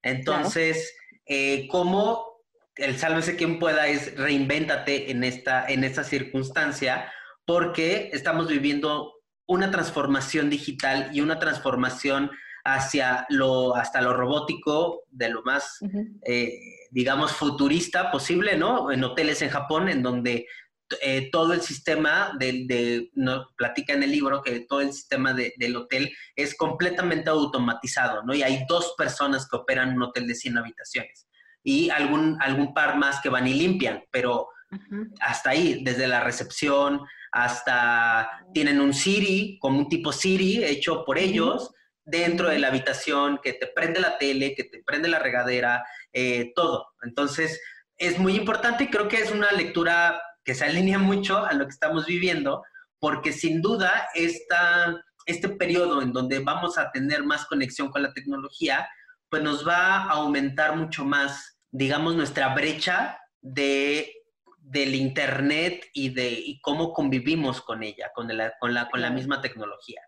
Entonces, 0.00 0.94
cómo 1.70 2.36
el 2.76 2.98
sálvese 2.98 3.36
quien 3.36 3.58
pueda 3.58 3.86
es 3.86 4.16
reinvéntate 4.16 5.10
en 5.10 5.24
esta, 5.24 5.66
en 5.66 5.82
esta 5.84 6.04
circunstancia, 6.04 7.10
porque 7.44 8.10
estamos 8.12 8.48
viviendo 8.48 9.14
una 9.46 9.70
transformación 9.70 10.50
digital 10.50 11.10
y 11.12 11.20
una 11.20 11.38
transformación 11.38 12.30
hacia 12.64 13.26
lo, 13.28 13.76
hasta 13.76 14.00
lo 14.00 14.12
robótico, 14.12 15.04
de 15.10 15.28
lo 15.28 15.42
más, 15.42 15.78
eh, 16.24 16.50
digamos, 16.90 17.32
futurista 17.32 18.10
posible, 18.10 18.56
¿no? 18.56 18.90
En 18.90 19.04
hoteles 19.04 19.40
en 19.42 19.50
Japón, 19.50 19.88
en 19.88 20.02
donde 20.02 20.46
eh, 21.02 21.30
todo 21.30 21.52
el 21.52 21.62
sistema 21.62 22.32
de, 22.38 23.10
no, 23.14 23.48
platica 23.56 23.92
en 23.92 24.02
el 24.02 24.12
libro 24.12 24.42
que 24.42 24.60
todo 24.60 24.80
el 24.80 24.92
sistema 24.92 25.34
del 25.34 25.76
hotel 25.76 26.12
es 26.34 26.56
completamente 26.56 27.30
automatizado, 27.30 28.22
¿no? 28.22 28.34
Y 28.34 28.42
hay 28.42 28.64
dos 28.68 28.94
personas 28.96 29.48
que 29.48 29.56
operan 29.56 29.94
un 29.96 30.02
hotel 30.02 30.26
de 30.26 30.34
100 30.34 30.58
habitaciones 30.58 31.26
y 31.62 31.90
algún, 31.90 32.38
algún 32.40 32.72
par 32.72 32.96
más 32.96 33.20
que 33.20 33.28
van 33.28 33.46
y 33.48 33.54
limpian, 33.54 34.04
pero 34.10 34.48
hasta 35.20 35.50
ahí, 35.50 35.82
desde 35.84 36.06
la 36.06 36.20
recepción 36.20 37.00
hasta 37.32 38.30
tienen 38.54 38.80
un 38.80 38.94
Siri, 38.94 39.58
como 39.60 39.80
un 39.80 39.88
tipo 39.88 40.12
Siri 40.12 40.64
hecho 40.64 41.04
por 41.04 41.18
ellos, 41.18 41.70
dentro 42.04 42.48
de 42.48 42.58
la 42.58 42.68
habitación, 42.68 43.40
que 43.42 43.52
te 43.52 43.66
prende 43.66 44.00
la 44.00 44.16
tele, 44.16 44.54
que 44.54 44.64
te 44.64 44.82
prende 44.84 45.08
la 45.08 45.18
regadera, 45.18 45.84
eh, 46.12 46.52
todo. 46.54 46.86
Entonces, 47.02 47.60
es 47.98 48.18
muy 48.18 48.36
importante 48.36 48.84
y 48.84 48.88
creo 48.88 49.08
que 49.08 49.18
es 49.18 49.32
una 49.32 49.50
lectura 49.52 50.22
que 50.46 50.54
se 50.54 50.64
alinea 50.64 50.98
mucho 50.98 51.44
a 51.44 51.52
lo 51.52 51.66
que 51.66 51.72
estamos 51.72 52.06
viviendo, 52.06 52.62
porque 52.98 53.32
sin 53.32 53.60
duda 53.60 54.08
esta, 54.14 54.98
este 55.26 55.50
periodo 55.50 56.00
en 56.00 56.14
donde 56.14 56.38
vamos 56.38 56.78
a 56.78 56.90
tener 56.92 57.22
más 57.24 57.44
conexión 57.44 57.90
con 57.90 58.02
la 58.02 58.14
tecnología, 58.14 58.88
pues 59.28 59.42
nos 59.42 59.68
va 59.68 60.04
a 60.04 60.10
aumentar 60.12 60.74
mucho 60.76 61.04
más 61.04 61.56
digamos, 61.76 62.14
nuestra 62.14 62.54
brecha 62.54 63.18
de, 63.42 64.10
del 64.58 64.94
Internet 64.94 65.84
y 65.92 66.08
de 66.10 66.58
cómo 66.62 66.92
convivimos 66.92 67.60
con 67.60 67.82
ella, 67.82 68.10
con 68.14 68.34
la, 68.34 68.54
con 68.58 68.72
la, 68.72 68.88
con 68.88 69.02
la 69.02 69.10
misma 69.10 69.42
tecnología. 69.42 70.00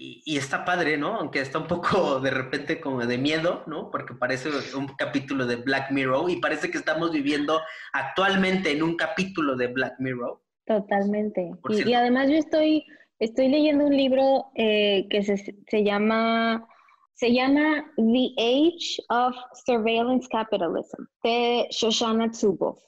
Y, 0.00 0.36
está 0.36 0.64
padre, 0.64 0.96
¿no? 0.96 1.16
Aunque 1.16 1.40
está 1.40 1.58
un 1.58 1.66
poco 1.66 2.20
de 2.20 2.30
repente 2.30 2.80
como 2.80 3.04
de 3.04 3.18
miedo, 3.18 3.64
¿no? 3.66 3.90
Porque 3.90 4.14
parece 4.14 4.48
un 4.76 4.86
capítulo 4.96 5.44
de 5.44 5.56
Black 5.56 5.90
Mirror 5.90 6.30
y 6.30 6.36
parece 6.36 6.70
que 6.70 6.78
estamos 6.78 7.10
viviendo 7.10 7.60
actualmente 7.92 8.70
en 8.70 8.82
un 8.84 8.96
capítulo 8.96 9.56
de 9.56 9.66
Black 9.66 9.94
Mirror. 9.98 10.40
Totalmente. 10.66 11.50
Y, 11.70 11.94
además 11.94 12.28
yo 12.28 12.36
estoy, 12.36 12.86
estoy 13.18 13.48
leyendo 13.48 13.86
un 13.86 13.96
libro 13.96 14.46
eh, 14.54 15.06
que 15.10 15.22
se, 15.24 15.36
se 15.36 15.84
llama 15.84 16.64
se 17.14 17.32
llama 17.32 17.84
The 17.96 18.30
Age 18.38 19.02
of 19.08 19.34
Surveillance 19.66 20.28
Capitalism 20.30 21.02
de 21.24 21.66
Shoshana 21.70 22.32
Zuboff. 22.32 22.78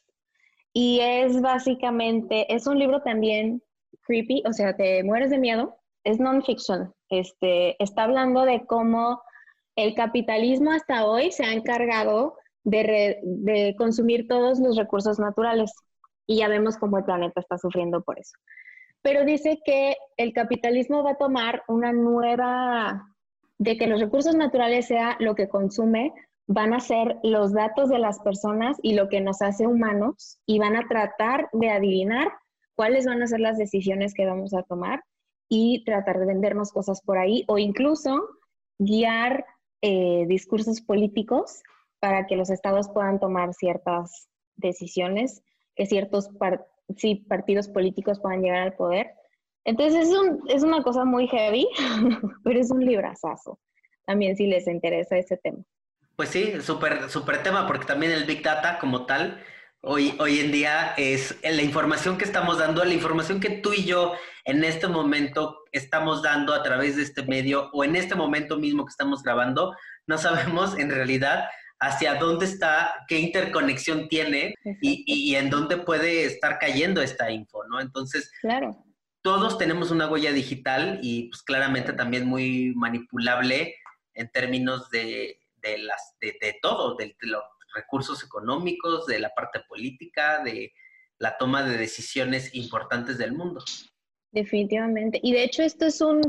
Y 0.73 1.01
es 1.01 1.41
básicamente, 1.41 2.47
es 2.55 2.69
un 2.69 2.79
libro 2.79 3.03
también 3.03 3.61
creepy, 4.03 4.45
o 4.47 4.53
sea, 4.53 4.77
te 4.77 5.03
mueres 5.03 5.31
de 5.31 5.39
miedo. 5.39 5.77
Es 6.05 6.21
non-fiction. 6.21 6.95
Este, 7.11 7.83
está 7.83 8.05
hablando 8.05 8.45
de 8.45 8.65
cómo 8.67 9.21
el 9.77 9.95
capitalismo 9.95 10.73
hasta 10.73 11.07
hoy 11.07 11.33
se 11.33 11.45
ha 11.45 11.53
encargado 11.53 12.37
de, 12.65 13.19
de 13.23 13.75
consumir 13.77 14.29
todos 14.29 14.61
los 14.61 14.77
recursos 14.77 15.19
naturales. 15.19 15.73
Y 16.27 16.39
ya 16.39 16.49
vemos 16.49 16.79
cómo 16.79 16.99
el 16.99 17.05
planeta 17.05 17.41
está 17.41 17.59
sufriendo 17.59 18.03
por 18.03 18.19
eso. 18.19 18.37
Pero 19.03 19.25
dice 19.25 19.59
que 19.65 19.97
el 20.17 20.33
capitalismo 20.33 21.03
va 21.03 21.13
a 21.13 21.19
tomar 21.19 21.63
una 21.69 21.93
nueva 21.93 23.07
de 23.59 23.77
que 23.77 23.87
los 23.87 24.01
recursos 24.01 24.35
naturales 24.35 24.87
sea 24.87 25.17
lo 25.21 25.35
que 25.35 25.49
consume, 25.49 26.13
van 26.47 26.73
a 26.75 26.81
ser 26.81 27.19
los 27.23 27.53
datos 27.53 27.89
de 27.89 27.99
las 27.99 28.19
personas 28.21 28.77
y 28.83 28.95
lo 28.95 29.09
que 29.09 29.21
nos 29.21 29.41
hace 29.43 29.67
humanos 29.67 30.41
y 30.47 30.59
van 30.59 30.77
a 30.77 30.87
tratar 30.89 31.49
de 31.53 31.71
adivinar 31.71 32.29
cuáles 32.75 33.07
van 33.07 33.23
a 33.23 33.27
ser 33.27 33.41
las 33.41 33.59
decisiones 33.59 34.15
que 34.15 34.27
vamos 34.27 34.55
a 34.55 34.63
tomar 34.63 35.03
y 35.51 35.85
tratar 35.85 36.19
de 36.19 36.27
vendernos 36.27 36.73
cosas 36.73 37.03
por 37.03 37.19
ahí 37.19 37.45
o 37.49 37.59
incluso 37.59 38.19
guiar 38.79 39.45
eh, 39.83 40.25
discursos 40.27 40.81
políticos 40.81 41.63
para 41.99 42.27
que 42.27 42.37
los 42.37 42.49
estados 42.49 42.89
puedan 42.89 43.21
tomar 43.21 43.53
ciertas 43.53 44.31
decisiones, 44.57 45.43
que 45.77 45.85
ciertos 45.85 46.31
partidos 47.29 47.69
políticos 47.69 48.19
puedan 48.21 48.41
llegar 48.41 48.63
al 48.63 48.73
poder 48.73 49.21
entonces 49.65 50.09
es, 50.09 50.15
un, 50.15 50.43
es 50.49 50.63
una 50.63 50.83
cosa 50.83 51.05
muy 51.05 51.27
heavy, 51.29 51.69
pero 52.45 52.61
es 52.61 52.71
un 52.71 52.85
librazazo. 52.85 53.59
También 54.07 54.37
si 54.37 54.47
les 54.47 54.67
interesa 54.67 55.19
ese 55.19 55.37
tema. 55.37 55.63
Pues 56.17 56.31
sí, 56.31 56.61
súper 56.61 57.09
super 57.09 57.43
tema, 57.43 57.67
porque 57.67 57.87
también 57.87 58.13
el 58.13 58.25
Big 58.25 58.43
Data 58.43 58.79
como 58.79 59.07
tal, 59.07 59.43
hoy, 59.83 60.15
hoy 60.19 60.41
en 60.41 60.53
día 60.53 60.95
es 60.97 61.37
la 61.43 61.63
información 61.63 62.19
que 62.19 62.25
estamos 62.25 62.59
dando, 62.59 62.85
la 62.85 62.95
información 62.95 63.41
que 63.41 63.51
tú 63.51 63.73
y 63.73 63.85
yo 63.85 64.15
en 64.45 64.65
este 64.65 64.89
momento 64.89 65.65
estamos 65.73 66.23
dando 66.23 66.55
a 66.55 66.63
través 66.63 66.97
de 66.97 67.03
este 67.03 67.23
medio 67.23 67.71
o 67.73 67.85
en 67.85 67.97
este 67.97 68.15
momento 68.15 68.59
mismo 68.59 68.85
que 68.85 68.91
estamos 68.91 69.23
grabando, 69.23 69.75
no 70.07 70.19
sabemos 70.19 70.79
en 70.79 70.91
realidad 70.91 71.45
hacia 71.79 72.17
dónde 72.17 72.45
está, 72.45 72.93
qué 73.09 73.19
interconexión 73.19 74.09
tiene 74.09 74.55
y, 74.83 75.05
y, 75.07 75.35
en 75.37 75.49
dónde 75.49 75.79
puede 75.79 76.27
estar 76.27 76.59
cayendo 76.59 77.01
esta 77.01 77.31
info, 77.31 77.65
¿no? 77.65 77.81
Entonces, 77.81 78.31
claro 78.43 78.85
todos 79.23 79.59
tenemos 79.59 79.91
una 79.91 80.09
huella 80.09 80.33
digital 80.33 80.99
y 81.03 81.29
pues 81.29 81.43
claramente 81.43 81.93
también 81.93 82.27
muy 82.27 82.73
manipulable 82.75 83.75
en 84.15 84.31
términos 84.31 84.91
de, 84.91 85.39
las, 85.63 86.17
de, 86.21 86.59
todo, 86.63 86.97
de, 86.97 87.15
los 87.21 87.43
recursos 87.75 88.25
económicos, 88.25 89.07
de 89.07 89.19
la 89.19 89.31
parte 89.31 89.61
política, 89.69 90.43
de 90.43 90.73
la 91.19 91.37
toma 91.37 91.63
de 91.63 91.77
decisiones 91.77 92.55
importantes 92.55 93.19
del 93.19 93.33
mundo. 93.33 93.61
Definitivamente. 94.33 95.21
Y 95.23 95.33
de 95.33 95.45
hecho 95.45 95.63
esto 95.63 95.87
es 95.87 96.01
un 96.01 96.23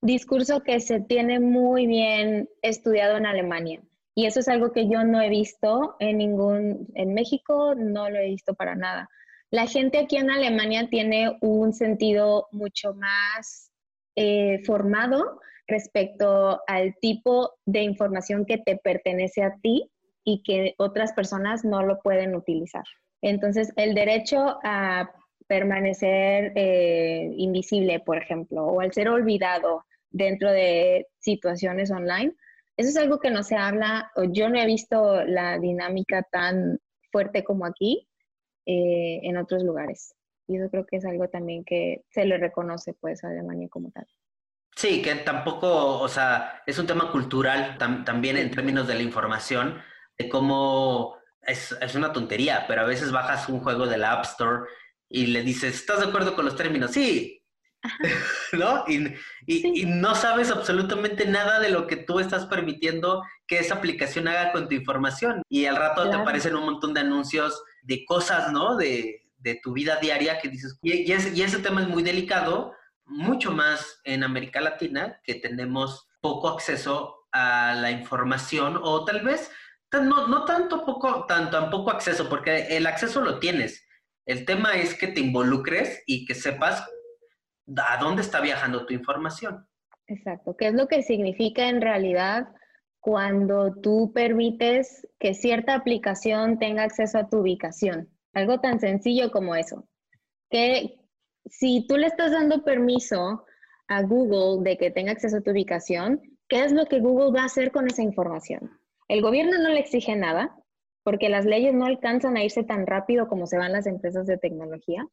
discurso 0.00 0.62
que 0.62 0.80
se 0.80 1.00
tiene 1.00 1.40
muy 1.40 1.86
bien 1.86 2.48
estudiado 2.62 3.16
en 3.16 3.26
Alemania. 3.26 3.80
Y 4.14 4.26
eso 4.26 4.40
es 4.40 4.48
algo 4.48 4.70
que 4.72 4.88
yo 4.88 5.02
no 5.02 5.20
he 5.20 5.28
visto 5.28 5.96
en 5.98 6.18
ningún, 6.18 6.86
en 6.94 7.14
México 7.14 7.74
no 7.74 8.10
lo 8.10 8.18
he 8.18 8.26
visto 8.26 8.54
para 8.54 8.76
nada. 8.76 9.08
La 9.50 9.66
gente 9.66 9.98
aquí 9.98 10.16
en 10.16 10.30
Alemania 10.30 10.88
tiene 10.88 11.36
un 11.40 11.72
sentido 11.72 12.48
mucho 12.52 12.94
más 12.94 13.70
eh, 14.16 14.60
formado 14.64 15.40
respecto 15.66 16.60
al 16.66 16.94
tipo 17.00 17.52
de 17.64 17.82
información 17.82 18.44
que 18.44 18.58
te 18.58 18.76
pertenece 18.76 19.42
a 19.42 19.54
ti 19.62 19.90
y 20.24 20.42
que 20.42 20.74
otras 20.78 21.12
personas 21.12 21.64
no 21.64 21.82
lo 21.82 22.00
pueden 22.00 22.34
utilizar. 22.34 22.84
Entonces, 23.22 23.72
el 23.76 23.94
derecho 23.94 24.58
a 24.64 25.10
permanecer 25.46 26.52
eh, 26.56 27.30
invisible, 27.36 28.00
por 28.00 28.18
ejemplo, 28.18 28.64
o 28.64 28.80
al 28.80 28.92
ser 28.92 29.08
olvidado, 29.08 29.84
dentro 30.14 30.50
de 30.50 31.08
situaciones 31.18 31.90
online. 31.90 32.34
Eso 32.76 32.88
es 32.88 32.96
algo 32.96 33.18
que 33.18 33.30
no 33.30 33.42
se 33.42 33.56
habla, 33.56 34.10
o 34.16 34.24
yo 34.24 34.48
no 34.48 34.58
he 34.58 34.66
visto 34.66 35.24
la 35.24 35.58
dinámica 35.58 36.22
tan 36.22 36.78
fuerte 37.12 37.44
como 37.44 37.66
aquí 37.66 38.08
eh, 38.64 39.20
en 39.22 39.36
otros 39.36 39.62
lugares. 39.62 40.14
Y 40.46 40.56
eso 40.56 40.70
creo 40.70 40.86
que 40.86 40.96
es 40.96 41.04
algo 41.04 41.28
también 41.28 41.64
que 41.64 42.02
se 42.10 42.24
le 42.24 42.38
reconoce 42.38 42.94
pues 42.94 43.24
a 43.24 43.28
Alemania 43.28 43.68
como 43.68 43.90
tal. 43.90 44.06
Sí, 44.76 45.02
que 45.02 45.14
tampoco, 45.16 46.00
o 46.00 46.08
sea, 46.08 46.62
es 46.66 46.78
un 46.78 46.86
tema 46.86 47.10
cultural 47.10 47.76
también 47.78 48.36
en 48.36 48.50
términos 48.50 48.88
de 48.88 48.94
la 48.94 49.02
información, 49.02 49.80
de 50.18 50.28
cómo 50.28 51.16
es, 51.42 51.76
es, 51.80 51.94
una 51.94 52.12
tontería, 52.12 52.64
pero 52.66 52.82
a 52.82 52.86
veces 52.86 53.12
bajas 53.12 53.48
un 53.48 53.60
juego 53.60 53.86
de 53.86 53.98
la 53.98 54.12
App 54.12 54.24
Store 54.24 54.64
y 55.08 55.26
le 55.26 55.42
dices, 55.42 55.74
¿estás 55.74 56.00
de 56.00 56.06
acuerdo 56.06 56.34
con 56.34 56.44
los 56.44 56.56
términos? 56.56 56.92
Sí. 56.92 57.42
¿No? 58.52 58.84
Y, 58.88 59.08
y, 59.46 59.82
y, 59.82 59.84
no 59.84 60.14
sabes 60.14 60.50
absolutamente 60.50 61.26
nada 61.26 61.60
de 61.60 61.68
lo 61.68 61.86
que 61.86 61.96
tú 61.96 62.18
estás 62.18 62.46
permitiendo 62.46 63.22
que 63.46 63.58
esa 63.58 63.74
aplicación 63.74 64.26
haga 64.26 64.52
con 64.52 64.68
tu 64.68 64.74
información. 64.74 65.42
Y 65.50 65.66
al 65.66 65.76
rato 65.76 66.08
te 66.08 66.16
aparecen 66.16 66.56
un 66.56 66.64
montón 66.64 66.94
de 66.94 67.00
anuncios 67.00 67.62
de 67.82 68.04
cosas, 68.06 68.52
¿no? 68.52 68.76
De, 68.76 69.24
de 69.44 69.60
tu 69.62 69.72
vida 69.74 69.96
diaria 70.00 70.38
que 70.40 70.48
dices, 70.48 70.78
y, 70.82 71.12
ese, 71.12 71.34
y 71.34 71.42
ese 71.42 71.58
tema 71.58 71.82
es 71.82 71.88
muy 71.88 72.02
delicado, 72.02 72.72
mucho 73.04 73.52
más 73.52 74.00
en 74.04 74.24
América 74.24 74.60
Latina, 74.60 75.20
que 75.22 75.34
tenemos 75.34 76.08
poco 76.20 76.48
acceso 76.48 77.26
a 77.30 77.74
la 77.74 77.90
información 77.90 78.80
o 78.82 79.04
tal 79.04 79.20
vez 79.22 79.50
no, 80.00 80.28
no 80.28 80.44
tanto 80.44 80.84
poco, 80.84 81.26
tan, 81.26 81.50
tan 81.50 81.70
poco 81.70 81.90
acceso, 81.90 82.28
porque 82.28 82.76
el 82.76 82.86
acceso 82.86 83.20
lo 83.20 83.38
tienes. 83.38 83.86
El 84.26 84.44
tema 84.44 84.74
es 84.74 84.94
que 84.94 85.08
te 85.08 85.20
involucres 85.20 86.02
y 86.06 86.24
que 86.24 86.34
sepas 86.34 86.88
a 87.76 87.96
dónde 87.98 88.22
está 88.22 88.40
viajando 88.40 88.86
tu 88.86 88.94
información. 88.94 89.66
Exacto, 90.06 90.56
¿qué 90.56 90.68
es 90.68 90.74
lo 90.74 90.86
que 90.86 91.02
significa 91.02 91.68
en 91.68 91.80
realidad 91.80 92.48
cuando 93.00 93.74
tú 93.74 94.12
permites 94.14 95.06
que 95.18 95.34
cierta 95.34 95.74
aplicación 95.74 96.58
tenga 96.58 96.84
acceso 96.84 97.18
a 97.18 97.28
tu 97.28 97.38
ubicación? 97.38 98.10
Algo 98.32 98.60
tan 98.60 98.80
sencillo 98.80 99.30
como 99.30 99.54
eso. 99.54 99.88
Que 100.50 101.00
si 101.46 101.86
tú 101.86 101.96
le 101.96 102.06
estás 102.06 102.32
dando 102.32 102.64
permiso 102.64 103.44
a 103.88 104.02
Google 104.02 104.68
de 104.68 104.76
que 104.76 104.90
tenga 104.90 105.12
acceso 105.12 105.38
a 105.38 105.40
tu 105.40 105.50
ubicación, 105.50 106.20
¿qué 106.48 106.64
es 106.64 106.72
lo 106.72 106.86
que 106.86 107.00
Google 107.00 107.32
va 107.32 107.42
a 107.42 107.46
hacer 107.46 107.70
con 107.72 107.86
esa 107.86 108.02
información? 108.02 108.78
El 109.08 109.22
gobierno 109.22 109.58
no 109.58 109.68
le 109.68 109.80
exige 109.80 110.16
nada, 110.16 110.56
porque 111.02 111.28
las 111.28 111.44
leyes 111.44 111.74
no 111.74 111.84
alcanzan 111.84 112.36
a 112.36 112.44
irse 112.44 112.64
tan 112.64 112.86
rápido 112.86 113.28
como 113.28 113.46
se 113.46 113.58
van 113.58 113.72
las 113.72 113.86
empresas 113.86 114.26
de 114.26 114.38
tecnología, 114.38 115.06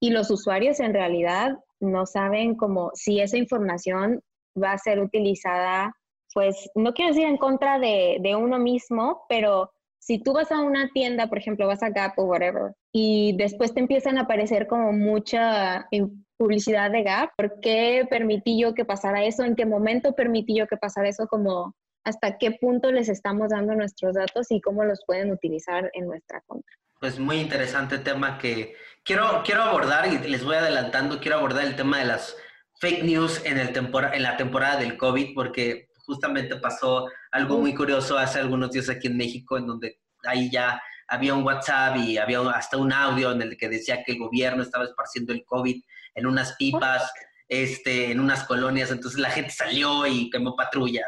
y 0.00 0.10
los 0.10 0.30
usuarios 0.30 0.78
en 0.80 0.92
realidad 0.92 1.58
no 1.80 2.06
saben 2.06 2.54
cómo 2.54 2.90
si 2.94 3.20
esa 3.20 3.36
información 3.36 4.20
va 4.60 4.72
a 4.72 4.78
ser 4.78 5.00
utilizada, 5.00 5.92
pues 6.34 6.70
no 6.74 6.92
quiero 6.92 7.12
decir 7.12 7.26
en 7.26 7.38
contra 7.38 7.78
de, 7.78 8.20
uno 8.38 8.58
mismo, 8.58 9.22
pero 9.28 9.70
si 9.98 10.18
tú 10.22 10.32
vas 10.32 10.52
a 10.52 10.60
una 10.60 10.90
tienda, 10.90 11.28
por 11.28 11.38
ejemplo, 11.38 11.66
vas 11.66 11.82
a 11.82 11.90
Gap 11.90 12.18
o 12.18 12.24
whatever, 12.24 12.74
y 12.92 13.34
después 13.36 13.74
te 13.74 13.80
empiezan 13.80 14.18
a 14.18 14.22
aparecer 14.22 14.66
como 14.66 14.92
mucha 14.92 15.88
publicidad 16.36 16.90
de 16.90 17.02
Gap, 17.02 17.30
¿por 17.36 17.60
qué 17.60 18.06
permití 18.08 18.60
yo 18.60 18.74
que 18.74 18.84
pasara 18.84 19.24
eso? 19.24 19.42
¿En 19.42 19.56
qué 19.56 19.66
momento 19.66 20.12
permití 20.12 20.56
yo 20.56 20.66
que 20.66 20.76
pasara 20.76 21.08
eso? 21.08 21.26
Como 21.26 21.74
hasta 22.08 22.38
qué 22.38 22.52
punto 22.52 22.90
les 22.90 23.08
estamos 23.08 23.50
dando 23.50 23.74
nuestros 23.74 24.14
datos 24.14 24.50
y 24.50 24.60
cómo 24.60 24.84
los 24.84 25.00
pueden 25.06 25.30
utilizar 25.30 25.90
en 25.92 26.06
nuestra 26.06 26.40
contra. 26.46 26.74
Pues 27.00 27.18
muy 27.18 27.36
interesante 27.36 27.98
tema 27.98 28.38
que 28.38 28.74
quiero, 29.04 29.42
quiero 29.44 29.62
abordar 29.62 30.06
y 30.12 30.18
les 30.18 30.42
voy 30.42 30.56
adelantando, 30.56 31.20
quiero 31.20 31.36
abordar 31.36 31.64
el 31.64 31.76
tema 31.76 31.98
de 31.98 32.06
las 32.06 32.34
fake 32.80 33.04
news 33.04 33.44
en, 33.44 33.58
el 33.58 33.76
en 33.76 34.22
la 34.22 34.36
temporada 34.36 34.78
del 34.78 34.96
COVID 34.96 35.34
porque 35.34 35.90
justamente 36.06 36.56
pasó 36.56 37.08
algo 37.30 37.58
muy 37.58 37.74
curioso 37.74 38.18
hace 38.18 38.38
algunos 38.38 38.72
días 38.72 38.88
aquí 38.88 39.08
en 39.08 39.16
México 39.16 39.58
en 39.58 39.66
donde 39.66 40.00
ahí 40.24 40.50
ya 40.50 40.80
había 41.06 41.34
un 41.34 41.44
WhatsApp 41.44 41.96
y 41.98 42.18
había 42.18 42.40
hasta 42.50 42.78
un 42.78 42.92
audio 42.92 43.32
en 43.32 43.42
el 43.42 43.56
que 43.56 43.68
decía 43.68 44.02
que 44.02 44.12
el 44.12 44.18
gobierno 44.18 44.62
estaba 44.62 44.84
esparciendo 44.84 45.32
el 45.32 45.44
COVID 45.44 45.82
en 46.14 46.26
unas 46.26 46.56
pipas, 46.56 47.12
este, 47.48 48.10
en 48.10 48.20
unas 48.20 48.44
colonias, 48.44 48.90
entonces 48.90 49.20
la 49.20 49.30
gente 49.30 49.50
salió 49.50 50.06
y 50.06 50.30
quemó 50.30 50.56
patrullas 50.56 51.06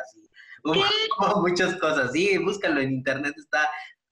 muchas 1.36 1.76
cosas. 1.76 2.12
Sí, 2.12 2.38
búscalo 2.38 2.80
en 2.80 2.90
internet, 2.90 3.34
está 3.36 3.68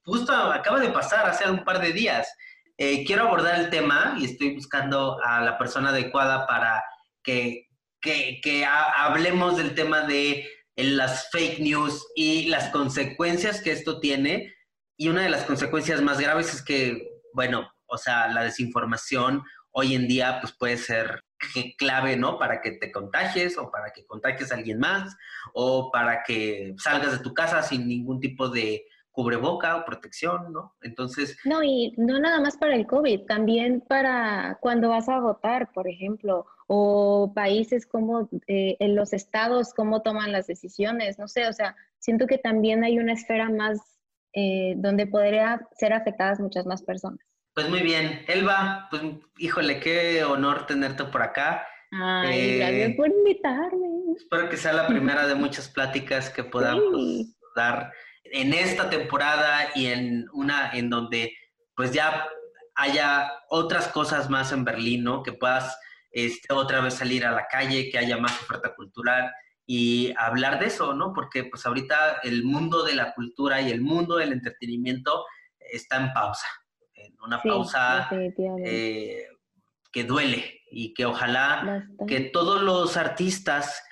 justo 0.08 0.32
acaba 0.32 0.80
de 0.80 0.88
pasar 0.88 1.26
hace 1.26 1.48
un 1.48 1.64
par 1.64 1.80
de 1.80 1.92
días. 1.92 2.26
Eh, 2.78 3.04
quiero 3.04 3.24
abordar 3.24 3.60
el 3.60 3.70
tema 3.70 4.16
y 4.18 4.24
estoy 4.24 4.54
buscando 4.54 5.18
a 5.22 5.42
la 5.42 5.58
persona 5.58 5.90
adecuada 5.90 6.46
para 6.46 6.82
que, 7.22 7.66
que, 8.00 8.64
hablemos 8.64 9.56
del 9.58 9.74
tema 9.74 10.02
de 10.02 10.48
las 10.76 11.28
fake 11.30 11.58
news 11.58 12.06
y 12.14 12.46
las 12.46 12.70
consecuencias 12.70 13.60
que 13.60 13.72
esto 13.72 14.00
tiene. 14.00 14.54
Y 14.96 15.08
una 15.08 15.22
de 15.22 15.30
las 15.30 15.44
consecuencias 15.44 16.00
más 16.00 16.18
graves 16.18 16.54
es 16.54 16.62
que, 16.62 17.06
bueno, 17.34 17.70
o 17.86 17.98
sea, 17.98 18.28
la 18.28 18.44
desinformación 18.44 19.42
hoy 19.72 19.94
en 19.94 20.08
día 20.08 20.38
pues 20.40 20.54
puede 20.58 20.78
ser 20.78 21.22
clave, 21.78 22.16
¿no? 22.16 22.38
Para 22.38 22.60
que 22.60 22.72
te 22.72 22.90
contagies 22.90 23.58
o 23.58 23.70
para 23.70 23.92
que 23.92 24.06
contagies 24.06 24.52
a 24.52 24.56
alguien 24.56 24.78
más 24.78 25.16
o 25.52 25.90
para 25.90 26.22
que 26.22 26.74
salgas 26.78 27.12
de 27.12 27.24
tu 27.24 27.34
casa 27.34 27.62
sin 27.62 27.88
ningún 27.88 28.20
tipo 28.20 28.48
de 28.48 28.86
cubreboca 29.18 29.76
o 29.76 29.84
protección, 29.84 30.52
¿no? 30.52 30.76
Entonces... 30.80 31.36
No, 31.44 31.62
y 31.64 31.92
no 31.96 32.20
nada 32.20 32.40
más 32.40 32.56
para 32.56 32.76
el 32.76 32.86
COVID, 32.86 33.26
también 33.26 33.80
para 33.80 34.58
cuando 34.60 34.90
vas 34.90 35.08
a 35.08 35.18
votar, 35.18 35.72
por 35.72 35.88
ejemplo, 35.88 36.46
o 36.68 37.32
países 37.34 37.84
como 37.84 38.28
eh, 38.46 38.76
en 38.78 38.94
los 38.94 39.12
estados, 39.12 39.74
cómo 39.74 40.02
toman 40.02 40.30
las 40.30 40.46
decisiones, 40.46 41.18
no 41.18 41.26
sé, 41.26 41.48
o 41.48 41.52
sea, 41.52 41.74
siento 41.98 42.28
que 42.28 42.38
también 42.38 42.84
hay 42.84 43.00
una 43.00 43.14
esfera 43.14 43.50
más 43.50 43.80
eh, 44.34 44.74
donde 44.76 45.06
podría 45.06 45.66
ser 45.72 45.94
afectadas 45.94 46.38
muchas 46.38 46.66
más 46.66 46.82
personas. 46.82 47.18
Pues 47.58 47.70
muy 47.70 47.82
bien. 47.82 48.24
Elba, 48.28 48.86
pues 48.88 49.02
híjole, 49.36 49.80
qué 49.80 50.22
honor 50.22 50.64
tenerte 50.66 51.02
por 51.06 51.22
acá. 51.22 51.66
Ay, 51.90 52.58
gracias 52.58 52.90
eh, 52.90 52.94
por 52.96 53.08
invitarme. 53.08 53.88
Espero 54.16 54.48
que 54.48 54.56
sea 54.56 54.72
la 54.72 54.86
primera 54.86 55.26
de 55.26 55.34
muchas 55.34 55.68
pláticas 55.68 56.30
que 56.30 56.44
podamos 56.44 57.26
dar 57.56 57.92
en 58.22 58.54
esta 58.54 58.88
temporada 58.88 59.70
y 59.74 59.86
en 59.86 60.28
una 60.34 60.70
en 60.70 60.88
donde 60.88 61.36
pues 61.74 61.90
ya 61.90 62.28
haya 62.76 63.28
otras 63.48 63.88
cosas 63.88 64.30
más 64.30 64.52
en 64.52 64.64
Berlín, 64.64 65.02
¿no? 65.02 65.24
Que 65.24 65.32
puedas 65.32 65.76
este, 66.12 66.54
otra 66.54 66.80
vez 66.80 66.94
salir 66.94 67.26
a 67.26 67.32
la 67.32 67.48
calle, 67.48 67.90
que 67.90 67.98
haya 67.98 68.18
más 68.18 68.40
oferta 68.40 68.72
cultural 68.76 69.32
y 69.66 70.14
hablar 70.16 70.60
de 70.60 70.66
eso, 70.66 70.94
¿no? 70.94 71.12
Porque 71.12 71.42
pues 71.42 71.66
ahorita 71.66 72.20
el 72.22 72.44
mundo 72.44 72.84
de 72.84 72.94
la 72.94 73.14
cultura 73.14 73.60
y 73.60 73.72
el 73.72 73.80
mundo 73.80 74.14
del 74.14 74.30
entretenimiento 74.30 75.24
está 75.58 75.96
en 75.96 76.12
pausa 76.12 76.46
una 77.24 77.42
pausa 77.42 78.08
eh, 78.64 79.26
que 79.92 80.04
duele 80.04 80.60
y 80.70 80.94
que 80.94 81.06
ojalá 81.06 81.86
que 82.06 82.20
todos 82.20 82.62
los 82.62 82.96
artistas 82.96 83.82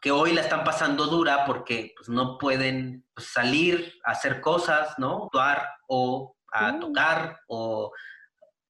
que 0.00 0.10
hoy 0.10 0.32
la 0.32 0.42
están 0.42 0.64
pasando 0.64 1.06
dura 1.06 1.44
porque 1.46 1.92
pues, 1.96 2.08
no 2.08 2.38
pueden 2.38 3.04
pues, 3.14 3.28
salir 3.28 3.94
a 4.04 4.12
hacer 4.12 4.40
cosas, 4.40 4.94
¿no? 4.98 5.24
Actuar 5.24 5.68
o 5.88 6.36
a 6.52 6.78
tocar 6.78 7.40
o 7.48 7.92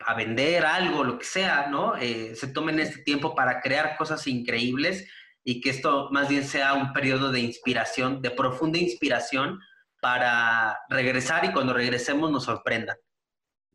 a 0.01 0.15
vender 0.15 0.65
algo, 0.65 1.05
lo 1.05 1.19
que 1.19 1.25
sea, 1.25 1.69
¿no? 1.69 1.97
Eh, 1.97 2.35
se 2.35 2.49
tomen 2.49 2.81
este 2.81 3.03
tiempo 3.03 3.35
para 3.35 3.61
crear 3.61 3.97
cosas 3.97 4.27
increíbles 4.27 5.09
y 5.45 5.61
que 5.61 5.71
esto 5.71 6.09
más 6.11 6.29
bien 6.29 6.45
sea 6.45 6.75
un 6.75 6.93
periodo 6.93 7.31
de 7.31 7.41
inspiración, 7.41 8.21
de 8.21 8.31
profunda 8.31 8.79
inspiración 8.79 9.61
para 10.01 10.79
regresar 10.89 11.45
y 11.45 11.53
cuando 11.53 11.73
regresemos 11.73 12.31
nos 12.31 12.45
sorprendan. 12.45 12.97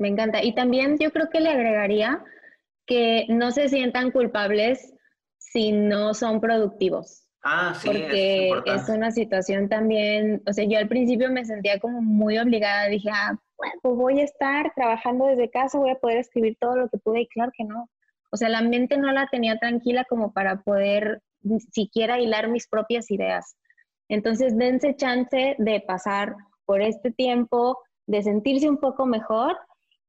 Me 0.02 0.08
encanta. 0.08 0.44
Y 0.44 0.56
también 0.56 0.98
yo 0.98 1.12
creo 1.12 1.30
que 1.30 1.40
le 1.40 1.50
agregaría 1.50 2.24
que 2.88 3.28
no 3.30 3.52
se 3.52 3.70
sientan 3.70 4.10
culpables 4.10 4.96
si 5.38 5.72
no 5.72 6.16
son 6.16 6.42
productivos. 6.42 7.28
Ah, 7.44 7.76
sí. 7.80 7.88
Porque 7.88 8.50
es, 8.66 8.90
una 8.90 9.12
situación 9.12 9.70
también, 9.70 10.42
o 10.48 10.54
sea, 10.54 10.66
yo 10.66 10.80
al 10.80 10.88
principio 10.88 11.30
me 11.30 11.46
sentía 11.46 11.80
como 11.80 12.02
muy 12.02 12.40
obligada, 12.40 12.88
dije, 12.88 13.10
ah, 13.14 13.38
bueno, 13.58 13.74
pues 13.84 13.96
voy 13.96 14.22
a 14.22 14.24
estar 14.24 14.74
trabajando 14.76 15.28
desde 15.28 15.52
casa, 15.52 15.78
voy 15.78 15.92
a 15.92 16.00
poder 16.00 16.18
escribir 16.18 16.58
todo 16.60 16.78
lo 16.78 16.90
que 16.90 16.98
pude 16.98 17.22
y 17.22 17.28
claro 17.28 17.52
que 17.56 17.64
no. 17.64 17.88
O 18.32 18.38
sea, 18.38 18.50
la 18.50 18.64
mente 18.64 18.98
no 18.98 19.12
la 19.12 19.28
tenía 19.28 19.58
tranquila 19.58 20.04
como 20.10 20.34
para 20.34 20.64
poder 20.64 21.22
ni 21.42 21.60
siquiera 21.60 22.20
hilar 22.20 22.48
mis 22.50 22.68
propias 22.68 23.12
ideas. 23.12 23.56
Entonces, 24.10 24.58
dense 24.58 24.96
chance 24.96 25.56
de 25.60 25.80
pasar 25.82 26.36
por 26.66 26.82
este 26.82 27.12
tiempo, 27.12 27.78
de 28.08 28.24
sentirse 28.24 28.68
un 28.68 28.78
poco 28.78 29.06
mejor 29.06 29.58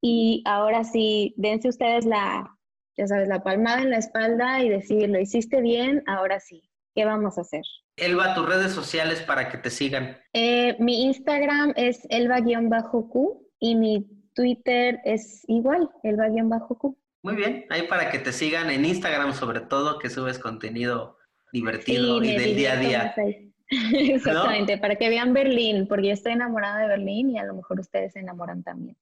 y 0.05 0.43
ahora 0.45 0.83
sí, 0.83 1.33
dense 1.37 1.69
ustedes 1.69 2.03
la, 2.03 2.57
ya 2.97 3.07
sabes, 3.07 3.29
la 3.29 3.41
palmada 3.41 3.81
en 3.81 3.89
la 3.89 3.99
espalda 3.99 4.61
y 4.61 4.67
decir, 4.67 5.09
lo 5.09 5.17
hiciste 5.17 5.61
bien, 5.61 6.03
ahora 6.07 6.41
sí, 6.41 6.69
¿qué 6.93 7.05
vamos 7.05 7.37
a 7.37 7.41
hacer? 7.41 7.61
Elba, 7.95 8.35
tus 8.35 8.45
redes 8.45 8.73
sociales 8.73 9.21
para 9.21 9.47
que 9.47 9.57
te 9.57 9.69
sigan. 9.69 10.17
Eh, 10.33 10.75
mi 10.77 11.05
Instagram 11.05 11.71
es 11.77 12.05
elba-q 12.09 13.47
y 13.59 13.75
mi 13.75 14.05
Twitter 14.35 14.99
es 15.05 15.45
igual, 15.47 15.89
elba-q. 16.03 16.97
Muy 17.21 17.35
bien, 17.37 17.65
ahí 17.69 17.87
para 17.87 18.11
que 18.11 18.19
te 18.19 18.33
sigan 18.33 18.69
en 18.71 18.83
Instagram 18.83 19.31
sobre 19.31 19.61
todo, 19.61 19.99
que 19.99 20.09
subes 20.09 20.37
contenido 20.37 21.17
divertido 21.53 22.21
y 22.21 22.35
del 22.35 22.57
día 22.57 22.73
a 22.73 22.75
día. 22.75 23.15
Exactamente, 23.69 24.77
para 24.79 24.97
que 24.97 25.07
vean 25.07 25.31
Berlín, 25.31 25.87
porque 25.87 26.07
yo 26.07 26.13
estoy 26.13 26.33
enamorada 26.33 26.79
de 26.79 26.87
Berlín 26.89 27.29
y 27.29 27.39
a 27.39 27.45
lo 27.45 27.53
mejor 27.53 27.79
ustedes 27.79 28.11
se 28.11 28.19
enamoran 28.19 28.63
también. 28.63 28.97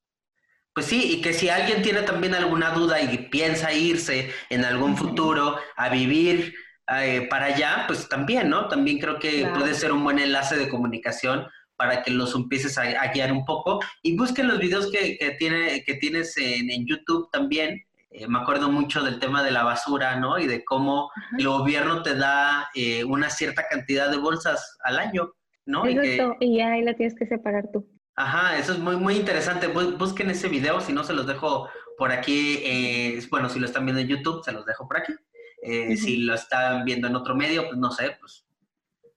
Pues 0.74 0.86
sí, 0.86 1.16
y 1.16 1.22
que 1.22 1.34
si 1.34 1.50
alguien 1.50 1.82
tiene 1.82 2.04
también 2.04 2.34
alguna 2.34 2.72
duda 2.72 3.02
y 3.02 3.18
piensa 3.30 3.74
irse 3.74 4.32
en 4.50 4.64
algún 4.64 4.96
futuro 4.96 5.58
a 5.76 5.90
vivir 5.90 6.54
eh, 6.88 7.28
para 7.30 7.48
allá, 7.48 7.84
pues 7.88 8.08
también, 8.08 8.50
¿no? 8.50 8.68
También 8.68 8.98
creo 9.00 9.20
que 9.20 9.48
puede 9.54 9.74
ser 9.74 9.92
un 9.92 10.04
buen 10.04 10.20
enlace 10.20 10.58
de 10.58 10.70
comunicación 10.70 11.46
para 11.76 12.04
que 12.04 12.12
los 12.12 12.36
empieces 12.36 12.78
a, 12.78 13.12
guiar 13.12 13.32
un 13.32 13.44
poco. 13.44 13.80
Y 14.02 14.16
busquen 14.16 14.48
los 14.48 14.60
videos 14.60 14.92
que, 14.92 15.36
tiene, 15.40 15.84
que 15.84 15.96
tienes 15.96 16.38
en, 16.38 16.86
YouTube 16.86 17.30
también. 17.32 17.84
Eh, 18.12 18.28
me 18.28 18.40
acuerdo 18.40 18.70
mucho 18.70 19.04
del 19.04 19.20
tema 19.20 19.44
de 19.44 19.52
la 19.52 19.64
basura, 19.64 20.18
¿no? 20.18 20.38
Y 20.38 20.48
de 20.48 20.64
cómo 20.64 21.10
el 21.38 21.48
gobierno 21.48 22.02
te 22.04 22.16
da 22.16 22.70
eh, 22.76 23.04
una 23.04 23.30
cierta 23.30 23.68
cantidad 23.68 24.10
de 24.10 24.18
bolsas 24.18 24.78
al 24.84 25.00
año, 25.00 25.34
¿no? 25.66 25.86
Exacto, 25.86 26.38
y, 26.40 26.58
ya 26.58 26.74
ahí 26.74 26.84
la 26.84 26.94
tienes 26.94 27.16
que 27.16 27.26
separar 27.26 27.70
tú. 27.74 27.88
Ajá, 28.16 28.58
eso 28.58 28.74
es 28.74 28.80
muy, 28.80 28.98
muy 28.98 29.16
interesante. 29.16 29.68
Busquen 29.68 30.30
ese 30.30 30.48
video, 30.48 30.82
si 30.82 30.94
no 30.94 31.04
se 31.04 31.14
los 31.14 31.28
dejo 31.28 31.70
por 31.98 32.12
aquí. 32.12 32.60
Eh, 32.64 33.22
bueno, 33.30 33.50
si 33.50 33.60
lo 33.60 33.66
están 33.66 33.86
viendo 33.86 34.02
en 34.02 34.08
YouTube, 34.08 34.44
se 34.44 34.52
los 34.52 34.66
dejo 34.66 34.88
por 34.88 34.98
aquí. 34.98 35.14
Eh, 35.64 35.96
si 35.96 36.18
lo 36.18 36.34
están 36.34 36.86
viendo 36.86 37.08
en 37.08 37.16
otro 37.16 37.36
medio, 37.36 37.68
pues 37.68 37.78
no 37.78 37.92
sé, 37.92 38.18
pues 38.20 38.46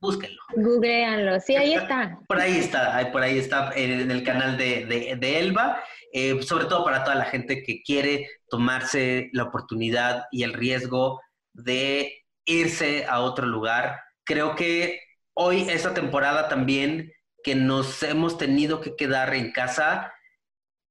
búsquenlo. 0.00 0.40
Googleanlo, 0.56 1.40
sí, 1.40 1.56
ahí 1.56 1.74
está. 1.74 2.18
Por 2.28 2.38
ahí 2.38 2.58
está, 2.58 3.10
por 3.10 3.22
ahí 3.22 3.38
está 3.38 3.72
en 3.74 4.10
el 4.10 4.22
canal 4.22 4.58
de, 4.58 5.16
de, 5.18 5.38
Elba, 5.38 5.82
eh, 6.12 6.42
sobre 6.42 6.66
todo 6.66 6.84
para 6.84 7.02
toda 7.02 7.16
la 7.16 7.24
gente 7.24 7.62
que 7.62 7.82
quiere 7.82 8.28
tomarse 8.50 9.30
la 9.32 9.44
oportunidad 9.44 10.24
y 10.30 10.42
el 10.42 10.52
riesgo 10.52 11.20
de 11.54 12.24
irse 12.44 13.06
a 13.06 13.20
otro 13.20 13.46
lugar. 13.46 14.00
Creo 14.24 14.54
que 14.54 15.00
hoy, 15.32 15.66
esta 15.70 15.94
temporada 15.94 16.48
también 16.48 17.10
que 17.44 17.54
nos 17.54 18.02
hemos 18.02 18.38
tenido 18.38 18.80
que 18.80 18.96
quedar 18.96 19.34
en 19.34 19.52
casa, 19.52 20.14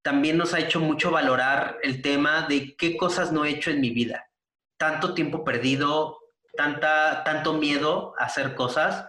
también 0.03 0.37
nos 0.37 0.53
ha 0.53 0.59
hecho 0.59 0.79
mucho 0.79 1.09
valorar 1.09 1.79
el 1.81 2.01
tema 2.03 2.45
de 2.47 2.75
qué 2.77 2.95
cosas 2.95 3.31
no 3.31 3.43
he 3.43 3.49
hecho 3.49 3.71
en 3.71 3.81
mi 3.81 3.89
vida. 3.89 4.29
Tanto 4.77 5.15
tiempo 5.15 5.43
perdido, 5.43 6.19
tanta, 6.55 7.23
tanto 7.23 7.53
miedo 7.53 8.13
a 8.19 8.25
hacer 8.25 8.53
cosas. 8.53 9.07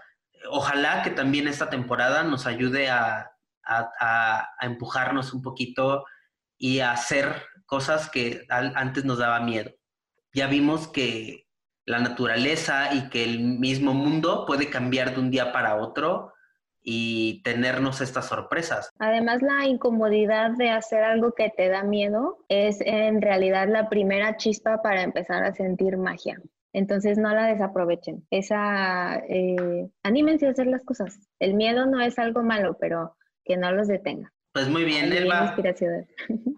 Ojalá 0.48 1.02
que 1.02 1.10
también 1.10 1.46
esta 1.46 1.68
temporada 1.68 2.22
nos 2.22 2.46
ayude 2.46 2.88
a, 2.88 3.30
empujarnos 4.60 5.32
un 5.32 5.40
poquito 5.40 6.04
y 6.58 6.80
a 6.80 6.92
hacer 6.92 7.46
cosas 7.64 8.10
que 8.10 8.44
antes 8.48 9.04
nos 9.04 9.18
daba 9.18 9.40
miedo. 9.40 9.70
Ya 10.34 10.48
vimos 10.48 10.86
que 10.88 11.46
la 11.86 11.98
naturaleza 11.98 12.92
y 12.92 13.08
que 13.08 13.24
el 13.24 13.40
mismo 13.40 13.94
mundo 13.94 14.44
puede 14.46 14.68
cambiar 14.68 15.14
de 15.14 15.20
un 15.20 15.30
día 15.30 15.50
para 15.50 15.76
otro 15.76 16.33
y 16.84 17.42
tenernos 17.42 18.02
estas 18.02 18.26
sorpresas. 18.26 18.90
Además, 18.98 19.40
la 19.42 19.66
incomodidad 19.66 20.50
de 20.50 20.70
hacer 20.70 21.02
algo 21.02 21.32
que 21.32 21.50
te 21.50 21.68
da 21.68 21.82
miedo 21.82 22.44
es 22.48 22.80
en 22.82 23.22
realidad 23.22 23.68
la 23.68 23.88
primera 23.88 24.36
chispa 24.36 24.82
para 24.82 25.02
empezar 25.02 25.42
a 25.42 25.54
sentir 25.54 25.96
magia. 25.96 26.38
Entonces 26.74 27.16
no 27.18 27.34
la 27.34 27.46
desaprovechen. 27.46 28.26
Esa, 28.30 29.22
eh, 29.28 29.88
anímense 30.02 30.46
a 30.46 30.50
hacer 30.50 30.66
las 30.66 30.82
cosas. 30.84 31.18
El 31.38 31.54
miedo 31.54 31.86
no 31.86 32.00
es 32.00 32.18
algo 32.18 32.42
malo, 32.42 32.76
pero 32.78 33.16
que 33.44 33.56
no 33.56 33.72
los 33.72 33.88
detenga. 33.88 34.32
Pues 34.52 34.68
muy 34.68 34.84
bien, 34.84 35.12
Elba. 35.12 35.56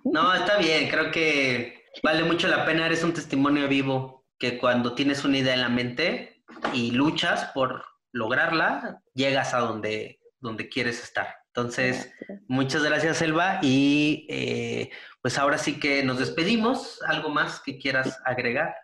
No, 0.05 0.35
está 0.35 0.59
bien. 0.59 0.89
Creo 0.89 1.11
que 1.11 1.85
vale 2.03 2.24
mucho 2.24 2.49
la 2.49 2.64
pena. 2.64 2.87
Eres 2.87 3.05
un 3.05 3.12
testimonio 3.12 3.68
vivo 3.68 4.24
que 4.39 4.59
cuando 4.59 4.95
tienes 4.95 5.24
una 5.24 5.39
idea 5.39 5.55
en 5.55 5.61
la 5.61 5.68
mente 5.68 6.43
y 6.72 6.93
luchas 6.93 7.51
por 7.55 7.85
lograrla, 8.16 9.02
llegas 9.14 9.52
a 9.54 9.58
donde, 9.58 10.20
donde 10.40 10.68
quieres 10.68 11.02
estar. 11.02 11.28
Entonces, 11.48 12.12
muchas 12.48 12.82
gracias, 12.82 13.22
Elba. 13.22 13.60
Y 13.62 14.26
eh, 14.28 14.90
pues 15.22 15.38
ahora 15.38 15.58
sí 15.58 15.78
que 15.78 16.02
nos 16.02 16.18
despedimos. 16.18 17.00
¿Algo 17.06 17.30
más 17.30 17.62
que 17.62 17.78
quieras 17.78 18.18
agregar? 18.24 18.74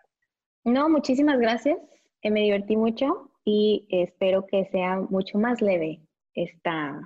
No, 0.63 0.87
muchísimas 0.89 1.39
gracias. 1.39 1.77
me 2.23 2.41
divertí 2.41 2.77
mucho 2.77 3.31
y 3.43 3.85
espero 3.89 4.45
que 4.47 4.65
sea 4.71 4.99
mucho 5.09 5.37
más 5.37 5.61
leve 5.61 6.01
esta 6.33 6.99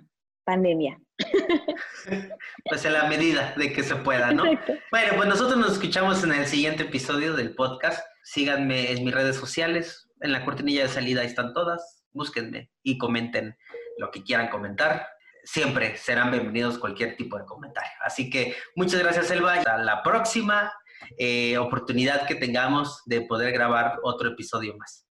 pandemia. 0.46 1.00
Pues 2.70 2.86
en 2.86 2.94
la 2.94 3.06
medida 3.06 3.54
de 3.58 3.74
que 3.74 3.84
se 3.84 3.96
pueda, 3.96 4.32
¿no? 4.32 4.44
Bueno, 4.44 5.14
pues 5.16 5.28
nosotros 5.28 5.58
nos 5.58 5.74
escuchamos 5.74 6.24
en 6.24 6.32
el 6.32 6.46
siguiente 6.46 6.84
episodio 6.84 7.34
del 7.34 7.56
podcast. 7.56 8.06
Síganme 8.24 8.92
en 8.92 9.04
mis 9.04 9.14
redes 9.14 9.36
sociales. 9.36 10.08
En 10.22 10.32
la 10.32 10.46
cortinilla 10.46 10.84
de 10.84 10.90
salida 10.90 11.24
están 11.24 11.54
todas 11.54 11.97
búsquenme 12.18 12.72
y 12.84 12.98
comenten 12.98 13.56
lo 13.98 14.12
que 14.12 14.24
quieran 14.24 14.50
comentar. 14.50 15.08
Siempre 15.44 15.96
serán 15.96 16.32
bienvenidos 16.32 16.78
cualquier 16.78 17.16
tipo 17.16 17.38
de 17.38 17.46
comentario. 17.46 17.92
Así 18.04 18.30
que 18.30 18.56
muchas 18.76 19.00
gracias, 19.00 19.32
Elba. 19.32 19.54
Hasta 19.54 19.78
la 19.78 20.04
próxima 20.04 20.74
eh, 21.18 21.58
oportunidad 21.58 22.28
que 22.28 22.36
tengamos 22.36 23.02
de 23.06 23.22
poder 23.22 23.54
grabar 23.54 24.00
otro 24.04 24.30
episodio 24.30 24.76
más. 24.76 25.06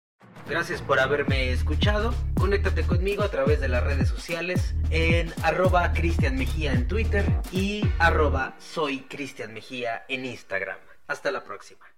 Gracias 0.47 0.81
por 0.81 0.99
haberme 0.99 1.51
escuchado. 1.51 2.13
Conéctate 2.37 2.83
conmigo 2.83 3.23
a 3.23 3.29
través 3.29 3.61
de 3.61 3.69
las 3.69 3.83
redes 3.83 4.09
sociales 4.09 4.75
en 4.89 5.31
arroba 5.41 5.93
Cristian 5.93 6.35
Mejía 6.35 6.73
en 6.73 6.87
Twitter 6.87 7.25
y 7.51 7.83
arroba 7.99 8.55
soy 8.59 9.01
Cristian 9.01 9.53
Mejía 9.53 10.03
en 10.09 10.25
Instagram. 10.25 10.77
Hasta 11.07 11.31
la 11.31 11.43
próxima. 11.43 11.92